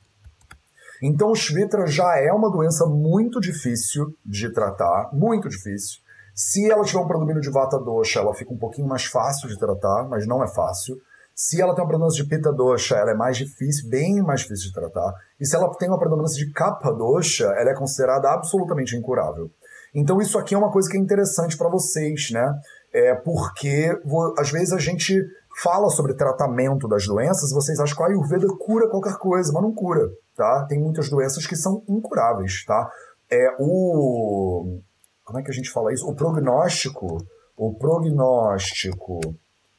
Então, 1.02 1.32
o 1.32 1.36
Shvitra 1.36 1.86
já 1.88 2.18
é 2.18 2.32
uma 2.32 2.52
doença 2.52 2.86
muito 2.86 3.40
difícil 3.40 4.14
de 4.26 4.52
tratar, 4.52 5.10
muito 5.14 5.48
difícil. 5.48 6.00
Se 6.34 6.70
ela 6.70 6.84
tiver 6.84 7.00
um 7.00 7.08
predomínio 7.08 7.42
de 7.42 7.50
Vata 7.50 7.80
Dosha, 7.80 8.20
ela 8.20 8.34
fica 8.34 8.54
um 8.54 8.58
pouquinho 8.58 8.88
mais 8.88 9.06
fácil 9.06 9.48
de 9.48 9.58
tratar, 9.58 10.08
mas 10.10 10.28
não 10.28 10.44
é 10.44 10.48
fácil. 10.48 10.98
Se 11.36 11.62
ela 11.62 11.76
tem 11.76 11.84
uma 11.84 11.90
predominância 11.90 12.24
de 12.24 12.30
Pitta 12.30 12.54
Dosha, 12.54 12.96
ela 12.96 13.12
é 13.12 13.14
mais 13.14 13.36
difícil, 13.36 13.90
bem 13.90 14.22
mais 14.22 14.40
difícil 14.40 14.70
de 14.70 14.74
tratar. 14.74 15.14
E 15.38 15.46
se 15.46 15.54
ela 15.54 15.70
tem 15.76 15.90
uma 15.90 16.00
predominância 16.00 16.38
de 16.38 16.50
Kapha 16.54 16.94
Dosha, 16.94 17.48
ela 17.58 17.72
é 17.72 17.76
considerada 17.76 18.32
absolutamente 18.32 18.96
incurável. 18.96 19.52
Então 19.94 20.22
isso 20.22 20.40
aqui 20.40 20.56
é 20.56 20.58
uma 20.58 20.72
coisa 20.72 20.90
que 20.90 20.96
é 20.96 21.00
interessante 21.00 21.58
para 21.58 21.70
vocês, 21.70 22.32
né? 22.32 22.58
É 22.94 23.14
porque 23.16 23.92
às 24.38 24.50
vezes 24.50 24.72
a 24.72 24.80
gente 24.80 25.22
fala 25.62 25.90
sobre 25.90 26.14
tratamento 26.14 26.88
das 26.88 27.06
doenças, 27.06 27.52
vocês 27.52 27.82
acham 27.82 27.98
que 27.98 28.04
a 28.04 28.08
Ayurveda 28.08 28.48
cura 28.58 28.90
qualquer 28.90 29.18
coisa, 29.18 29.52
mas 29.52 29.62
não 29.62 29.74
cura, 29.74 30.10
tá? 30.38 30.66
Tem 30.70 30.80
muitas 30.80 31.10
doenças 31.10 31.46
que 31.46 31.58
são 31.58 31.84
incuráveis, 31.90 32.64
tá? 32.66 32.90
É 33.30 33.58
o 33.60 34.80
como 35.26 35.40
é 35.40 35.44
que 35.44 35.52
a 35.52 35.54
gente 35.54 35.70
fala 35.70 35.92
isso? 35.92 36.08
O 36.08 36.16
prognóstico, 36.16 37.18
o 37.58 37.74
prognóstico 37.74 39.20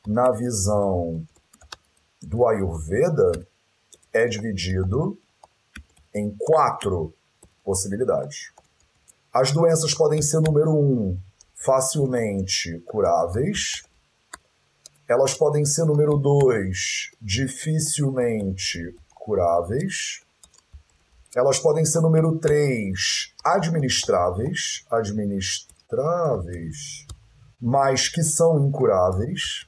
na 0.06 0.30
visão 0.32 1.24
do 2.26 2.46
Ayurveda 2.46 3.48
é 4.12 4.26
dividido 4.26 5.18
em 6.12 6.36
quatro 6.36 7.14
possibilidades. 7.64 8.50
As 9.32 9.52
doenças 9.52 9.94
podem 9.94 10.20
ser, 10.20 10.40
número 10.40 10.72
um, 10.72 11.16
facilmente 11.54 12.80
curáveis. 12.80 13.84
Elas 15.08 15.34
podem 15.34 15.64
ser, 15.64 15.84
número 15.84 16.18
dois, 16.18 17.12
dificilmente 17.22 18.92
curáveis. 19.14 20.24
Elas 21.34 21.58
podem 21.60 21.84
ser, 21.84 22.00
número 22.00 22.38
três, 22.38 23.32
administráveis. 23.44 24.84
Administráveis, 24.90 27.06
mas 27.60 28.08
que 28.08 28.24
são 28.24 28.66
incuráveis 28.66 29.64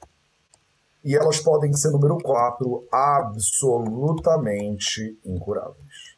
e 1.03 1.15
elas 1.15 1.39
podem 1.39 1.73
ser, 1.73 1.89
número 1.91 2.17
4, 2.17 2.87
absolutamente 2.91 5.17
incuráveis. 5.25 6.17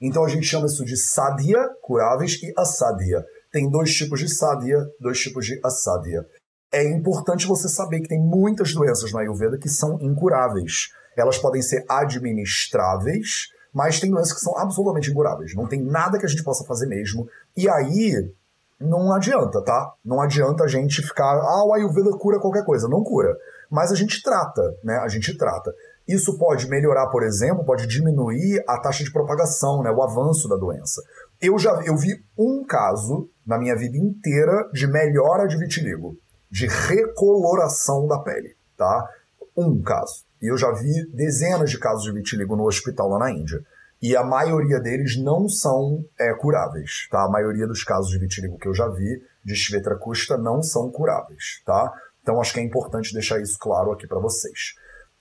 Então 0.00 0.24
a 0.24 0.28
gente 0.28 0.46
chama 0.46 0.66
isso 0.66 0.84
de 0.84 0.96
sadhya, 0.96 1.68
curáveis, 1.82 2.40
e 2.42 2.52
asadhya. 2.56 3.24
Tem 3.52 3.68
dois 3.68 3.92
tipos 3.94 4.20
de 4.20 4.28
sadhya, 4.28 4.78
dois 5.00 5.20
tipos 5.20 5.44
de 5.44 5.60
asadhya. 5.64 6.24
É 6.72 6.84
importante 6.84 7.46
você 7.46 7.68
saber 7.68 8.00
que 8.00 8.08
tem 8.08 8.20
muitas 8.20 8.72
doenças 8.72 9.12
na 9.12 9.20
Ayurveda 9.20 9.58
que 9.58 9.68
são 9.68 9.98
incuráveis. 10.00 10.88
Elas 11.16 11.38
podem 11.38 11.62
ser 11.62 11.84
administráveis, 11.88 13.48
mas 13.72 13.98
tem 13.98 14.10
doenças 14.10 14.34
que 14.34 14.40
são 14.40 14.56
absolutamente 14.56 15.10
incuráveis. 15.10 15.54
Não 15.54 15.66
tem 15.66 15.82
nada 15.82 16.18
que 16.18 16.26
a 16.26 16.28
gente 16.28 16.44
possa 16.44 16.64
fazer 16.64 16.86
mesmo. 16.86 17.26
E 17.56 17.68
aí, 17.68 18.32
não 18.78 19.12
adianta, 19.12 19.62
tá? 19.62 19.94
Não 20.04 20.20
adianta 20.20 20.64
a 20.64 20.68
gente 20.68 21.02
ficar, 21.02 21.38
ah, 21.38 21.64
o 21.64 21.74
Ayurveda 21.74 22.16
cura 22.18 22.38
qualquer 22.38 22.64
coisa. 22.64 22.86
Não 22.86 23.02
cura 23.02 23.34
mas 23.70 23.92
a 23.92 23.94
gente 23.94 24.22
trata, 24.22 24.62
né? 24.82 24.96
A 24.98 25.08
gente 25.08 25.36
trata. 25.36 25.72
Isso 26.06 26.38
pode 26.38 26.68
melhorar, 26.68 27.08
por 27.08 27.22
exemplo, 27.22 27.64
pode 27.64 27.86
diminuir 27.86 28.62
a 28.66 28.80
taxa 28.80 29.04
de 29.04 29.12
propagação, 29.12 29.82
né? 29.82 29.90
O 29.90 30.02
avanço 30.02 30.48
da 30.48 30.56
doença. 30.56 31.02
Eu 31.40 31.58
já 31.58 31.70
eu 31.84 31.96
vi 31.96 32.22
um 32.36 32.64
caso 32.64 33.28
na 33.46 33.58
minha 33.58 33.76
vida 33.76 33.96
inteira 33.96 34.68
de 34.72 34.86
melhora 34.86 35.46
de 35.46 35.56
vitiligo, 35.56 36.16
de 36.50 36.66
recoloração 36.66 38.06
da 38.06 38.18
pele, 38.18 38.56
tá? 38.76 39.08
Um 39.56 39.82
caso. 39.82 40.24
E 40.40 40.50
eu 40.50 40.56
já 40.56 40.70
vi 40.72 41.06
dezenas 41.12 41.70
de 41.70 41.78
casos 41.78 42.04
de 42.04 42.12
vitiligo 42.12 42.56
no 42.56 42.66
hospital 42.66 43.08
lá 43.08 43.18
na 43.18 43.30
Índia. 43.30 43.60
E 44.00 44.16
a 44.16 44.22
maioria 44.22 44.78
deles 44.78 45.16
não 45.20 45.48
são 45.48 46.04
é, 46.18 46.32
curáveis, 46.34 47.08
tá? 47.10 47.24
A 47.24 47.28
maioria 47.28 47.66
dos 47.66 47.82
casos 47.82 48.10
de 48.10 48.18
vitiligo 48.18 48.56
que 48.56 48.68
eu 48.68 48.74
já 48.74 48.88
vi 48.88 49.20
de 49.44 49.54
Shvetra 49.56 49.96
Kusta 49.96 50.38
não 50.38 50.62
são 50.62 50.90
curáveis, 50.90 51.60
tá? 51.66 51.92
Então 52.28 52.42
acho 52.42 52.52
que 52.52 52.60
é 52.60 52.62
importante 52.62 53.14
deixar 53.14 53.40
isso 53.40 53.56
claro 53.58 53.90
aqui 53.90 54.06
para 54.06 54.20
vocês. 54.20 54.74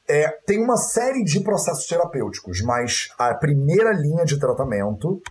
É, 0.09 0.27
tem 0.45 0.61
uma 0.61 0.75
série 0.75 1.23
de 1.23 1.39
processos 1.39 1.87
terapêuticos, 1.87 2.61
mas 2.61 3.07
a 3.17 3.33
primeira 3.33 3.93
linha 3.93 4.25
de 4.25 4.37
tratamento, 4.37 5.21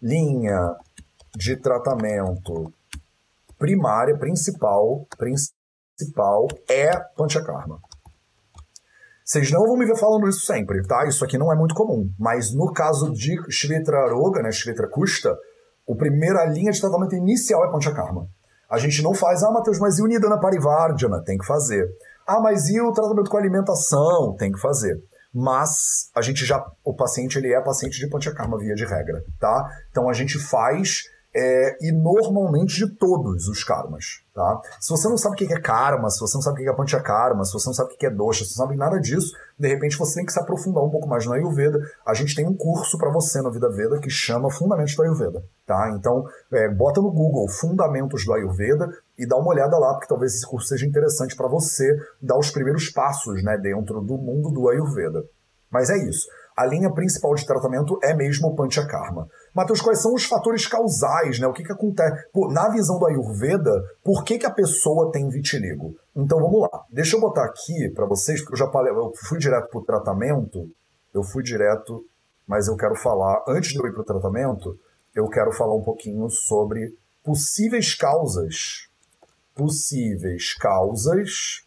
linha 0.00 0.76
de 1.34 1.56
tratamento 1.56 2.72
primária, 3.58 4.16
principal, 4.16 5.04
principal 5.18 6.46
é 6.70 6.96
Panchakarma. 7.16 7.80
Vocês 9.24 9.50
não 9.50 9.66
vão 9.66 9.76
me 9.76 9.84
ver 9.84 9.98
falando 9.98 10.28
isso 10.28 10.46
sempre, 10.46 10.80
tá? 10.86 11.08
Isso 11.08 11.24
aqui 11.24 11.36
não 11.36 11.52
é 11.52 11.56
muito 11.56 11.74
comum. 11.74 12.08
Mas 12.16 12.54
no 12.54 12.72
caso 12.72 13.12
de 13.12 13.36
Shvetra 13.50 14.12
Roga, 14.14 14.42
né, 14.42 14.52
Shvetra 14.52 14.88
Kusta, 14.88 15.36
a 15.90 15.94
primeira 15.96 16.44
linha 16.44 16.70
de 16.70 16.80
tratamento 16.80 17.16
inicial 17.16 17.64
é 17.64 17.72
Panchakarma. 17.72 18.28
A 18.68 18.78
gente 18.78 19.02
não 19.02 19.14
faz, 19.14 19.42
ah, 19.42 19.50
Matheus, 19.50 19.78
mas 19.78 19.98
e 19.98 20.02
o 20.02 20.06
Nidana 20.06 20.40
Parivardhana? 20.40 21.22
Tem 21.22 21.38
que 21.38 21.46
fazer. 21.46 21.88
Ah, 22.26 22.40
mas 22.40 22.68
e 22.68 22.80
o 22.80 22.92
tratamento 22.92 23.30
com 23.30 23.36
alimentação? 23.36 24.34
Tem 24.36 24.50
que 24.50 24.58
fazer. 24.58 25.00
Mas 25.32 26.10
a 26.14 26.22
gente 26.22 26.44
já, 26.44 26.64
o 26.82 26.94
paciente 26.94 27.38
ele 27.38 27.52
é 27.52 27.60
paciente 27.60 27.98
de 27.98 28.08
panchakarma 28.08 28.58
via 28.58 28.74
de 28.74 28.84
regra, 28.84 29.22
tá? 29.38 29.68
Então 29.90 30.08
a 30.08 30.12
gente 30.12 30.38
faz 30.38 31.04
é, 31.38 31.76
e 31.82 31.92
normalmente 31.92 32.76
de 32.76 32.96
todos 32.96 33.46
os 33.46 33.62
karmas, 33.62 34.22
tá? 34.34 34.58
Se 34.80 34.88
você 34.88 35.06
não 35.06 35.18
sabe 35.18 35.34
o 35.34 35.36
que 35.36 35.52
é 35.52 35.60
karma, 35.60 36.08
se 36.08 36.18
você 36.18 36.34
não 36.34 36.40
sabe 36.40 36.62
o 36.62 36.64
que 36.64 36.70
é 36.70 36.72
panchakarma, 36.72 37.44
se 37.44 37.52
você 37.52 37.68
não 37.68 37.74
sabe 37.74 37.92
o 37.92 37.96
que 37.98 38.06
é 38.06 38.10
dosha, 38.10 38.42
se 38.42 38.54
você 38.54 38.60
não 38.62 38.66
sabe 38.66 38.78
nada 38.78 38.98
disso, 38.98 39.34
de 39.58 39.68
repente 39.68 39.98
você 39.98 40.14
tem 40.14 40.24
que 40.24 40.32
se 40.32 40.40
aprofundar 40.40 40.82
um 40.82 40.88
pouco 40.88 41.06
mais 41.06 41.26
no 41.26 41.34
Ayurveda. 41.34 41.78
A 42.06 42.14
gente 42.14 42.34
tem 42.34 42.48
um 42.48 42.56
curso 42.56 42.96
para 42.96 43.10
você 43.10 43.42
na 43.42 43.50
Vida 43.50 43.68
Veda 43.68 43.98
que 43.98 44.08
chama 44.08 44.50
Fundamentos 44.50 44.96
do 44.96 45.02
Ayurveda, 45.02 45.44
tá? 45.66 45.94
Então, 45.94 46.24
é, 46.54 46.70
bota 46.70 47.02
no 47.02 47.12
Google 47.12 47.46
Fundamentos 47.50 48.24
do 48.24 48.32
Ayurveda 48.32 48.88
e 49.18 49.26
dá 49.26 49.36
uma 49.36 49.50
olhada 49.50 49.78
lá, 49.78 49.92
porque 49.92 50.08
talvez 50.08 50.32
esse 50.34 50.46
curso 50.46 50.68
seja 50.68 50.86
interessante 50.86 51.36
para 51.36 51.48
você 51.48 51.94
dar 52.22 52.38
os 52.38 52.50
primeiros 52.50 52.88
passos, 52.88 53.42
né, 53.44 53.58
dentro 53.58 54.00
do 54.00 54.16
mundo 54.16 54.50
do 54.50 54.70
Ayurveda. 54.70 55.22
Mas 55.70 55.90
é 55.90 55.98
isso 55.98 56.26
a 56.56 56.64
linha 56.64 56.90
principal 56.90 57.34
de 57.34 57.44
tratamento 57.44 57.98
é 58.02 58.14
mesmo 58.14 58.48
o 58.48 58.56
Panchakarma. 58.56 59.28
Matheus, 59.56 59.80
quais 59.80 60.02
são 60.02 60.12
os 60.12 60.26
fatores 60.26 60.66
causais, 60.66 61.38
né? 61.38 61.46
O 61.46 61.52
que, 61.54 61.64
que 61.64 61.72
acontece? 61.72 62.28
Pô, 62.30 62.52
na 62.52 62.68
visão 62.68 62.98
do 62.98 63.06
Ayurveda, 63.06 63.82
por 64.04 64.22
que, 64.22 64.36
que 64.36 64.44
a 64.44 64.50
pessoa 64.50 65.10
tem 65.10 65.30
vitiligo? 65.30 65.96
Então 66.14 66.38
vamos 66.38 66.60
lá. 66.60 66.84
Deixa 66.90 67.16
eu 67.16 67.20
botar 67.22 67.46
aqui 67.46 67.88
para 67.94 68.04
vocês, 68.04 68.40
porque 68.40 68.52
eu 68.52 68.58
já 68.58 68.70
falei, 68.70 68.92
eu 68.92 69.10
fui 69.26 69.38
direto 69.38 69.70
pro 69.70 69.80
tratamento, 69.80 70.70
eu 71.14 71.22
fui 71.22 71.42
direto, 71.42 72.04
mas 72.46 72.68
eu 72.68 72.76
quero 72.76 72.94
falar, 72.96 73.42
antes 73.48 73.70
de 73.70 73.78
eu 73.78 73.86
ir 73.86 73.94
pro 73.94 74.04
tratamento, 74.04 74.78
eu 75.14 75.26
quero 75.26 75.50
falar 75.52 75.74
um 75.74 75.82
pouquinho 75.82 76.28
sobre 76.28 76.94
possíveis 77.24 77.94
causas. 77.94 78.90
Possíveis 79.54 80.52
causas 80.52 81.62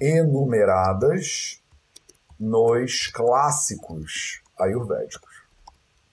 enumeradas 0.00 1.62
nos 2.40 3.08
clássicos 3.08 4.40
ayurvédicos. 4.58 5.27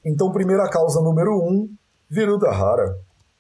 Então, 0.06 0.32
primeira 0.32 0.70
causa 0.70 1.02
número 1.02 1.32
um, 1.32 1.68
Virudhara. 2.10 2.96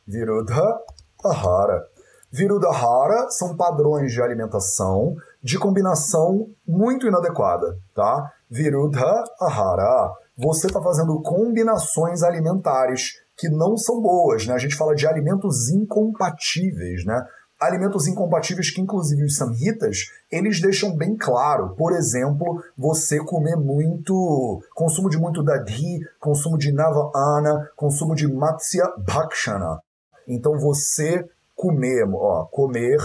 Virudha 0.07 0.80
Ahara. 1.24 1.84
Virudahara 2.32 3.30
são 3.30 3.55
padrões 3.55 4.11
de 4.11 4.22
alimentação 4.22 5.16
de 5.41 5.57
combinação 5.59 6.47
muito 6.68 7.07
inadequada, 7.07 7.78
tá? 7.93 8.32
Virudahara, 8.49 10.11
você 10.36 10.68
está 10.68 10.82
fazendo 10.82 11.22
combinações 11.22 12.24
alimentares 12.24 13.13
que 13.38 13.47
não 13.47 13.78
são 13.78 14.01
boas, 14.01 14.47
né? 14.47 14.53
A 14.53 14.57
gente 14.57 14.76
fala 14.76 14.95
de 14.95 15.07
alimentos 15.07 15.70
incompatíveis, 15.70 17.05
né? 17.05 17.24
Alimentos 17.66 18.07
incompatíveis 18.07 18.72
que, 18.72 18.82
inclusive, 18.82 19.24
os 19.24 19.36
samhitas, 19.36 20.09
eles 20.32 20.61
deixam 20.61 20.95
bem 20.95 21.16
claro. 21.16 21.76
Por 21.76 21.93
exemplo, 21.93 22.63
você 22.78 23.20
comer 23.20 23.55
muito, 23.55 24.61
consumo 24.74 25.09
de 25.09 25.18
muito 25.18 25.43
dadhi, 25.43 25.99
consumo 26.20 26.57
de 26.57 26.72
navana, 26.72 27.70
consumo 27.76 28.16
de 28.16 28.28
matsya 28.28 28.86
bhakshana. 28.97 29.80
Então, 30.28 30.57
você 30.57 31.28
comer, 31.55 32.07
ó, 32.13 32.45
comer 32.45 32.97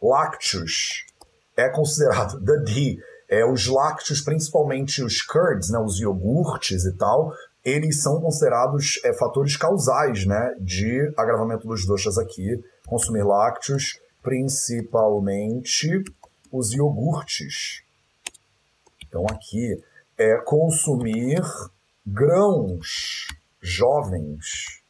lácteos 0.00 1.06
é 1.56 1.68
considerado 1.68 2.40
dadhi. 2.44 2.98
É, 3.28 3.46
os 3.46 3.66
lácteos, 3.66 4.20
principalmente 4.20 5.02
os 5.02 5.22
curds, 5.22 5.70
né, 5.70 5.78
os 5.78 5.98
iogurtes 5.98 6.84
e 6.84 6.92
tal, 6.98 7.32
eles 7.64 8.02
são 8.02 8.20
considerados 8.20 9.00
é, 9.04 9.14
fatores 9.14 9.56
causais 9.56 10.26
né, 10.26 10.54
de 10.60 11.12
agravamento 11.16 11.66
dos 11.66 11.86
doxas 11.86 12.18
aqui 12.18 12.62
consumir 12.92 13.22
lácteos, 13.22 13.98
principalmente 14.22 16.04
os 16.52 16.72
iogurtes. 16.72 17.82
Então 19.06 19.24
aqui 19.30 19.82
é 20.18 20.36
consumir 20.44 21.40
grãos 22.06 23.28
jovens. 23.62 24.82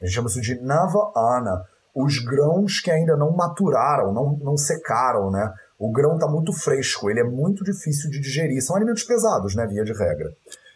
A 0.00 0.04
gente 0.04 0.14
chama 0.14 0.28
isso 0.28 0.40
de 0.40 0.60
nava-ana. 0.60 1.64
Os 1.94 2.18
grãos 2.18 2.80
que 2.80 2.90
ainda 2.90 3.16
não 3.16 3.30
maturaram, 3.30 4.12
não, 4.12 4.36
não 4.38 4.56
secaram, 4.56 5.30
né? 5.30 5.52
O 5.78 5.92
grão 5.92 6.14
está 6.14 6.26
muito 6.26 6.52
fresco, 6.52 7.08
ele 7.08 7.20
é 7.20 7.24
muito 7.24 7.62
difícil 7.62 8.10
de 8.10 8.18
digerir. 8.20 8.60
São 8.62 8.74
alimentos 8.74 9.04
pesados, 9.04 9.54
né? 9.54 9.64
Via 9.66 9.84
de 9.84 9.92
regra. 9.92 10.32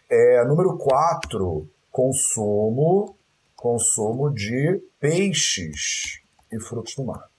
É, 0.09 0.45
número 0.45 0.79
4, 0.79 1.69
consumo, 1.91 3.17
consumo 3.57 4.31
de 4.33 4.81
peixes 5.01 6.22
e 6.53 6.61
frutos 6.61 6.95
do 6.95 7.05
mar. 7.05 7.33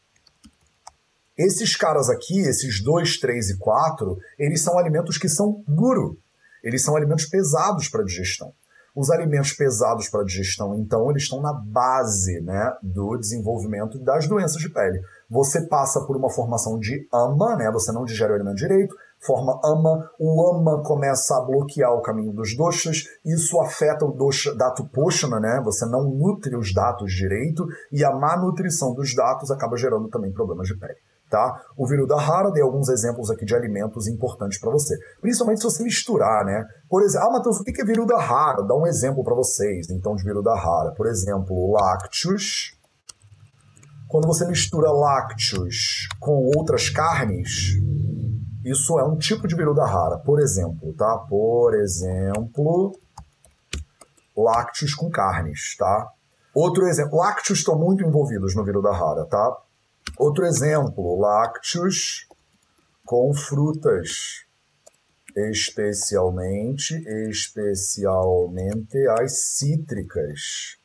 Esses 1.38 1.76
caras 1.76 2.10
aqui, 2.10 2.40
esses 2.42 2.84
2, 2.84 3.20
3 3.20 3.50
e 3.52 3.58
4, 3.58 4.18
eles 4.38 4.62
são 4.62 4.78
alimentos 4.78 5.18
que 5.18 5.28
são 5.28 5.64
guru. 5.68 6.18
Eles 6.64 6.84
são 6.84 6.96
alimentos 6.96 7.26
pesados 7.26 7.90
para 7.90 8.04
digestão. 8.04 8.54
Os 8.96 9.10
alimentos 9.10 9.54
pesados 9.54 10.08
para 10.08 10.24
digestão, 10.24 10.76
então, 10.76 11.10
eles 11.10 11.24
estão 11.24 11.42
na 11.42 11.52
base 11.52 12.40
né, 12.42 12.72
do 12.84 13.18
desenvolvimento 13.18 13.98
das 13.98 14.28
doenças 14.28 14.62
de 14.62 14.70
pele. 14.70 15.02
Você 15.28 15.68
passa 15.68 16.02
por 16.02 16.16
uma 16.16 16.30
formação 16.30 16.78
de 16.78 17.08
ama, 17.12 17.56
né? 17.56 17.72
Você 17.72 17.92
não 17.92 18.06
digere 18.06 18.32
o 18.32 18.36
alimento 18.36 18.58
direito, 18.58 18.96
forma 19.26 19.60
ama, 19.64 20.10
o 20.20 20.50
ama 20.50 20.84
começa 20.84 21.36
a 21.36 21.42
bloquear 21.42 21.94
o 21.94 22.02
caminho 22.02 22.34
dos 22.34 22.56
doshas, 22.56 23.06
isso 23.26 23.60
afeta 23.62 24.06
o 24.06 24.12
dosha, 24.12 24.54
dato 24.56 24.86
poshana, 24.90 25.40
né? 25.40 25.62
Você 25.64 25.86
não 25.86 26.04
nutre 26.04 26.56
os 26.56 26.74
datos 26.74 27.12
direito 27.14 27.66
e 27.92 28.04
a 28.04 28.12
má 28.12 28.38
nutrição 28.38 28.94
dos 28.94 29.16
datos 29.16 29.50
acaba 29.52 29.78
gerando 29.78 30.10
também 30.10 30.32
problemas 30.32 30.68
de 30.68 30.78
pele. 30.78 30.98
Tá? 31.30 31.64
O 31.76 31.88
Virudahara 31.88 32.52
dei 32.52 32.62
alguns 32.62 32.90
exemplos 32.90 33.32
aqui 33.32 33.44
de 33.44 33.56
alimentos 33.56 34.08
importantes 34.08 34.60
para 34.60 34.70
você. 34.70 34.96
Principalmente 35.20 35.62
se 35.62 35.64
você 35.64 35.84
misturar, 35.84 36.46
né? 36.46 36.64
Por 36.88 37.02
exemplo, 37.02 37.28
ah, 37.28 37.32
Matheus, 37.32 37.60
o 37.60 37.64
que 37.64 37.82
é 37.82 37.86
Virudahara? 37.86 38.62
Dá 38.62 38.76
um 38.76 38.86
exemplo 38.86 39.24
para 39.24 39.34
vocês, 39.34 39.90
então, 39.90 40.16
de 40.16 40.24
Virudahara. 40.24 40.92
Por 40.96 41.08
exemplo, 41.08 41.72
lácteos. 41.72 42.78
Quando 44.08 44.28
você 44.28 44.46
mistura 44.46 44.92
lácteos 44.92 46.08
com 46.20 46.52
outras 46.56 46.92
carnes, 46.92 47.80
isso 48.64 49.00
é 49.00 49.04
um 49.04 49.18
tipo 49.18 49.48
de 49.48 49.56
Virudahara. 49.56 50.18
Por 50.20 50.40
exemplo, 50.40 50.94
tá? 50.94 51.18
Por 51.18 51.74
exemplo, 51.76 52.98
lácteos 54.36 54.96
com 54.96 55.10
carnes, 55.10 55.76
tá? 55.78 56.12
Outro 56.54 56.88
exemplo, 56.88 57.18
lácteos 57.18 57.60
estão 57.60 57.78
muito 57.78 58.06
envolvidos 58.06 58.56
no 58.56 58.64
Virudahara, 58.64 59.26
tá? 59.26 59.58
Outro 60.18 60.46
exemplo, 60.46 61.20
lácteos 61.20 62.28
com 63.06 63.34
frutas, 63.34 64.46
especialmente, 65.36 66.96
especialmente 67.30 69.08
as 69.20 69.56
cítricas. 69.56 70.78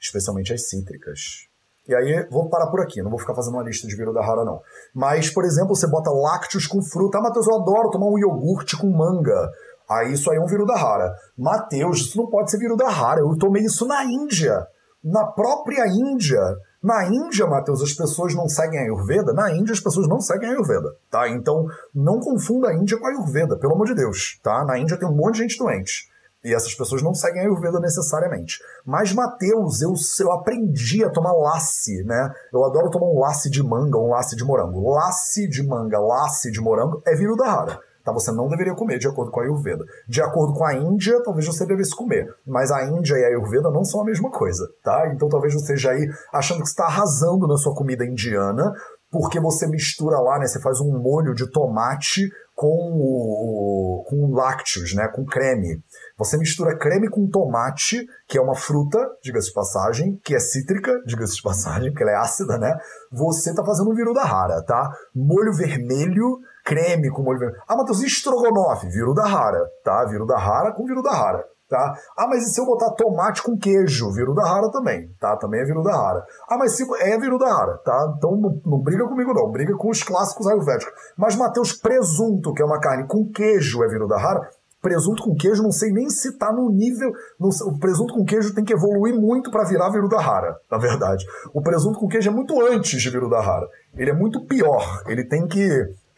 Especialmente 0.00 0.52
as 0.52 0.68
cítricas. 0.68 1.45
E 1.88 1.94
aí, 1.94 2.26
vou 2.30 2.48
parar 2.48 2.66
por 2.66 2.80
aqui, 2.80 3.00
não 3.00 3.10
vou 3.10 3.18
ficar 3.18 3.34
fazendo 3.34 3.54
uma 3.54 3.62
lista 3.62 3.86
de 3.86 3.94
Virudahara, 3.94 4.44
não. 4.44 4.60
Mas, 4.94 5.30
por 5.30 5.44
exemplo, 5.44 5.74
você 5.74 5.86
bota 5.86 6.10
lácteos 6.10 6.66
com 6.66 6.82
fruta. 6.82 7.18
Ah, 7.18 7.22
Matheus, 7.22 7.46
eu 7.46 7.54
adoro 7.54 7.90
tomar 7.90 8.06
um 8.06 8.18
iogurte 8.18 8.76
com 8.76 8.90
manga. 8.90 9.50
Aí 9.88 10.12
isso 10.12 10.30
aí 10.30 10.36
é 10.36 10.40
um 10.40 10.46
Virudahara. 10.46 11.14
Matheus, 11.38 11.98
isso 11.98 12.18
não 12.18 12.28
pode 12.28 12.50
ser 12.50 12.58
Virudahara. 12.58 13.20
Eu 13.20 13.36
tomei 13.38 13.62
isso 13.62 13.86
na 13.86 14.04
Índia. 14.04 14.66
Na 15.02 15.26
própria 15.26 15.86
Índia. 15.86 16.40
Na 16.82 17.04
Índia, 17.06 17.46
Matheus, 17.46 17.82
as 17.82 17.92
pessoas 17.92 18.34
não 18.34 18.48
seguem 18.48 18.78
a 18.78 18.82
Ayurveda? 18.82 19.32
Na 19.32 19.52
Índia, 19.52 19.72
as 19.72 19.80
pessoas 19.80 20.08
não 20.08 20.20
seguem 20.20 20.48
a 20.48 20.52
Ayurveda, 20.52 20.94
tá? 21.10 21.28
Então, 21.28 21.66
não 21.94 22.20
confunda 22.20 22.68
a 22.68 22.74
Índia 22.74 22.98
com 22.98 23.06
a 23.06 23.10
Ayurveda, 23.10 23.58
pelo 23.58 23.74
amor 23.74 23.86
de 23.86 23.94
Deus, 23.94 24.38
tá? 24.42 24.64
Na 24.64 24.78
Índia 24.78 24.96
tem 24.96 25.08
um 25.08 25.14
monte 25.14 25.34
de 25.34 25.42
gente 25.42 25.58
doente. 25.58 26.08
E 26.46 26.54
essas 26.54 26.72
pessoas 26.76 27.02
não 27.02 27.12
seguem 27.12 27.40
a 27.40 27.44
Ayurveda 27.44 27.80
necessariamente. 27.80 28.60
Mas, 28.84 29.12
Mateus, 29.12 29.82
eu, 29.82 29.92
eu 30.20 30.30
aprendi 30.30 31.04
a 31.04 31.10
tomar 31.10 31.32
lasse, 31.32 32.04
né? 32.04 32.32
Eu 32.52 32.64
adoro 32.64 32.88
tomar 32.88 33.08
um 33.08 33.18
lasse 33.18 33.50
de 33.50 33.60
manga, 33.64 33.98
um 33.98 34.10
lasse 34.10 34.36
de 34.36 34.44
morango. 34.44 34.88
Lasse 34.94 35.48
de 35.48 35.66
manga, 35.66 35.98
lasse 35.98 36.52
de 36.52 36.60
morango 36.60 37.02
é 37.04 37.16
Virudahara. 37.16 37.80
Tá? 38.04 38.12
Você 38.12 38.30
não 38.30 38.46
deveria 38.46 38.76
comer 38.76 39.00
de 39.00 39.08
acordo 39.08 39.32
com 39.32 39.40
a 39.40 39.42
Ayurveda. 39.42 39.84
De 40.08 40.22
acordo 40.22 40.54
com 40.54 40.64
a 40.64 40.72
Índia, 40.72 41.20
talvez 41.24 41.44
você 41.44 41.66
devesse 41.66 41.96
comer. 41.96 42.32
Mas 42.46 42.70
a 42.70 42.84
Índia 42.84 43.16
e 43.16 43.24
a 43.24 43.28
Ayurveda 43.30 43.68
não 43.68 43.84
são 43.84 44.02
a 44.02 44.04
mesma 44.04 44.30
coisa, 44.30 44.64
tá? 44.84 45.10
Então 45.12 45.28
talvez 45.28 45.52
você 45.52 45.74
esteja 45.74 45.90
aí 45.90 46.08
achando 46.32 46.62
que 46.62 46.68
está 46.68 46.84
arrasando 46.84 47.48
na 47.48 47.56
sua 47.56 47.74
comida 47.74 48.06
indiana, 48.06 48.72
porque 49.10 49.40
você 49.40 49.66
mistura 49.66 50.20
lá, 50.20 50.38
né? 50.38 50.46
Você 50.46 50.60
faz 50.60 50.80
um 50.80 50.96
molho 50.96 51.34
de 51.34 51.50
tomate 51.50 52.30
com, 52.56 52.96
o, 52.96 54.02
com 54.08 54.34
lácteos, 54.34 54.94
né? 54.94 55.06
Com 55.14 55.26
creme. 55.26 55.82
Você 56.16 56.38
mistura 56.38 56.76
creme 56.76 57.10
com 57.10 57.28
tomate, 57.28 58.06
que 58.26 58.38
é 58.38 58.40
uma 58.40 58.56
fruta, 58.56 58.98
diga-se 59.22 59.48
de 59.48 59.52
passagem, 59.52 60.18
que 60.24 60.34
é 60.34 60.38
cítrica, 60.40 60.90
diga-se 61.06 61.36
de 61.36 61.42
passagem, 61.42 61.92
que 61.92 62.02
ela 62.02 62.12
é 62.12 62.16
ácida, 62.16 62.56
né? 62.56 62.74
Você 63.12 63.54
tá 63.54 63.62
fazendo 63.62 63.90
um 63.90 63.94
viruda 63.94 64.24
rara, 64.24 64.64
tá? 64.64 64.90
Molho 65.14 65.52
vermelho, 65.52 66.38
creme 66.64 67.10
com 67.10 67.22
molho 67.22 67.38
vermelho. 67.38 67.62
Ah, 67.68 67.76
Matheus, 67.76 68.02
estrogonofe? 68.02 68.88
Viruda 68.88 69.24
rara, 69.24 69.60
tá? 69.84 70.06
Viruda 70.06 70.38
rara 70.38 70.72
com 70.72 70.86
viruda 70.86 71.10
rara 71.10 71.44
tá? 71.68 71.94
Ah, 72.16 72.26
mas 72.28 72.46
e 72.46 72.50
se 72.50 72.60
eu 72.60 72.66
botar 72.66 72.90
tomate 72.92 73.42
com 73.42 73.56
queijo? 73.56 74.12
Viruda 74.12 74.42
rara 74.42 74.70
também, 74.70 75.08
tá? 75.20 75.36
Também 75.36 75.60
é 75.60 75.64
viruda 75.64 75.90
rara. 75.90 76.24
Ah, 76.48 76.56
mas 76.56 76.76
se 76.76 76.84
é 77.00 77.18
viruda 77.18 77.46
rara, 77.46 77.78
tá? 77.78 78.14
Então 78.16 78.36
não, 78.36 78.60
não, 78.64 78.82
briga 78.82 79.06
comigo 79.06 79.32
não, 79.34 79.50
briga 79.50 79.76
com 79.76 79.90
os 79.90 80.02
clássicos 80.02 80.46
ayurvédicos. 80.46 80.92
Mas, 81.16 81.36
Matheus, 81.36 81.72
presunto, 81.72 82.52
que 82.52 82.62
é 82.62 82.64
uma 82.64 82.80
carne 82.80 83.06
com 83.06 83.28
queijo, 83.30 83.82
é 83.84 83.88
viruda 83.88 84.16
rara? 84.16 84.48
Presunto 84.80 85.24
com 85.24 85.34
queijo, 85.34 85.62
não 85.62 85.72
sei 85.72 85.90
nem 85.90 86.08
se 86.08 86.38
tá 86.38 86.52
no 86.52 86.70
nível. 86.70 87.10
No, 87.40 87.48
o 87.48 87.78
presunto 87.78 88.14
com 88.14 88.24
queijo 88.24 88.54
tem 88.54 88.64
que 88.64 88.72
evoluir 88.72 89.14
muito 89.18 89.50
para 89.50 89.64
virar 89.64 89.90
viruda 89.90 90.20
rara, 90.20 90.56
na 90.70 90.78
verdade. 90.78 91.24
O 91.52 91.60
presunto 91.60 91.98
com 91.98 92.06
queijo 92.06 92.30
é 92.30 92.32
muito 92.32 92.60
antes 92.60 93.02
de 93.02 93.10
viruda 93.10 93.40
rara. 93.40 93.66
Ele 93.96 94.10
é 94.10 94.14
muito 94.14 94.44
pior. 94.46 95.02
Ele 95.08 95.24
tem 95.24 95.46
que 95.46 95.68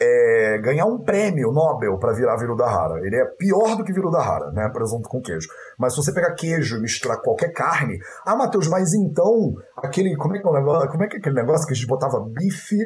é, 0.00 0.58
ganhar 0.58 0.86
um 0.86 0.98
prêmio 1.02 1.50
Nobel 1.50 1.98
para 1.98 2.12
virar 2.12 2.36
Virudahara. 2.36 3.00
Ele 3.04 3.16
é 3.16 3.24
pior 3.24 3.76
do 3.76 3.84
que 3.84 3.92
Virudahara, 3.92 4.52
né? 4.52 4.68
Presunto 4.72 5.08
com 5.08 5.20
queijo. 5.20 5.48
Mas 5.76 5.94
se 5.94 6.02
você 6.02 6.12
pegar 6.12 6.34
queijo 6.34 6.76
e 6.76 6.80
misturar 6.80 7.20
qualquer 7.20 7.52
carne. 7.52 7.98
Ah, 8.24 8.36
Matheus, 8.36 8.68
mas 8.68 8.94
então, 8.94 9.54
aquele. 9.76 10.16
Como 10.16 10.36
é 10.36 10.40
que 10.40 10.46
é 10.46 10.50
o 10.50 10.54
negócio? 10.54 10.88
Como 10.90 11.04
é 11.04 11.08
que 11.08 11.16
é 11.16 11.18
aquele 11.18 11.34
negócio 11.34 11.66
que 11.66 11.72
a 11.72 11.76
gente 11.76 11.88
botava 11.88 12.20
bife? 12.20 12.76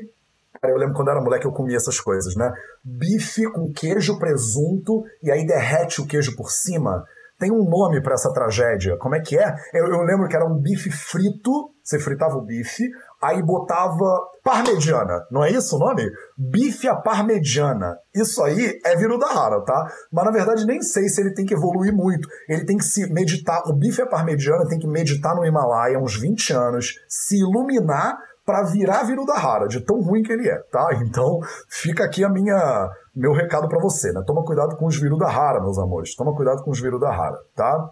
Eu 0.63 0.77
lembro 0.77 0.95
quando 0.95 1.11
era 1.11 1.21
moleque 1.21 1.45
eu 1.45 1.53
comia 1.53 1.77
essas 1.77 2.01
coisas, 2.01 2.37
né? 2.37 2.53
Bife 2.85 3.51
com 3.51 3.73
queijo, 3.73 4.19
presunto 4.19 5.03
e 5.23 5.31
aí 5.31 5.45
derrete 5.45 6.01
o 6.01 6.07
queijo 6.07 6.37
por 6.37 6.51
cima. 6.51 7.05
Tem 7.39 7.51
um 7.51 7.69
nome 7.69 8.01
para 8.01 8.15
essa 8.15 8.33
tragédia. 8.33 8.97
Como 8.97 9.17
é 9.17 9.21
que 9.21 9.37
é? 9.37 9.53
Eu, 9.75 9.87
eu 9.87 10.03
lembro 10.03 10.29
que 10.29 10.37
era 10.37 10.47
um 10.47 10.57
bife 10.57 10.91
frito. 10.93 11.73
Você 11.83 11.99
fritava 11.99 12.37
o 12.37 12.43
bife, 12.45 12.85
aí 13.23 13.43
botava 13.43 14.21
parmegiana, 14.43 15.25
não 15.31 15.45
é 15.45 15.51
isso 15.51 15.77
o 15.77 15.79
nome? 15.79 16.03
Bife 16.37 16.89
à 16.89 16.97
parmegiana. 16.97 17.97
Isso 18.15 18.43
aí 18.43 18.81
é 18.85 18.97
viruda 18.97 19.27
rara, 19.27 19.61
tá? 19.61 19.87
Mas 20.13 20.25
na 20.25 20.31
verdade 20.33 20.67
nem 20.67 20.83
sei 20.83 21.09
se 21.09 21.21
ele 21.21 21.33
tem 21.33 21.47
que 21.47 21.55
evoluir 21.55 21.95
muito. 21.95 22.29
Ele 22.49 22.65
tem 22.65 22.77
que 22.77 22.85
se 22.85 23.11
meditar, 23.13 23.63
o 23.67 23.73
bife 23.73 24.03
à 24.03 24.07
parmegiana 24.07 24.69
tem 24.69 24.79
que 24.79 24.89
meditar 24.89 25.37
no 25.37 25.45
Himalaia 25.45 25.99
uns 25.99 26.19
20 26.19 26.53
anos, 26.53 26.95
se 27.09 27.39
iluminar 27.39 28.19
para 28.45 28.65
virar 28.65 29.05
viruda 29.05 29.35
rara, 29.35 29.69
de 29.69 29.81
tão 29.81 30.01
ruim 30.01 30.23
que 30.23 30.33
ele 30.33 30.49
é, 30.49 30.59
tá? 30.71 30.89
Então, 31.03 31.39
fica 31.69 32.05
aqui 32.05 32.25
a 32.25 32.29
minha 32.29 32.91
meu 33.15 33.33
recado 33.33 33.69
para 33.69 33.81
você, 33.81 34.11
né? 34.13 34.23
Toma 34.27 34.45
cuidado 34.45 34.77
com 34.77 34.87
os 34.87 34.99
viruda 34.99 35.27
rara, 35.27 35.61
meus 35.61 35.79
amores. 35.79 36.15
Toma 36.17 36.35
cuidado 36.35 36.63
com 36.65 36.71
os 36.71 36.81
viruda 36.81 37.11
rara, 37.11 37.39
tá? 37.55 37.91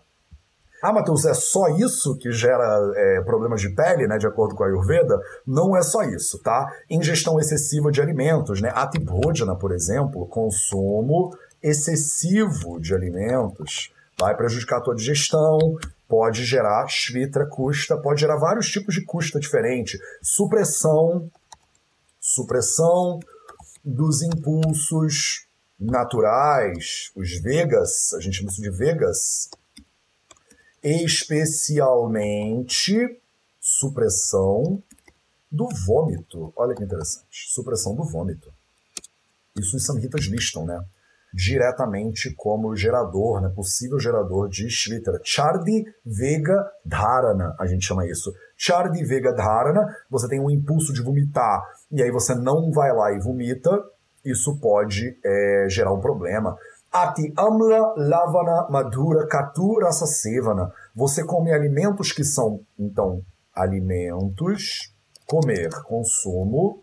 Ah, 0.83 0.93
Matheus, 0.93 1.25
é 1.25 1.35
só 1.35 1.69
isso 1.69 2.17
que 2.17 2.33
gera 2.33 2.65
é, 2.95 3.21
problemas 3.23 3.61
de 3.61 3.71
pele, 3.71 4.07
né? 4.07 4.19
De 4.19 4.27
acordo 4.27 4.55
com 4.55 4.65
a 4.65 4.67
Ayurveda? 4.67 5.19
Não 5.47 5.77
é 5.77 5.83
só 5.83 6.03
isso, 6.03 6.39
tá? 6.43 6.73
Ingestão 6.89 7.39
excessiva 7.39 7.91
de 7.91 8.01
alimentos, 8.01 8.61
né? 8.61 8.73
Atibhojana, 8.75 9.57
por 9.57 9.73
exemplo, 9.73 10.27
consumo 10.27 11.37
excessivo 11.63 12.81
de 12.81 12.95
alimentos 12.95 13.93
vai 14.21 14.37
prejudicar 14.37 14.79
a 14.79 14.81
tua 14.83 14.95
digestão, 14.95 15.59
pode 16.07 16.45
gerar 16.45 16.87
shvitra 16.87 17.47
custa, 17.47 17.97
pode 17.97 18.21
gerar 18.21 18.37
vários 18.37 18.69
tipos 18.69 18.95
de 18.95 19.03
custa 19.03 19.41
diferente. 19.41 19.99
Supressão, 20.23 21.31
supressão 22.21 23.19
dos 23.83 24.21
impulsos 24.21 25.47
naturais, 25.79 27.11
os 27.17 27.41
vegas, 27.41 28.13
a 28.13 28.21
gente 28.21 28.37
chama 28.37 28.51
isso 28.51 28.61
de 28.61 28.71
vegas, 28.71 29.49
especialmente 30.83 33.21
supressão 33.61 34.83
do 35.51 35.69
vômito. 35.87 36.53
Olha 36.57 36.75
que 36.75 36.85
interessante, 36.85 37.53
supressão 37.53 37.95
do 37.95 38.05
vômito. 38.05 38.53
Isso 39.57 39.77
os 39.77 39.85
samhitas 39.85 40.25
listam, 40.27 40.65
né? 40.65 40.83
diretamente 41.33 42.35
como 42.37 42.77
gerador, 42.77 43.41
né, 43.41 43.51
possível 43.55 43.99
gerador 43.99 44.49
de 44.49 44.69
Shvitra. 44.69 45.21
Chardi 45.23 45.85
Vega 46.05 46.71
Dharana, 46.85 47.55
a 47.59 47.67
gente 47.67 47.87
chama 47.87 48.07
isso. 48.07 48.33
Chardi 48.57 49.05
Vega 49.05 49.33
Dharana, 49.33 49.87
você 50.11 50.29
tem 50.29 50.41
um 50.41 50.51
impulso 50.51 50.93
de 50.93 51.03
vomitar 51.03 51.63
e 51.91 52.03
aí 52.03 52.11
você 52.11 52.35
não 52.35 52.71
vai 52.71 52.93
lá 52.93 53.13
e 53.13 53.21
vomita, 53.21 53.71
isso 54.25 54.59
pode 54.59 55.17
é, 55.25 55.67
gerar 55.71 55.93
um 55.93 56.01
problema. 56.01 56.57
Ati 56.93 57.33
Amla 57.37 57.95
Lavana 57.97 58.67
Madhura 58.69 59.25
Katu 59.29 59.79
Rasa 59.79 60.07
Sevana. 60.07 60.73
Você 60.93 61.25
come 61.25 61.53
alimentos 61.53 62.11
que 62.11 62.25
são, 62.25 62.67
então, 62.77 63.25
alimentos, 63.55 64.93
comer, 65.25 65.71
consumo 65.85 66.83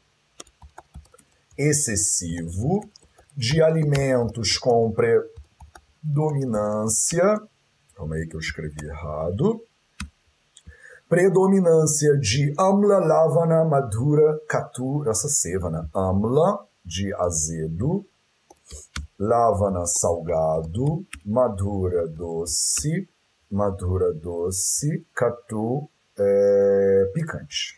excessivo 1.57 2.89
de 3.35 3.61
alimentos 3.61 4.57
com 4.57 4.93
predominância. 4.93 7.41
Calma 7.93 8.15
aí 8.15 8.25
que 8.27 8.37
eu 8.37 8.39
escrevi 8.39 8.85
errado. 8.85 9.61
Predominância 11.09 12.17
de 12.17 12.53
Amla 12.57 12.99
Lavana 12.99 13.65
Madhura 13.65 14.39
Katu 14.47 14.99
Rasa 14.99 15.27
Sevana. 15.27 15.89
Amla, 15.93 16.65
de 16.85 17.13
azedo. 17.15 18.05
Lavana, 19.19 19.85
salgado. 19.85 21.05
Madhura, 21.25 22.07
doce. 22.07 23.07
Madhura, 23.49 24.13
doce. 24.13 25.05
Katu, 25.13 25.89
é, 26.17 27.11
picante 27.13 27.77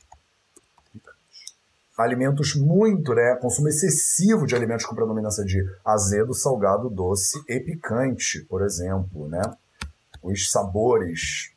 alimentos 2.01 2.55
muito, 2.55 3.13
né? 3.13 3.35
Consumo 3.41 3.67
excessivo 3.67 4.45
de 4.45 4.55
alimentos 4.55 4.85
com 4.85 4.95
predominância 4.95 5.43
de 5.43 5.61
azedo, 5.83 6.33
salgado, 6.33 6.89
doce 6.89 7.43
e 7.47 7.59
picante, 7.59 8.41
por 8.45 8.63
exemplo, 8.63 9.27
né? 9.27 9.41
Os 10.23 10.49
sabores. 10.49 11.51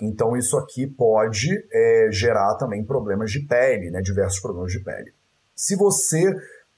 Então 0.00 0.36
isso 0.36 0.56
aqui 0.56 0.86
pode 0.86 1.48
é, 1.70 2.08
gerar 2.10 2.54
também 2.54 2.84
problemas 2.84 3.30
de 3.30 3.40
pele, 3.40 3.90
né? 3.90 4.00
Diversos 4.00 4.40
problemas 4.40 4.72
de 4.72 4.80
pele. 4.80 5.12
Se 5.54 5.76
você 5.76 6.34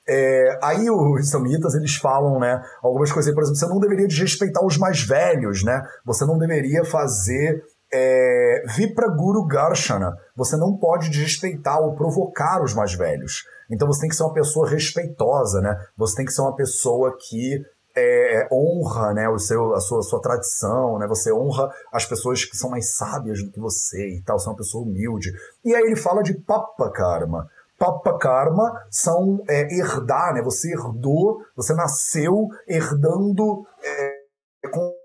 é, 0.08 0.58
aí 0.62 0.90
os 0.90 1.30
samitas 1.30 1.74
eles 1.74 1.96
falam, 1.96 2.38
né, 2.38 2.60
algumas 2.82 3.12
coisas, 3.12 3.32
por 3.34 3.42
exemplo, 3.42 3.58
você 3.58 3.66
não 3.66 3.78
deveria 3.78 4.08
desrespeitar 4.08 4.64
os 4.64 4.76
mais 4.76 5.02
velhos, 5.02 5.62
né? 5.62 5.82
Você 6.04 6.24
não 6.24 6.38
deveria 6.38 6.84
fazer 6.84 7.62
é, 7.92 8.62
Vipra 8.76 9.08
Guru 9.08 9.46
Garshana. 9.46 10.16
Você 10.36 10.56
não 10.56 10.76
pode 10.76 11.10
desrespeitar 11.10 11.80
ou 11.80 11.94
provocar 11.94 12.62
os 12.62 12.74
mais 12.74 12.94
velhos. 12.94 13.44
Então 13.70 13.86
você 13.86 14.00
tem 14.00 14.08
que 14.08 14.16
ser 14.16 14.22
uma 14.22 14.34
pessoa 14.34 14.68
respeitosa, 14.68 15.60
né? 15.60 15.76
Você 15.96 16.16
tem 16.16 16.24
que 16.24 16.32
ser 16.32 16.42
uma 16.42 16.56
pessoa 16.56 17.16
que 17.16 17.60
é, 17.96 18.48
honra 18.52 19.12
né, 19.12 19.28
o 19.28 19.38
seu, 19.38 19.74
a, 19.74 19.80
sua, 19.80 19.98
a 19.98 20.02
sua 20.02 20.20
tradição, 20.20 20.98
né? 20.98 21.06
Você 21.08 21.32
honra 21.32 21.68
as 21.92 22.04
pessoas 22.04 22.44
que 22.44 22.56
são 22.56 22.70
mais 22.70 22.96
sábias 22.96 23.42
do 23.42 23.50
que 23.50 23.60
você 23.60 24.16
e 24.16 24.22
tal, 24.22 24.38
você 24.38 24.48
é 24.48 24.50
uma 24.50 24.56
pessoa 24.56 24.84
humilde. 24.84 25.30
E 25.64 25.74
aí 25.74 25.82
ele 25.82 25.96
fala 25.96 26.22
de 26.22 26.34
Papa 26.34 26.90
Karma. 26.90 27.48
Papa 27.80 28.16
Karma 28.18 28.84
são 28.90 29.42
é, 29.48 29.62
herdar, 29.74 30.34
né? 30.34 30.42
Você 30.42 30.70
herdou, 30.70 31.42
você 31.56 31.72
nasceu 31.72 32.50
herdando 32.68 33.66
é, 33.82 34.20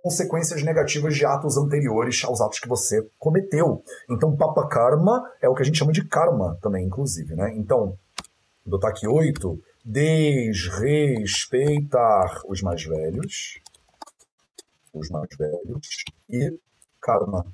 consequências 0.03 0.61
negativas 0.61 1.15
de 1.15 1.25
atos 1.25 1.55
anteriores 1.55 2.21
aos 2.25 2.41
atos 2.41 2.59
que 2.59 2.67
você 2.67 3.09
cometeu. 3.17 3.81
Então, 4.09 4.35
Papa 4.35 4.67
Karma 4.67 5.23
é 5.41 5.47
o 5.47 5.55
que 5.55 5.61
a 5.61 5.65
gente 5.65 5.77
chama 5.77 5.93
de 5.93 6.05
karma 6.05 6.57
também, 6.61 6.85
inclusive, 6.85 7.33
né? 7.33 7.53
Então, 7.55 7.97
botar 8.65 8.89
aqui 8.89 9.07
oito, 9.07 9.57
desrespeitar 9.85 12.41
os 12.45 12.61
mais 12.61 12.83
velhos, 12.83 13.61
os 14.93 15.09
mais 15.09 15.29
velhos, 15.37 16.03
e 16.29 16.59
karma, 16.99 17.45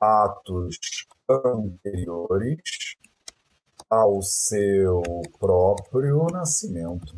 atos 0.00 1.06
anteriores 1.28 2.97
ao 3.90 4.22
seu 4.22 5.02
próprio 5.38 6.26
nascimento 6.32 7.14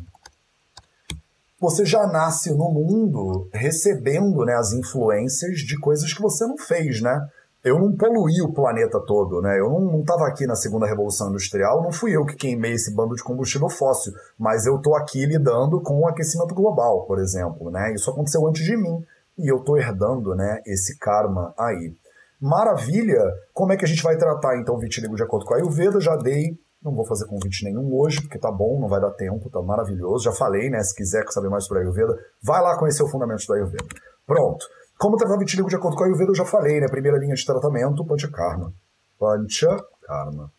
você 1.61 1.85
já 1.85 2.07
nasce 2.07 2.51
no 2.51 2.71
mundo 2.71 3.47
recebendo 3.53 4.43
né, 4.43 4.55
as 4.55 4.73
influências 4.73 5.59
de 5.59 5.79
coisas 5.79 6.11
que 6.11 6.19
você 6.21 6.43
não 6.47 6.57
fez, 6.57 6.99
né? 7.01 7.23
Eu 7.63 7.77
não 7.77 7.95
poluí 7.95 8.41
o 8.41 8.51
planeta 8.51 8.99
todo, 8.99 9.39
né? 9.39 9.59
Eu 9.59 9.69
não 9.69 9.99
estava 9.99 10.27
aqui 10.27 10.47
na 10.47 10.55
segunda 10.55 10.87
revolução 10.87 11.29
industrial, 11.29 11.83
não 11.83 11.91
fui 11.91 12.15
eu 12.15 12.25
que 12.25 12.35
queimei 12.35 12.73
esse 12.73 12.95
bando 12.95 13.15
de 13.15 13.23
combustível 13.23 13.69
fóssil, 13.69 14.11
mas 14.39 14.65
eu 14.65 14.77
estou 14.77 14.95
aqui 14.95 15.23
lidando 15.27 15.79
com 15.79 15.99
o 15.99 16.07
aquecimento 16.07 16.55
global, 16.55 17.05
por 17.05 17.19
exemplo, 17.19 17.69
né? 17.69 17.93
Isso 17.93 18.09
aconteceu 18.09 18.47
antes 18.47 18.65
de 18.65 18.75
mim 18.75 19.05
e 19.37 19.47
eu 19.47 19.57
estou 19.57 19.77
herdando, 19.77 20.33
né? 20.33 20.63
Esse 20.65 20.97
karma 20.97 21.53
aí. 21.55 21.93
Maravilha! 22.41 23.23
Como 23.53 23.71
é 23.71 23.77
que 23.77 23.85
a 23.85 23.87
gente 23.87 24.01
vai 24.01 24.17
tratar 24.17 24.57
então 24.57 24.75
o 24.75 24.79
vitiligo 24.79 25.15
de 25.15 25.23
acordo 25.23 25.45
com 25.45 25.53
a 25.53 25.57
Ayurveda? 25.57 26.01
Já 26.01 26.15
dei 26.15 26.57
não 26.83 26.95
vou 26.95 27.05
fazer 27.05 27.27
convite 27.27 27.63
nenhum 27.63 27.93
hoje, 27.93 28.21
porque 28.21 28.39
tá 28.39 28.51
bom, 28.51 28.79
não 28.79 28.87
vai 28.87 28.99
dar 28.99 29.11
tempo, 29.11 29.49
tá 29.51 29.61
maravilhoso. 29.61 30.23
Já 30.23 30.31
falei, 30.31 30.69
né? 30.69 30.81
Se 30.83 30.95
quiser 30.95 31.23
saber 31.29 31.47
mais 31.47 31.65
sobre 31.65 31.79
a 31.79 31.81
Ayurveda, 31.83 32.17
vai 32.41 32.61
lá 32.61 32.77
conhecer 32.77 33.03
o 33.03 33.07
fundamento 33.07 33.45
da 33.45 33.55
Ayurveda. 33.55 33.85
Pronto. 34.25 34.65
Como 34.97 35.15
tratar 35.15 35.37
vitiligo 35.37 35.69
de 35.69 35.75
acordo 35.75 35.95
com 35.95 36.03
a 36.03 36.07
Ayurveda, 36.07 36.31
eu 36.31 36.35
já 36.35 36.45
falei, 36.45 36.79
né? 36.79 36.87
Primeira 36.87 37.19
linha 37.19 37.35
de 37.35 37.45
tratamento, 37.45 38.05
Panchakarma. 38.05 38.73
Panchakarma. 39.19 40.51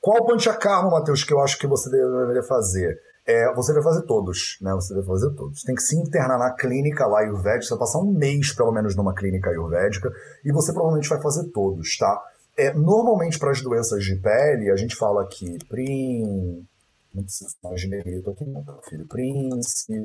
Qual 0.00 0.24
Panchakarma, 0.24 0.90
Matheus, 0.90 1.24
que 1.24 1.32
eu 1.32 1.40
acho 1.40 1.58
que 1.58 1.66
você 1.66 1.90
deveria 1.90 2.42
fazer? 2.42 2.96
É, 3.26 3.54
você 3.54 3.72
vai 3.72 3.82
fazer 3.82 4.02
todos, 4.02 4.58
né? 4.60 4.72
Você 4.74 4.94
deve 4.94 5.06
fazer 5.06 5.30
todos. 5.34 5.62
Tem 5.62 5.74
que 5.74 5.80
se 5.80 5.96
internar 5.96 6.38
na 6.38 6.52
clínica 6.52 7.06
lá 7.06 7.20
ayurvédica, 7.20 7.62
você 7.62 7.70
vai 7.70 7.78
passar 7.78 7.98
um 8.00 8.12
mês, 8.12 8.52
pelo 8.52 8.70
menos, 8.70 8.94
numa 8.94 9.14
clínica 9.14 9.48
ayurvédica, 9.50 10.12
e 10.44 10.52
você 10.52 10.72
provavelmente 10.72 11.08
vai 11.08 11.22
fazer 11.22 11.48
todos, 11.50 11.96
tá? 11.96 12.22
É, 12.56 12.72
normalmente, 12.74 13.38
para 13.38 13.50
as 13.50 13.62
doenças 13.62 14.04
de 14.04 14.16
pele, 14.16 14.70
a 14.70 14.76
gente 14.76 14.94
fala 14.94 15.22
aqui, 15.22 15.58
prim... 15.68 16.66
não 17.14 17.22
preciso 17.22 17.56
mais 17.64 17.80
de 17.80 17.88
negrito 17.88 18.30
aqui, 18.30 18.44
não, 18.44 18.62
filho. 18.88 19.06
Principalmente 19.08 20.04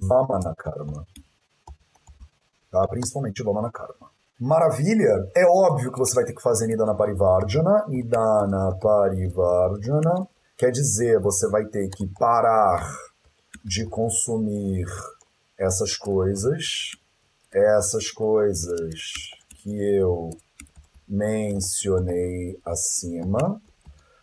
Vamana 0.00 0.54
Karma. 0.56 1.04
Tá? 2.70 2.86
Principalmente 2.88 3.42
Vamana 3.42 3.70
Karma. 3.70 4.10
Maravilha! 4.40 5.30
É 5.36 5.44
óbvio 5.44 5.92
que 5.92 5.98
você 5.98 6.14
vai 6.14 6.24
ter 6.24 6.34
que 6.34 6.42
fazer 6.42 6.66
Nidana 6.66 6.94
Parivardhana. 6.94 7.84
Nidana 7.88 8.78
Parivardhana 8.80 10.28
quer 10.56 10.70
dizer, 10.70 11.20
você 11.20 11.48
vai 11.48 11.64
ter 11.66 11.88
que 11.88 12.06
parar 12.18 12.86
de 13.64 13.86
consumir 13.86 14.86
essas 15.58 15.96
coisas, 15.96 16.92
essas 17.52 18.10
coisas 18.10 18.94
que 19.62 19.96
eu 19.96 20.30
mencionei 21.08 22.58
acima. 22.64 23.60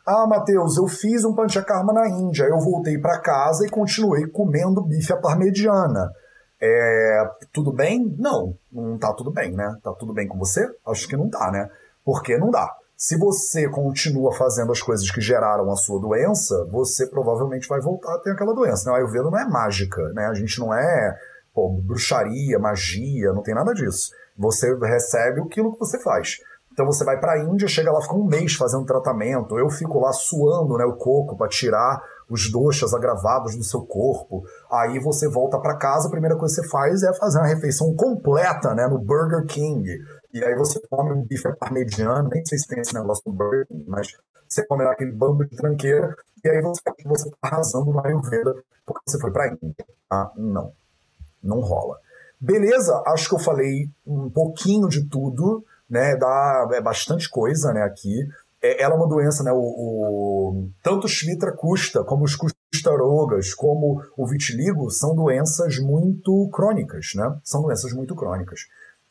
Ah, 0.06 0.28
Matheus, 0.28 0.78
eu 0.78 0.88
fiz 0.88 1.24
um 1.24 1.34
panchakarma 1.34 1.94
na 1.94 2.10
Índia. 2.10 2.44
Eu 2.44 2.60
voltei 2.60 2.98
para 2.98 3.22
casa 3.22 3.66
e 3.66 3.70
continuei 3.70 4.28
comendo 4.28 4.82
bife 4.82 5.14
à 5.14 5.18
parmegiana. 5.18 6.12
É, 6.60 7.24
tudo 7.52 7.72
bem? 7.72 8.16
Não, 8.18 8.56
não 8.72 8.98
tá 8.98 9.14
tudo 9.14 9.32
bem, 9.32 9.52
né? 9.52 9.76
Tá 9.84 9.94
tudo 9.94 10.14
bem 10.14 10.28
com 10.28 10.38
você? 10.38 10.68
Acho 10.86 11.08
que 11.08 11.18
não 11.18 11.30
tá, 11.30 11.52
né? 11.52 11.70
Porque 12.04 12.38
não 12.38 12.52
dá. 12.52 12.68
Se 13.04 13.18
você 13.18 13.68
continua 13.68 14.32
fazendo 14.32 14.72
as 14.72 14.80
coisas 14.80 15.10
que 15.10 15.20
geraram 15.20 15.72
a 15.72 15.76
sua 15.76 16.00
doença, 16.00 16.68
você 16.70 17.08
provavelmente 17.08 17.68
vai 17.68 17.82
voltar 17.82 18.14
a 18.14 18.20
ter 18.20 18.30
aquela 18.30 18.54
doença. 18.54 18.86
Né? 18.86 18.96
A 18.96 19.00
Ayurveda 19.00 19.24
não 19.24 19.40
é 19.40 19.44
mágica, 19.44 20.04
né? 20.14 20.28
A 20.28 20.36
gente 20.36 20.60
não 20.60 20.72
é 20.72 21.18
pô, 21.52 21.82
bruxaria, 21.84 22.60
magia, 22.60 23.34
não 23.34 23.42
tem 23.42 23.56
nada 23.56 23.74
disso. 23.74 24.12
Você 24.38 24.72
recebe 24.76 25.42
aquilo 25.42 25.74
que 25.74 25.80
você 25.80 26.00
faz. 26.00 26.36
Então 26.72 26.86
você 26.86 27.04
vai 27.04 27.20
para 27.20 27.34
a 27.34 27.40
Índia, 27.40 27.68
chega 27.68 27.92
lá, 27.92 28.00
fica 28.04 28.14
um 28.14 28.28
mês 28.28 28.54
fazendo 28.54 28.86
tratamento. 28.86 29.58
Eu 29.58 29.68
fico 29.72 30.00
lá 30.00 30.14
suando 30.14 30.78
né, 30.78 30.86
o 30.86 30.96
coco 30.96 31.36
para 31.36 31.50
tirar 31.50 32.00
os 32.30 32.52
doxas 32.52 32.94
agravados 32.94 33.58
no 33.58 33.64
seu 33.64 33.82
corpo. 33.82 34.44
Aí 34.72 35.00
você 35.00 35.28
volta 35.28 35.60
para 35.60 35.76
casa, 35.76 36.08
a 36.08 36.12
primeira 36.12 36.38
coisa 36.38 36.54
que 36.54 36.62
você 36.62 36.70
faz 36.70 37.02
é 37.02 37.12
fazer 37.16 37.40
uma 37.40 37.48
refeição 37.48 37.96
completa, 37.96 38.76
né, 38.76 38.86
no 38.86 39.00
Burger 39.00 39.44
King. 39.48 39.90
E 40.34 40.44
aí 40.44 40.56
você 40.56 40.80
come 40.90 41.12
um 41.12 41.24
bife 41.24 41.52
parmegiano, 41.58 42.30
nem 42.30 42.46
sei 42.46 42.58
se 42.58 42.68
tem 42.68 42.80
esse 42.80 42.94
negócio 42.94 43.24
no 43.26 43.34
Burger 43.34 43.68
mas 43.88 44.16
você 44.48 44.66
come 44.66 44.84
aquele 44.84 45.12
bando 45.12 45.46
de 45.46 45.56
tranqueira, 45.56 46.16
e 46.44 46.50
aí 46.50 46.62
você 46.62 46.82
você 47.06 47.30
tá 47.30 47.38
arrasando 47.42 47.92
no 47.92 48.06
Ayurveda 48.06 48.56
porque 48.86 49.10
você 49.10 49.20
foi 49.20 49.32
pra 49.32 49.48
Índia. 49.48 49.86
Ah, 50.10 50.32
não. 50.36 50.74
Não 51.42 51.60
rola. 51.60 51.98
Beleza, 52.40 53.02
acho 53.08 53.30
que 53.30 53.36
eu 53.36 53.40
falei 53.40 53.90
um 54.06 54.30
pouquinho 54.30 54.88
de 54.88 55.08
tudo, 55.08 55.64
né? 55.90 56.16
Dá 56.16 56.68
é 56.74 56.82
bastante 56.82 57.30
coisa, 57.30 57.72
né, 57.72 57.84
aqui. 57.84 58.28
É, 58.62 58.82
ela 58.82 58.96
é 58.96 58.98
uma 58.98 59.08
doença, 59.08 59.44
né? 59.44 59.52
O, 59.52 59.60
o 59.60 60.70
tanto 60.84 61.06
o 61.06 61.10
Shvitra 61.10 61.52
custa, 61.52 62.04
como 62.04 62.26
os 62.26 62.36
custarogas, 62.36 63.54
como 63.54 64.04
o 64.18 64.28
vitiligo, 64.28 64.90
são 64.90 65.16
doenças 65.16 65.78
muito 65.80 66.50
crônicas, 66.52 67.12
né? 67.16 67.38
São 67.44 67.62
doenças 67.62 67.94
muito 67.94 68.16
crônicas. 68.16 68.62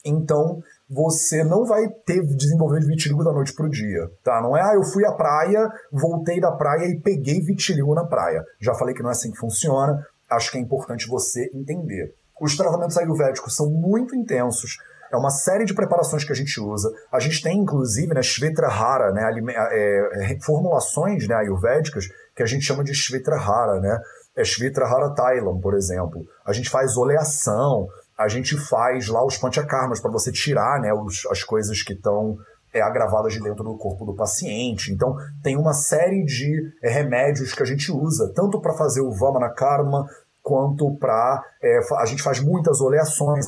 Então, 0.04 0.62
você 0.90 1.44
não 1.44 1.64
vai 1.64 1.88
ter 2.04 2.20
desenvolver 2.34 2.80
vitiligo 2.80 3.22
da 3.22 3.32
noite 3.32 3.54
pro 3.54 3.70
dia, 3.70 4.10
tá? 4.24 4.40
Não 4.42 4.56
é, 4.56 4.60
ah, 4.60 4.74
eu 4.74 4.82
fui 4.82 5.06
à 5.06 5.12
praia, 5.12 5.68
voltei 5.92 6.40
da 6.40 6.50
praia 6.50 6.86
e 6.86 7.00
peguei 7.00 7.40
vitiligo 7.40 7.94
na 7.94 8.04
praia. 8.04 8.42
Já 8.60 8.74
falei 8.74 8.92
que 8.92 9.02
não 9.02 9.10
é 9.10 9.12
assim 9.12 9.30
que 9.30 9.38
funciona, 9.38 10.04
acho 10.28 10.50
que 10.50 10.58
é 10.58 10.60
importante 10.60 11.06
você 11.06 11.48
entender. 11.54 12.12
Os 12.40 12.56
tratamentos 12.56 12.96
ayurvédicos 12.96 13.54
são 13.54 13.70
muito 13.70 14.16
intensos, 14.16 14.78
é 15.12 15.16
uma 15.16 15.30
série 15.30 15.64
de 15.64 15.74
preparações 15.74 16.24
que 16.24 16.32
a 16.32 16.36
gente 16.36 16.60
usa. 16.60 16.88
A 17.12 17.18
gente 17.18 17.42
tem, 17.42 17.58
inclusive, 17.58 18.14
né, 18.14 18.22
Shvetrahara, 18.22 19.12
né, 19.12 19.30
é, 19.70 20.32
é, 20.32 20.40
formulações 20.40 21.26
né, 21.26 21.34
ayurvédicas 21.34 22.06
que 22.34 22.42
a 22.42 22.46
gente 22.46 22.64
chama 22.64 22.84
de 22.84 22.94
Shvetrahara, 22.94 23.80
né? 23.80 23.98
É 24.36 24.44
Shvetrahara 24.44 25.12
Thailand, 25.12 25.60
por 25.60 25.74
exemplo. 25.74 26.24
A 26.46 26.52
gente 26.52 26.70
faz 26.70 26.96
oleação, 26.96 27.88
a 28.20 28.28
gente 28.28 28.54
faz 28.56 29.08
lá 29.08 29.24
os 29.24 29.38
panchakarmas 29.38 29.98
para 29.98 30.10
você 30.10 30.30
tirar 30.30 30.78
né, 30.78 30.92
os, 30.92 31.24
as 31.30 31.42
coisas 31.42 31.82
que 31.82 31.94
estão 31.94 32.36
é, 32.72 32.82
agravadas 32.82 33.32
de 33.32 33.40
dentro 33.40 33.64
do 33.64 33.78
corpo 33.78 34.04
do 34.04 34.14
paciente. 34.14 34.92
Então, 34.92 35.16
tem 35.42 35.56
uma 35.56 35.72
série 35.72 36.22
de 36.22 36.70
é, 36.82 36.90
remédios 36.90 37.54
que 37.54 37.62
a 37.62 37.66
gente 37.66 37.90
usa, 37.90 38.30
tanto 38.34 38.60
para 38.60 38.74
fazer 38.74 39.00
o 39.00 39.10
Vamana 39.10 39.48
Karma, 39.48 40.06
quanto 40.42 40.94
para. 40.96 41.42
É, 41.62 41.80
a 41.98 42.04
gente 42.04 42.22
faz 42.22 42.40
muitas 42.40 42.80
oleações, 42.82 43.46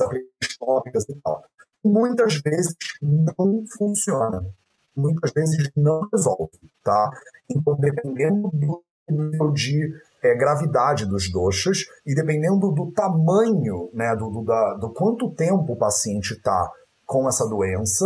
tópicas 0.59 1.07
e 1.07 1.15
tal. 1.23 1.43
Muitas 1.85 2.41
vezes 2.41 2.75
não 2.99 3.63
funciona. 3.77 4.43
Muitas 4.95 5.31
vezes 5.31 5.69
não 5.75 6.07
resolve, 6.11 6.59
tá? 6.83 7.11
Então, 7.49 7.75
dependendo 7.79 8.49
do 8.51 8.83
nível 9.07 9.51
de 9.51 9.93
é, 10.23 10.35
gravidade 10.35 11.05
dos 11.05 11.29
doxas 11.31 11.79
e 12.05 12.15
dependendo 12.15 12.71
do 12.71 12.91
tamanho, 12.91 13.89
né, 13.93 14.15
do, 14.15 14.29
do, 14.29 14.43
da, 14.43 14.73
do 14.75 14.91
quanto 14.93 15.29
tempo 15.35 15.73
o 15.73 15.77
paciente 15.77 16.33
está 16.33 16.71
com 17.05 17.27
essa 17.27 17.45
doença, 17.47 18.05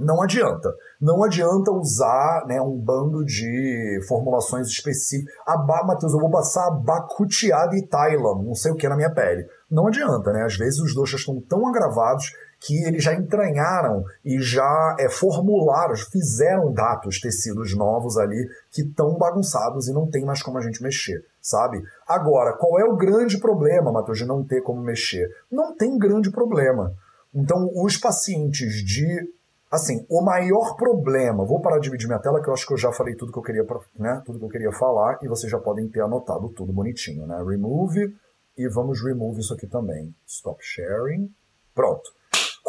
não 0.00 0.22
adianta. 0.22 0.74
Não 1.00 1.22
adianta 1.22 1.70
usar 1.70 2.44
né, 2.46 2.60
um 2.60 2.78
bando 2.78 3.24
de 3.24 4.00
formulações 4.08 4.68
específicas. 4.68 5.34
Aba, 5.46 5.84
Matheus, 5.84 6.14
eu 6.14 6.20
vou 6.20 6.30
passar 6.30 6.70
Bacutiada 6.70 7.76
e 7.76 7.86
Thailand, 7.86 8.46
não 8.46 8.54
sei 8.54 8.72
o 8.72 8.76
que 8.76 8.88
na 8.88 8.96
minha 8.96 9.12
pele. 9.12 9.46
Não 9.70 9.86
adianta, 9.86 10.32
né? 10.32 10.44
Às 10.44 10.56
vezes 10.56 10.80
os 10.80 10.94
doxas 10.94 11.20
estão 11.20 11.40
tão 11.42 11.68
agravados 11.68 12.32
que 12.60 12.84
eles 12.84 13.02
já 13.02 13.14
entranharam 13.14 14.04
e 14.22 14.38
já 14.38 14.96
é, 14.98 15.08
formularam, 15.08 15.96
fizeram 15.96 16.70
dados, 16.72 17.18
tecidos 17.18 17.74
novos 17.74 18.18
ali 18.18 18.46
que 18.70 18.82
estão 18.82 19.16
bagunçados 19.16 19.88
e 19.88 19.94
não 19.94 20.06
tem 20.06 20.24
mais 20.26 20.42
como 20.42 20.58
a 20.58 20.60
gente 20.60 20.82
mexer, 20.82 21.24
sabe? 21.40 21.82
Agora, 22.06 22.52
qual 22.52 22.78
é 22.78 22.84
o 22.84 22.96
grande 22.96 23.38
problema, 23.38 23.90
Matheus, 23.90 24.18
de 24.18 24.26
não 24.26 24.44
ter 24.44 24.60
como 24.60 24.82
mexer? 24.82 25.26
Não 25.50 25.74
tem 25.74 25.96
grande 25.96 26.30
problema. 26.30 26.94
Então, 27.34 27.70
os 27.74 27.96
pacientes 27.96 28.84
de. 28.84 29.32
Assim, 29.70 30.04
o 30.10 30.20
maior 30.20 30.74
problema. 30.76 31.44
Vou 31.44 31.60
parar 31.60 31.76
de 31.76 31.84
dividir 31.84 32.08
minha 32.08 32.18
tela, 32.18 32.42
que 32.42 32.48
eu 32.48 32.52
acho 32.52 32.66
que 32.66 32.72
eu 32.74 32.76
já 32.78 32.92
falei 32.92 33.14
tudo 33.14 33.32
que 33.32 33.38
eu 33.38 33.42
queria, 33.42 33.64
né, 33.96 34.20
tudo 34.26 34.38
que 34.38 34.44
eu 34.44 34.48
queria 34.48 34.72
falar, 34.72 35.18
e 35.22 35.28
vocês 35.28 35.50
já 35.50 35.58
podem 35.58 35.88
ter 35.88 36.02
anotado 36.02 36.48
tudo 36.50 36.72
bonitinho, 36.72 37.24
né? 37.26 37.36
Remove, 37.42 38.14
e 38.58 38.68
vamos 38.68 39.02
remove 39.02 39.40
isso 39.40 39.54
aqui 39.54 39.68
também. 39.68 40.12
Stop 40.26 40.58
sharing. 40.60 41.32
Pronto. 41.72 42.19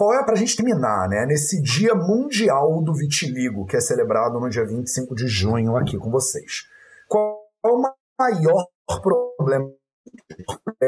Qual 0.02 0.16
é 0.16 0.26
para 0.26 0.34
a 0.34 0.36
gente 0.36 0.56
terminar, 0.56 1.08
né? 1.08 1.28
Nesse 1.28 1.62
Dia 1.62 1.94
Mundial 1.94 2.82
do 2.82 2.92
Vitiligo, 2.92 3.68
que 3.68 3.78
é 3.78 3.80
celebrado 3.80 4.40
no 4.40 4.50
dia 4.50 4.66
25 4.66 5.14
de 5.14 5.28
junho 5.28 5.78
aqui 5.78 5.96
com 5.96 6.10
vocês. 6.10 6.68
Qual 7.08 7.46
é 7.64 7.68
o 7.68 7.84
maior 8.20 8.66
problema 9.04 9.70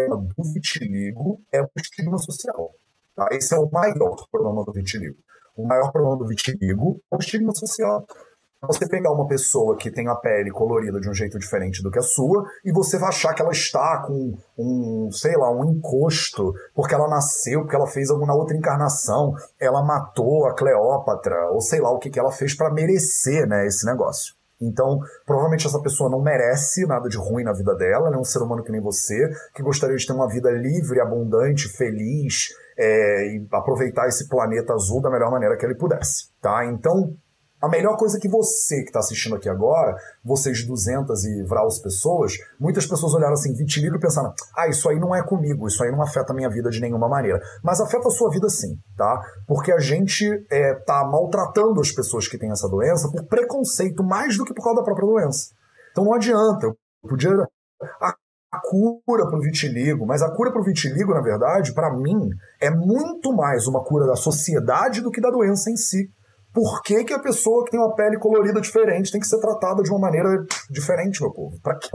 do 0.10 0.44
vitiligo? 0.52 1.40
É 1.52 1.62
o 1.62 1.70
estigma 1.78 2.18
social. 2.18 2.74
Tá? 3.16 3.28
Esse 3.32 3.54
é 3.54 3.60
o 3.60 3.70
maior 3.70 4.28
problema 4.32 4.66
do 4.66 4.74
vitiligo. 4.74 5.20
O 5.56 5.68
maior 5.68 5.92
problema 5.92 6.18
do 6.18 6.26
vitiligo 6.26 7.00
é 7.12 7.16
o 7.16 7.20
estigma 7.20 7.54
social 7.54 8.08
você 8.68 8.88
pegar 8.88 9.12
uma 9.12 9.28
pessoa 9.28 9.76
que 9.76 9.92
tem 9.92 10.08
a 10.08 10.16
pele 10.16 10.52
colorida 10.52 11.00
de 11.00 11.10
um 11.10 11.14
jeito 11.14 11.38
diferente 11.38 11.84
do 11.84 11.92
que 11.92 12.00
a 12.00 12.04
sua 12.04 12.46
e 12.64 12.72
você 12.72 12.98
vai 12.98 13.10
achar 13.10 13.34
que 13.34 13.42
ela 13.42 13.52
está 13.52 14.04
com 14.06 14.38
um, 14.58 15.10
sei 15.12 15.36
lá, 15.36 15.52
um 15.52 15.72
encosto 15.72 16.54
porque 16.74 16.94
ela 16.94 17.10
nasceu, 17.10 17.62
porque 17.62 17.76
ela 17.76 17.88
fez 17.88 18.10
alguma 18.10 18.36
outra 18.36 18.56
encarnação, 18.56 19.34
ela 19.60 19.84
matou 19.84 20.46
a 20.48 20.56
Cleópatra, 20.56 21.50
ou 21.52 21.62
sei 21.62 21.82
lá 21.82 21.92
o 21.92 22.00
que, 22.00 22.10
que 22.10 22.20
ela 22.20 22.32
fez 22.32 22.56
para 22.56 22.74
merecer 22.74 23.48
né, 23.48 23.66
esse 23.66 23.86
negócio. 23.86 24.34
Então, 24.62 25.00
provavelmente 25.26 25.68
essa 25.68 25.82
pessoa 25.82 26.10
não 26.10 26.22
merece 26.22 26.86
nada 26.86 27.10
de 27.10 27.18
ruim 27.18 27.44
na 27.44 27.52
vida 27.52 27.76
dela, 27.76 28.08
ela 28.08 28.16
é 28.16 28.20
um 28.20 28.24
ser 28.24 28.40
humano 28.40 28.64
que 28.64 28.72
nem 28.72 28.82
você, 28.82 29.30
que 29.54 29.62
gostaria 29.62 29.98
de 29.98 30.06
ter 30.06 30.14
uma 30.14 30.28
vida 30.28 30.50
livre, 30.52 31.02
abundante, 31.02 31.68
feliz, 31.68 32.50
é, 32.78 33.36
e 33.36 33.48
aproveitar 33.52 34.08
esse 34.08 34.28
planeta 34.28 34.74
azul 34.74 35.02
da 35.02 35.10
melhor 35.10 35.32
maneira 35.32 35.58
que 35.58 35.66
ele 35.66 35.76
pudesse, 35.76 36.30
tá? 36.42 36.66
Então, 36.66 37.14
a 37.64 37.70
melhor 37.70 37.96
coisa 37.96 38.20
que 38.20 38.28
você 38.28 38.82
que 38.82 38.90
está 38.90 39.00
assistindo 39.00 39.38
aqui 39.38 39.48
agora, 39.48 39.96
vocês 40.22 40.68
200 40.68 41.24
e 41.24 41.44
vraus 41.44 41.80
pessoas, 41.80 42.34
muitas 42.60 42.86
pessoas 42.86 43.14
olharam 43.14 43.36
assim, 43.36 43.54
vitiligo 43.54 43.96
e 43.96 44.00
pensaram, 44.02 44.34
ah, 44.54 44.68
isso 44.68 44.90
aí 44.90 45.00
não 45.00 45.16
é 45.16 45.24
comigo, 45.24 45.66
isso 45.66 45.82
aí 45.82 45.90
não 45.90 46.02
afeta 46.02 46.34
a 46.34 46.36
minha 46.36 46.50
vida 46.50 46.70
de 46.70 46.82
nenhuma 46.82 47.08
maneira. 47.08 47.42
Mas 47.64 47.80
afeta 47.80 48.10
a 48.10 48.12
sua 48.12 48.30
vida 48.30 48.50
sim, 48.50 48.76
tá? 48.98 49.18
Porque 49.48 49.72
a 49.72 49.80
gente 49.80 50.26
é, 50.52 50.74
tá 50.74 51.06
maltratando 51.10 51.80
as 51.80 51.90
pessoas 51.90 52.28
que 52.28 52.38
têm 52.38 52.52
essa 52.52 52.68
doença 52.68 53.10
por 53.10 53.24
preconceito 53.28 54.04
mais 54.04 54.38
do 54.38 54.44
que 54.44 54.54
por 54.54 54.62
causa 54.62 54.80
da 54.80 54.84
própria 54.84 55.08
doença. 55.08 55.52
Então 55.92 56.04
não 56.04 56.14
adianta, 56.14 56.66
eu 56.68 56.76
podia... 57.08 57.32
A 58.02 58.14
a 58.54 58.60
cura 58.62 59.26
para 59.26 59.40
o 59.40 59.42
vitiligo, 59.42 60.06
mas 60.06 60.22
a 60.22 60.30
cura 60.30 60.52
para 60.52 60.62
o 60.62 60.64
vitiligo, 60.64 61.12
na 61.12 61.22
verdade, 61.22 61.74
para 61.74 61.92
mim, 61.92 62.30
é 62.62 62.70
muito 62.70 63.34
mais 63.34 63.66
uma 63.66 63.84
cura 63.84 64.06
da 64.06 64.16
sociedade 64.16 65.02
do 65.02 65.10
que 65.10 65.20
da 65.20 65.32
doença 65.32 65.72
em 65.72 65.76
si 65.76 66.08
por 66.54 66.82
que, 66.84 67.04
que 67.04 67.14
a 67.14 67.20
pessoa 67.20 67.66
que 67.66 67.72
tem 67.72 67.80
uma 67.80 67.96
pele 67.96 68.20
colorida 68.20 68.62
diferente 68.62 69.12
tem 69.12 69.20
que 69.20 69.28
ser 69.28 69.40
tratada 69.40 69.82
de 69.82 69.90
uma 69.90 70.00
maneira 70.00 70.46
diferente, 70.70 71.22
meu 71.22 71.32
povo? 71.32 71.60
Para 71.62 71.78
que 71.78 71.90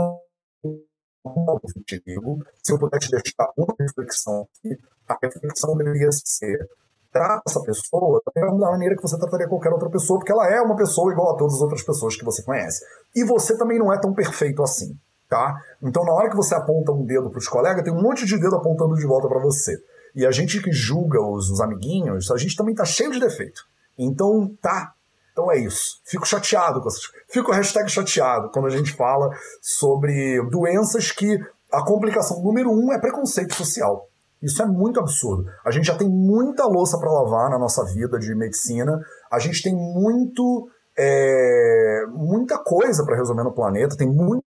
se 2.63 2.73
eu 2.73 2.79
puder 2.79 2.99
te 2.99 3.11
deixar 3.11 3.51
uma 3.57 3.75
reflexão 3.79 4.43
aqui, 4.43 4.77
a 5.09 5.17
reflexão 5.23 5.77
deveria 5.77 6.11
ser 6.13 6.69
trata 7.13 7.43
essa 7.49 7.63
pessoa 7.63 8.21
da 8.35 8.71
maneira 8.71 8.95
que 8.95 9.03
você 9.03 9.19
trataria 9.19 9.49
qualquer 9.49 9.73
outra 9.73 9.89
pessoa, 9.91 10.19
porque 10.19 10.33
ela 10.33 10.47
é 10.47 10.61
uma 10.61 10.77
pessoa 10.77 11.13
igual 11.13 11.35
a 11.35 11.37
todas 11.37 11.55
as 11.55 11.61
outras 11.61 11.83
pessoas 11.83 12.17
que 12.17 12.25
você 12.25 12.43
conhece. 12.43 12.85
E 13.15 13.25
você 13.25 13.57
também 13.57 13.79
não 13.79 13.93
é 13.93 13.99
tão 13.99 14.13
perfeito 14.13 14.63
assim, 14.63 14.95
tá? 15.29 15.57
Então, 15.83 16.05
na 16.05 16.13
hora 16.13 16.29
que 16.29 16.37
você 16.37 16.55
aponta 16.55 16.93
um 16.93 17.05
dedo 17.05 17.31
para 17.31 17.39
os 17.39 17.49
colegas, 17.49 17.83
tem 17.83 17.93
um 17.93 18.03
monte 18.03 18.27
de 18.27 18.39
dedo 18.39 18.57
apontando 18.57 18.95
de 18.95 19.07
volta 19.07 19.29
para 19.29 19.41
você. 19.41 19.75
E 20.15 20.27
a 20.27 20.31
gente 20.31 20.63
que 20.63 20.73
julga 20.73 21.21
os, 21.21 21.51
os 21.51 21.61
amiguinhos, 21.61 22.31
a 22.31 22.37
gente 22.37 22.57
também 22.57 22.75
tá 22.75 22.85
cheio 22.85 23.11
de 23.11 23.21
defeito. 23.21 23.63
Então, 23.99 24.55
tá. 24.63 24.93
Então 25.33 25.51
é 25.53 25.59
isso. 25.59 26.01
Fico 26.05 26.27
chateado 26.27 26.81
com 26.81 26.89
essas 26.89 27.03
Fico 27.29 27.53
hashtag 27.53 27.89
chateado 27.91 28.51
quando 28.51 28.67
a 28.67 28.71
gente 28.71 28.93
fala 28.95 29.29
sobre 29.61 30.43
doenças 30.51 31.13
que 31.13 31.39
a 31.73 31.85
complicação 31.85 32.43
número 32.43 32.71
um 32.71 32.93
é 32.93 32.99
preconceito 32.99 33.55
social. 33.55 34.09
Isso 34.43 34.63
é 34.63 34.67
muito 34.67 35.01
absurdo. 35.01 35.45
A 35.65 35.71
gente 35.71 35.87
já 35.87 35.97
tem 35.97 36.09
muita 36.09 36.65
louça 36.65 36.99
para 36.99 37.11
lavar 37.11 37.51
na 37.51 37.59
nossa 37.59 37.85
vida 37.85 38.19
de 38.19 38.35
medicina. 38.35 38.99
A 39.31 39.39
gente 39.39 39.63
tem 39.63 39.75
muito, 39.75 40.69
é, 40.97 42.05
muita 42.11 42.59
coisa 42.59 43.05
para 43.05 43.17
resolver 43.17 43.43
no 43.43 43.53
planeta. 43.53 43.97
Tem 43.97 44.09
muita 44.09 44.43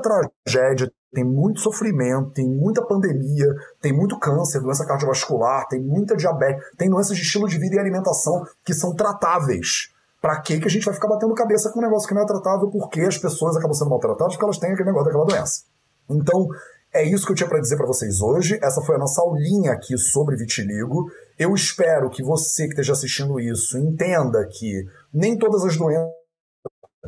tragédia, 0.00 0.90
tem 1.16 1.24
muito 1.24 1.60
sofrimento, 1.60 2.32
tem 2.32 2.46
muita 2.46 2.84
pandemia, 2.84 3.46
tem 3.80 3.90
muito 3.90 4.18
câncer, 4.18 4.60
doença 4.60 4.84
cardiovascular, 4.84 5.66
tem 5.66 5.80
muita 5.80 6.14
diabetes, 6.14 6.62
tem 6.76 6.90
doenças 6.90 7.16
de 7.16 7.22
estilo 7.22 7.48
de 7.48 7.58
vida 7.58 7.76
e 7.76 7.78
alimentação 7.78 8.44
que 8.62 8.74
são 8.74 8.94
tratáveis. 8.94 9.90
Para 10.20 10.38
que 10.42 10.60
que 10.60 10.66
a 10.66 10.70
gente 10.70 10.84
vai 10.84 10.92
ficar 10.92 11.08
batendo 11.08 11.32
cabeça 11.32 11.70
com 11.72 11.78
um 11.78 11.82
negócio 11.82 12.06
que 12.06 12.14
não 12.14 12.20
é 12.20 12.26
tratável 12.26 12.68
porque 12.70 13.00
as 13.00 13.16
pessoas 13.16 13.56
acabam 13.56 13.72
sendo 13.72 13.88
maltratadas 13.88 14.34
porque 14.34 14.44
elas 14.44 14.58
têm 14.58 14.72
aquele 14.72 14.90
negócio 14.90 15.06
daquela 15.06 15.24
doença? 15.24 15.62
Então, 16.10 16.48
é 16.92 17.02
isso 17.02 17.24
que 17.24 17.32
eu 17.32 17.36
tinha 17.36 17.48
para 17.48 17.60
dizer 17.60 17.78
para 17.78 17.86
vocês 17.86 18.20
hoje. 18.20 18.58
Essa 18.62 18.82
foi 18.82 18.96
a 18.96 18.98
nossa 18.98 19.22
aulinha 19.22 19.72
aqui 19.72 19.96
sobre 19.96 20.36
vitiligo. 20.36 21.10
Eu 21.38 21.54
espero 21.54 22.10
que 22.10 22.22
você 22.22 22.64
que 22.64 22.72
esteja 22.72 22.92
assistindo 22.92 23.40
isso 23.40 23.78
entenda 23.78 24.46
que 24.52 24.84
nem 25.14 25.38
todas 25.38 25.64
as 25.64 25.78
doenças 25.78 26.12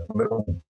número 0.09 0.35
um, 0.35 0.61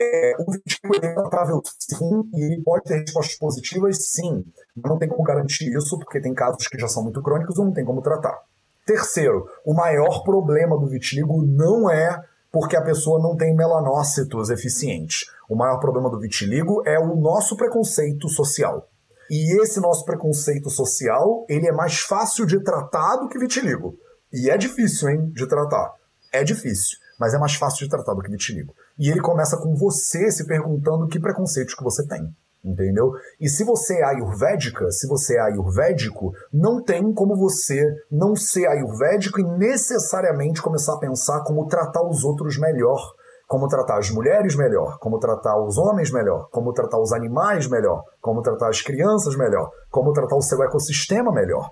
É, 0.00 0.36
o 0.38 0.52
vitiligo 0.52 1.04
é 1.04 1.12
tratável 1.12 1.60
sim, 1.78 2.30
e 2.32 2.44
ele 2.44 2.62
pode 2.62 2.84
ter 2.84 3.00
respostas 3.00 3.36
positivas 3.36 3.96
sim. 4.10 4.44
Não 4.76 4.98
tem 4.98 5.08
como 5.08 5.24
garantir 5.24 5.74
isso, 5.76 5.98
porque 5.98 6.20
tem 6.20 6.32
casos 6.32 6.68
que 6.68 6.78
já 6.78 6.86
são 6.86 7.02
muito 7.02 7.20
crônicos 7.22 7.58
ou 7.58 7.64
não 7.64 7.72
tem 7.72 7.84
como 7.84 8.00
tratar. 8.00 8.38
Terceiro, 8.86 9.46
o 9.66 9.74
maior 9.74 10.22
problema 10.22 10.78
do 10.78 10.86
vitiligo 10.86 11.44
não 11.44 11.90
é 11.90 12.24
porque 12.50 12.76
a 12.76 12.82
pessoa 12.82 13.20
não 13.20 13.36
tem 13.36 13.54
melanócitos 13.54 14.50
eficientes. 14.50 15.26
O 15.48 15.56
maior 15.56 15.78
problema 15.78 16.08
do 16.08 16.18
vitiligo 16.18 16.82
é 16.86 16.98
o 16.98 17.16
nosso 17.16 17.56
preconceito 17.56 18.28
social. 18.28 18.88
E 19.30 19.60
esse 19.62 19.80
nosso 19.80 20.04
preconceito 20.04 20.70
social, 20.70 21.44
ele 21.48 21.68
é 21.68 21.72
mais 21.72 21.98
fácil 21.98 22.46
de 22.46 22.62
tratar 22.62 23.16
do 23.16 23.28
que 23.28 23.38
vitiligo. 23.38 23.98
E 24.32 24.48
é 24.48 24.56
difícil, 24.56 25.08
hein, 25.10 25.30
de 25.34 25.46
tratar. 25.46 25.92
É 26.32 26.42
difícil, 26.42 26.98
mas 27.18 27.34
é 27.34 27.38
mais 27.38 27.54
fácil 27.54 27.84
de 27.84 27.90
tratar 27.90 28.14
do 28.14 28.22
que 28.22 28.30
vitiligo. 28.30 28.74
E 28.98 29.10
ele 29.10 29.20
começa 29.20 29.56
com 29.56 29.74
você 29.74 30.30
se 30.30 30.46
perguntando 30.46 31.06
que 31.06 31.20
preconceitos 31.20 31.74
que 31.74 31.84
você 31.84 32.06
tem. 32.06 32.34
Entendeu? 32.64 33.12
E 33.40 33.48
se 33.48 33.62
você 33.62 34.00
é 34.00 34.04
ayurvédica, 34.04 34.90
se 34.90 35.06
você 35.06 35.36
é 35.36 35.40
ayurvédico, 35.40 36.32
não 36.52 36.82
tem 36.82 37.14
como 37.14 37.36
você 37.36 37.80
não 38.10 38.34
ser 38.34 38.66
ayurvédico 38.66 39.40
e 39.40 39.44
necessariamente 39.44 40.60
começar 40.60 40.94
a 40.94 40.98
pensar 40.98 41.44
como 41.44 41.68
tratar 41.68 42.02
os 42.02 42.24
outros 42.24 42.58
melhor, 42.58 43.00
como 43.46 43.68
tratar 43.68 43.98
as 43.98 44.10
mulheres 44.10 44.56
melhor, 44.56 44.98
como 44.98 45.18
tratar 45.18 45.56
os 45.64 45.78
homens 45.78 46.12
melhor, 46.12 46.48
como 46.50 46.72
tratar 46.72 47.00
os 47.00 47.12
animais 47.12 47.66
melhor, 47.68 48.02
como 48.20 48.42
tratar 48.42 48.68
as 48.68 48.82
crianças 48.82 49.36
melhor, 49.36 49.70
como 49.90 50.12
tratar 50.12 50.36
o 50.36 50.42
seu 50.42 50.62
ecossistema 50.62 51.32
melhor. 51.32 51.70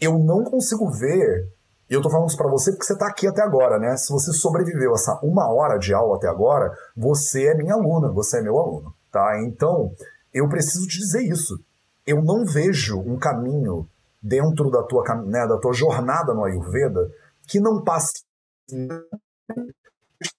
Eu 0.00 0.18
não 0.18 0.44
consigo 0.44 0.90
ver 0.90 1.48
e 1.88 1.94
eu 1.94 2.02
tô 2.02 2.10
falando 2.10 2.28
isso 2.28 2.36
pra 2.36 2.50
você 2.50 2.72
porque 2.72 2.84
você 2.84 2.98
tá 2.98 3.06
aqui 3.06 3.28
até 3.28 3.42
agora, 3.42 3.78
né? 3.78 3.96
Se 3.96 4.12
você 4.12 4.32
sobreviveu 4.32 4.92
essa 4.92 5.18
uma 5.22 5.52
hora 5.52 5.78
de 5.78 5.94
aula 5.94 6.16
até 6.16 6.28
agora, 6.28 6.76
você 6.96 7.46
é 7.46 7.54
minha 7.54 7.74
aluna, 7.74 8.10
você 8.10 8.38
é 8.38 8.42
meu 8.42 8.58
aluno, 8.58 8.92
tá? 9.12 9.40
Então, 9.44 9.92
eu 10.34 10.48
preciso 10.48 10.86
te 10.88 10.98
dizer 10.98 11.22
isso. 11.22 11.58
Eu 12.04 12.22
não 12.22 12.44
vejo 12.44 12.98
um 12.98 13.16
caminho 13.16 13.88
dentro 14.20 14.68
da 14.70 14.82
tua, 14.82 15.04
né, 15.24 15.46
da 15.46 15.58
tua 15.58 15.72
jornada 15.72 16.34
no 16.34 16.44
Ayurveda 16.44 17.08
que 17.46 17.60
não 17.60 17.82
passe 17.82 18.24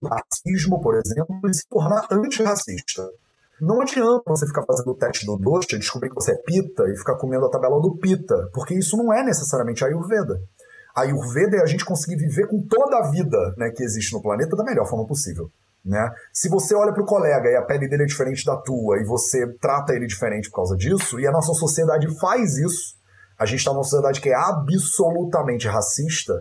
racismo, 0.04 0.82
por 0.82 0.95
exemplo, 0.95 1.39
e 1.50 1.54
se 1.54 1.66
tornar 1.70 2.06
antirracista. 2.12 3.10
Não 3.62 3.82
adianta 3.82 4.24
você 4.28 4.45
ficar 4.45 4.66
fazendo 4.66 4.91
o 4.91 4.95
teste 4.95 5.26
do 5.26 5.38
doce, 5.38 5.80
descobrir 5.80 6.10
que 6.10 6.16
você 6.16 6.34
é 6.34 6.36
pita 6.36 6.84
e 6.89 6.98
ficar 6.98 7.16
comendo 7.16 7.45
a 7.45 7.50
tabela 7.50 7.82
do 7.82 7.95
pita, 7.95 8.50
porque 8.54 8.74
isso 8.76 8.98
não 8.98 9.14
é 9.14 9.24
necessariamente 9.24 9.84
Ayurveda 9.84 10.41
a 10.98 11.02
Ayurveda 11.02 11.58
é 11.58 11.62
a 11.62 11.68
gente 11.68 11.86
conseguir 11.86 12.16
viver 12.16 12.48
com 12.48 12.60
toda 12.60 12.98
a 12.98 13.12
vida 13.12 13.38
né, 13.56 13.70
que 13.70 13.84
existe 13.84 14.14
no 14.14 14.22
planeta 14.22 14.56
da 14.56 14.64
melhor 14.64 14.89
forma 14.89 15.06
possível. 15.06 15.48
Né? 15.86 16.10
Se 16.34 16.50
você 16.50 16.74
olha 16.74 16.91
para 16.91 17.04
o 17.04 17.06
colega 17.06 17.48
e 17.50 17.56
a 17.56 17.62
pele 17.62 17.88
dele 17.88 18.02
é 18.02 18.06
diferente 18.08 18.43
da 18.43 18.58
tua 18.58 18.98
e 19.00 19.06
você 19.06 19.45
trata 19.62 19.93
ele 19.93 20.08
diferente 20.08 20.50
por 20.50 20.56
causa 20.56 20.76
disso, 20.76 21.20
e 21.20 21.28
a 21.28 21.32
nossa 21.32 21.54
sociedade 21.54 22.08
faz 22.20 22.58
isso, 22.58 22.98
a 23.38 23.45
gente 23.45 23.60
está 23.60 23.72
numa 23.72 23.84
sociedade 23.84 24.20
que 24.20 24.30
é 24.30 24.36
absolutamente 24.36 25.68
racista, 25.68 26.34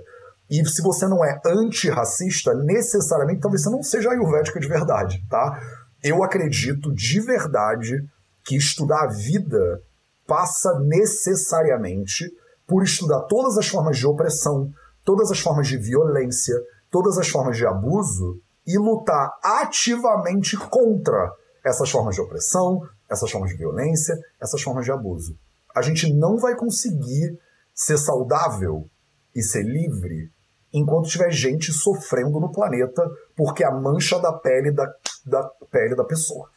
e 0.48 0.64
se 0.66 0.80
você 0.80 1.06
não 1.06 1.22
é 1.22 1.38
antirracista, 1.44 2.54
necessariamente 2.54 3.40
talvez 3.40 3.62
você 3.62 3.70
não 3.70 3.82
seja 3.82 4.10
ayurvédica 4.10 4.58
de 4.58 4.68
verdade, 4.68 5.22
tá? 5.28 5.60
Eu 6.02 6.24
acredito 6.24 6.94
de 6.94 7.20
verdade 7.20 8.02
que 8.42 8.56
estudar 8.56 9.04
a 9.04 9.08
vida 9.08 9.82
passa 10.26 10.78
necessariamente 10.80 12.24
por 12.66 12.82
estudar 12.82 13.20
todas 13.22 13.56
as 13.56 13.68
formas 13.68 13.96
de 13.98 14.06
opressão, 14.06 14.70
todas 15.04 15.30
as 15.30 15.38
formas 15.38 15.68
de 15.68 15.76
violência, 15.76 16.54
todas 16.90 17.16
as 17.18 17.28
formas 17.28 17.56
de 17.56 17.66
abuso 17.66 18.40
e 18.66 18.76
lutar 18.76 19.32
ativamente 19.42 20.56
contra 20.56 21.32
essas 21.64 21.90
formas 21.90 22.14
de 22.14 22.20
opressão, 22.20 22.80
essas 23.08 23.30
formas 23.30 23.50
de 23.50 23.56
violência, 23.56 24.18
essas 24.40 24.60
formas 24.60 24.84
de 24.84 24.90
abuso. 24.90 25.36
A 25.74 25.82
gente 25.82 26.12
não 26.12 26.36
vai 26.36 26.56
conseguir 26.56 27.38
ser 27.74 27.98
saudável 27.98 28.88
e 29.34 29.42
ser 29.42 29.62
livre 29.62 30.30
enquanto 30.72 31.08
tiver 31.08 31.30
gente 31.30 31.72
sofrendo 31.72 32.40
no 32.40 32.50
planeta 32.50 33.02
porque 33.36 33.62
a 33.62 33.70
mancha 33.70 34.18
da 34.18 34.32
pele 34.32 34.72
da, 34.72 34.90
da 35.24 35.42
pele 35.70 35.94
da 35.94 36.04
pessoa. 36.04 36.50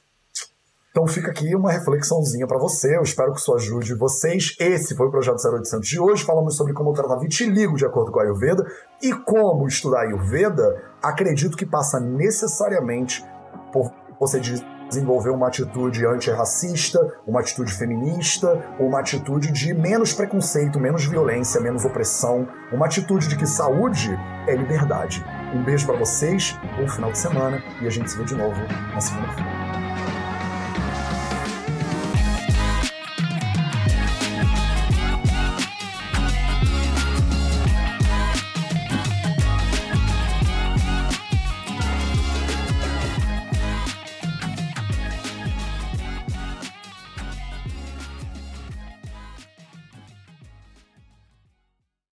Então 0.91 1.05
fica 1.05 1.29
aqui 1.29 1.55
uma 1.55 1.71
reflexãozinha 1.71 2.47
para 2.47 2.57
você, 2.57 2.97
eu 2.97 3.03
espero 3.03 3.31
que 3.31 3.39
isso 3.39 3.53
ajude 3.53 3.93
vocês. 3.93 4.55
Esse 4.59 4.95
foi 4.95 5.07
o 5.07 5.11
Projeto 5.11 5.37
0800 5.37 5.87
de 5.87 5.99
hoje, 5.99 6.23
falamos 6.23 6.55
sobre 6.55 6.73
como 6.73 6.93
tratar 6.93 7.17
vitiligo 7.17 7.75
de 7.75 7.85
acordo 7.85 8.11
com 8.11 8.19
a 8.19 8.23
Ayurveda 8.23 8.63
e 9.01 9.13
como 9.13 9.67
estudar 9.67 10.01
Ayurveda, 10.01 10.81
acredito 11.01 11.55
que 11.55 11.65
passa 11.65 11.99
necessariamente 11.99 13.23
por 13.71 13.93
você 14.19 14.41
desenvolver 14.89 15.29
uma 15.29 15.47
atitude 15.47 16.05
antirracista, 16.07 16.99
uma 17.27 17.39
atitude 17.41 17.71
feminista, 17.71 18.59
uma 18.79 18.99
atitude 18.99 19.51
de 19.51 19.73
menos 19.75 20.11
preconceito, 20.13 20.79
menos 20.79 21.05
violência, 21.05 21.61
menos 21.61 21.85
opressão, 21.85 22.47
uma 22.73 22.87
atitude 22.87 23.27
de 23.27 23.37
que 23.37 23.45
saúde 23.45 24.09
é 24.47 24.55
liberdade. 24.55 25.23
Um 25.53 25.63
beijo 25.63 25.85
para 25.85 25.97
vocês, 25.97 26.57
bom 26.75 26.87
final 26.87 27.11
de 27.11 27.19
semana 27.19 27.63
e 27.79 27.85
a 27.85 27.89
gente 27.91 28.09
se 28.09 28.17
vê 28.17 28.23
de 28.23 28.33
novo 28.33 28.59
na 28.91 28.99
segunda-feira. 28.99 29.88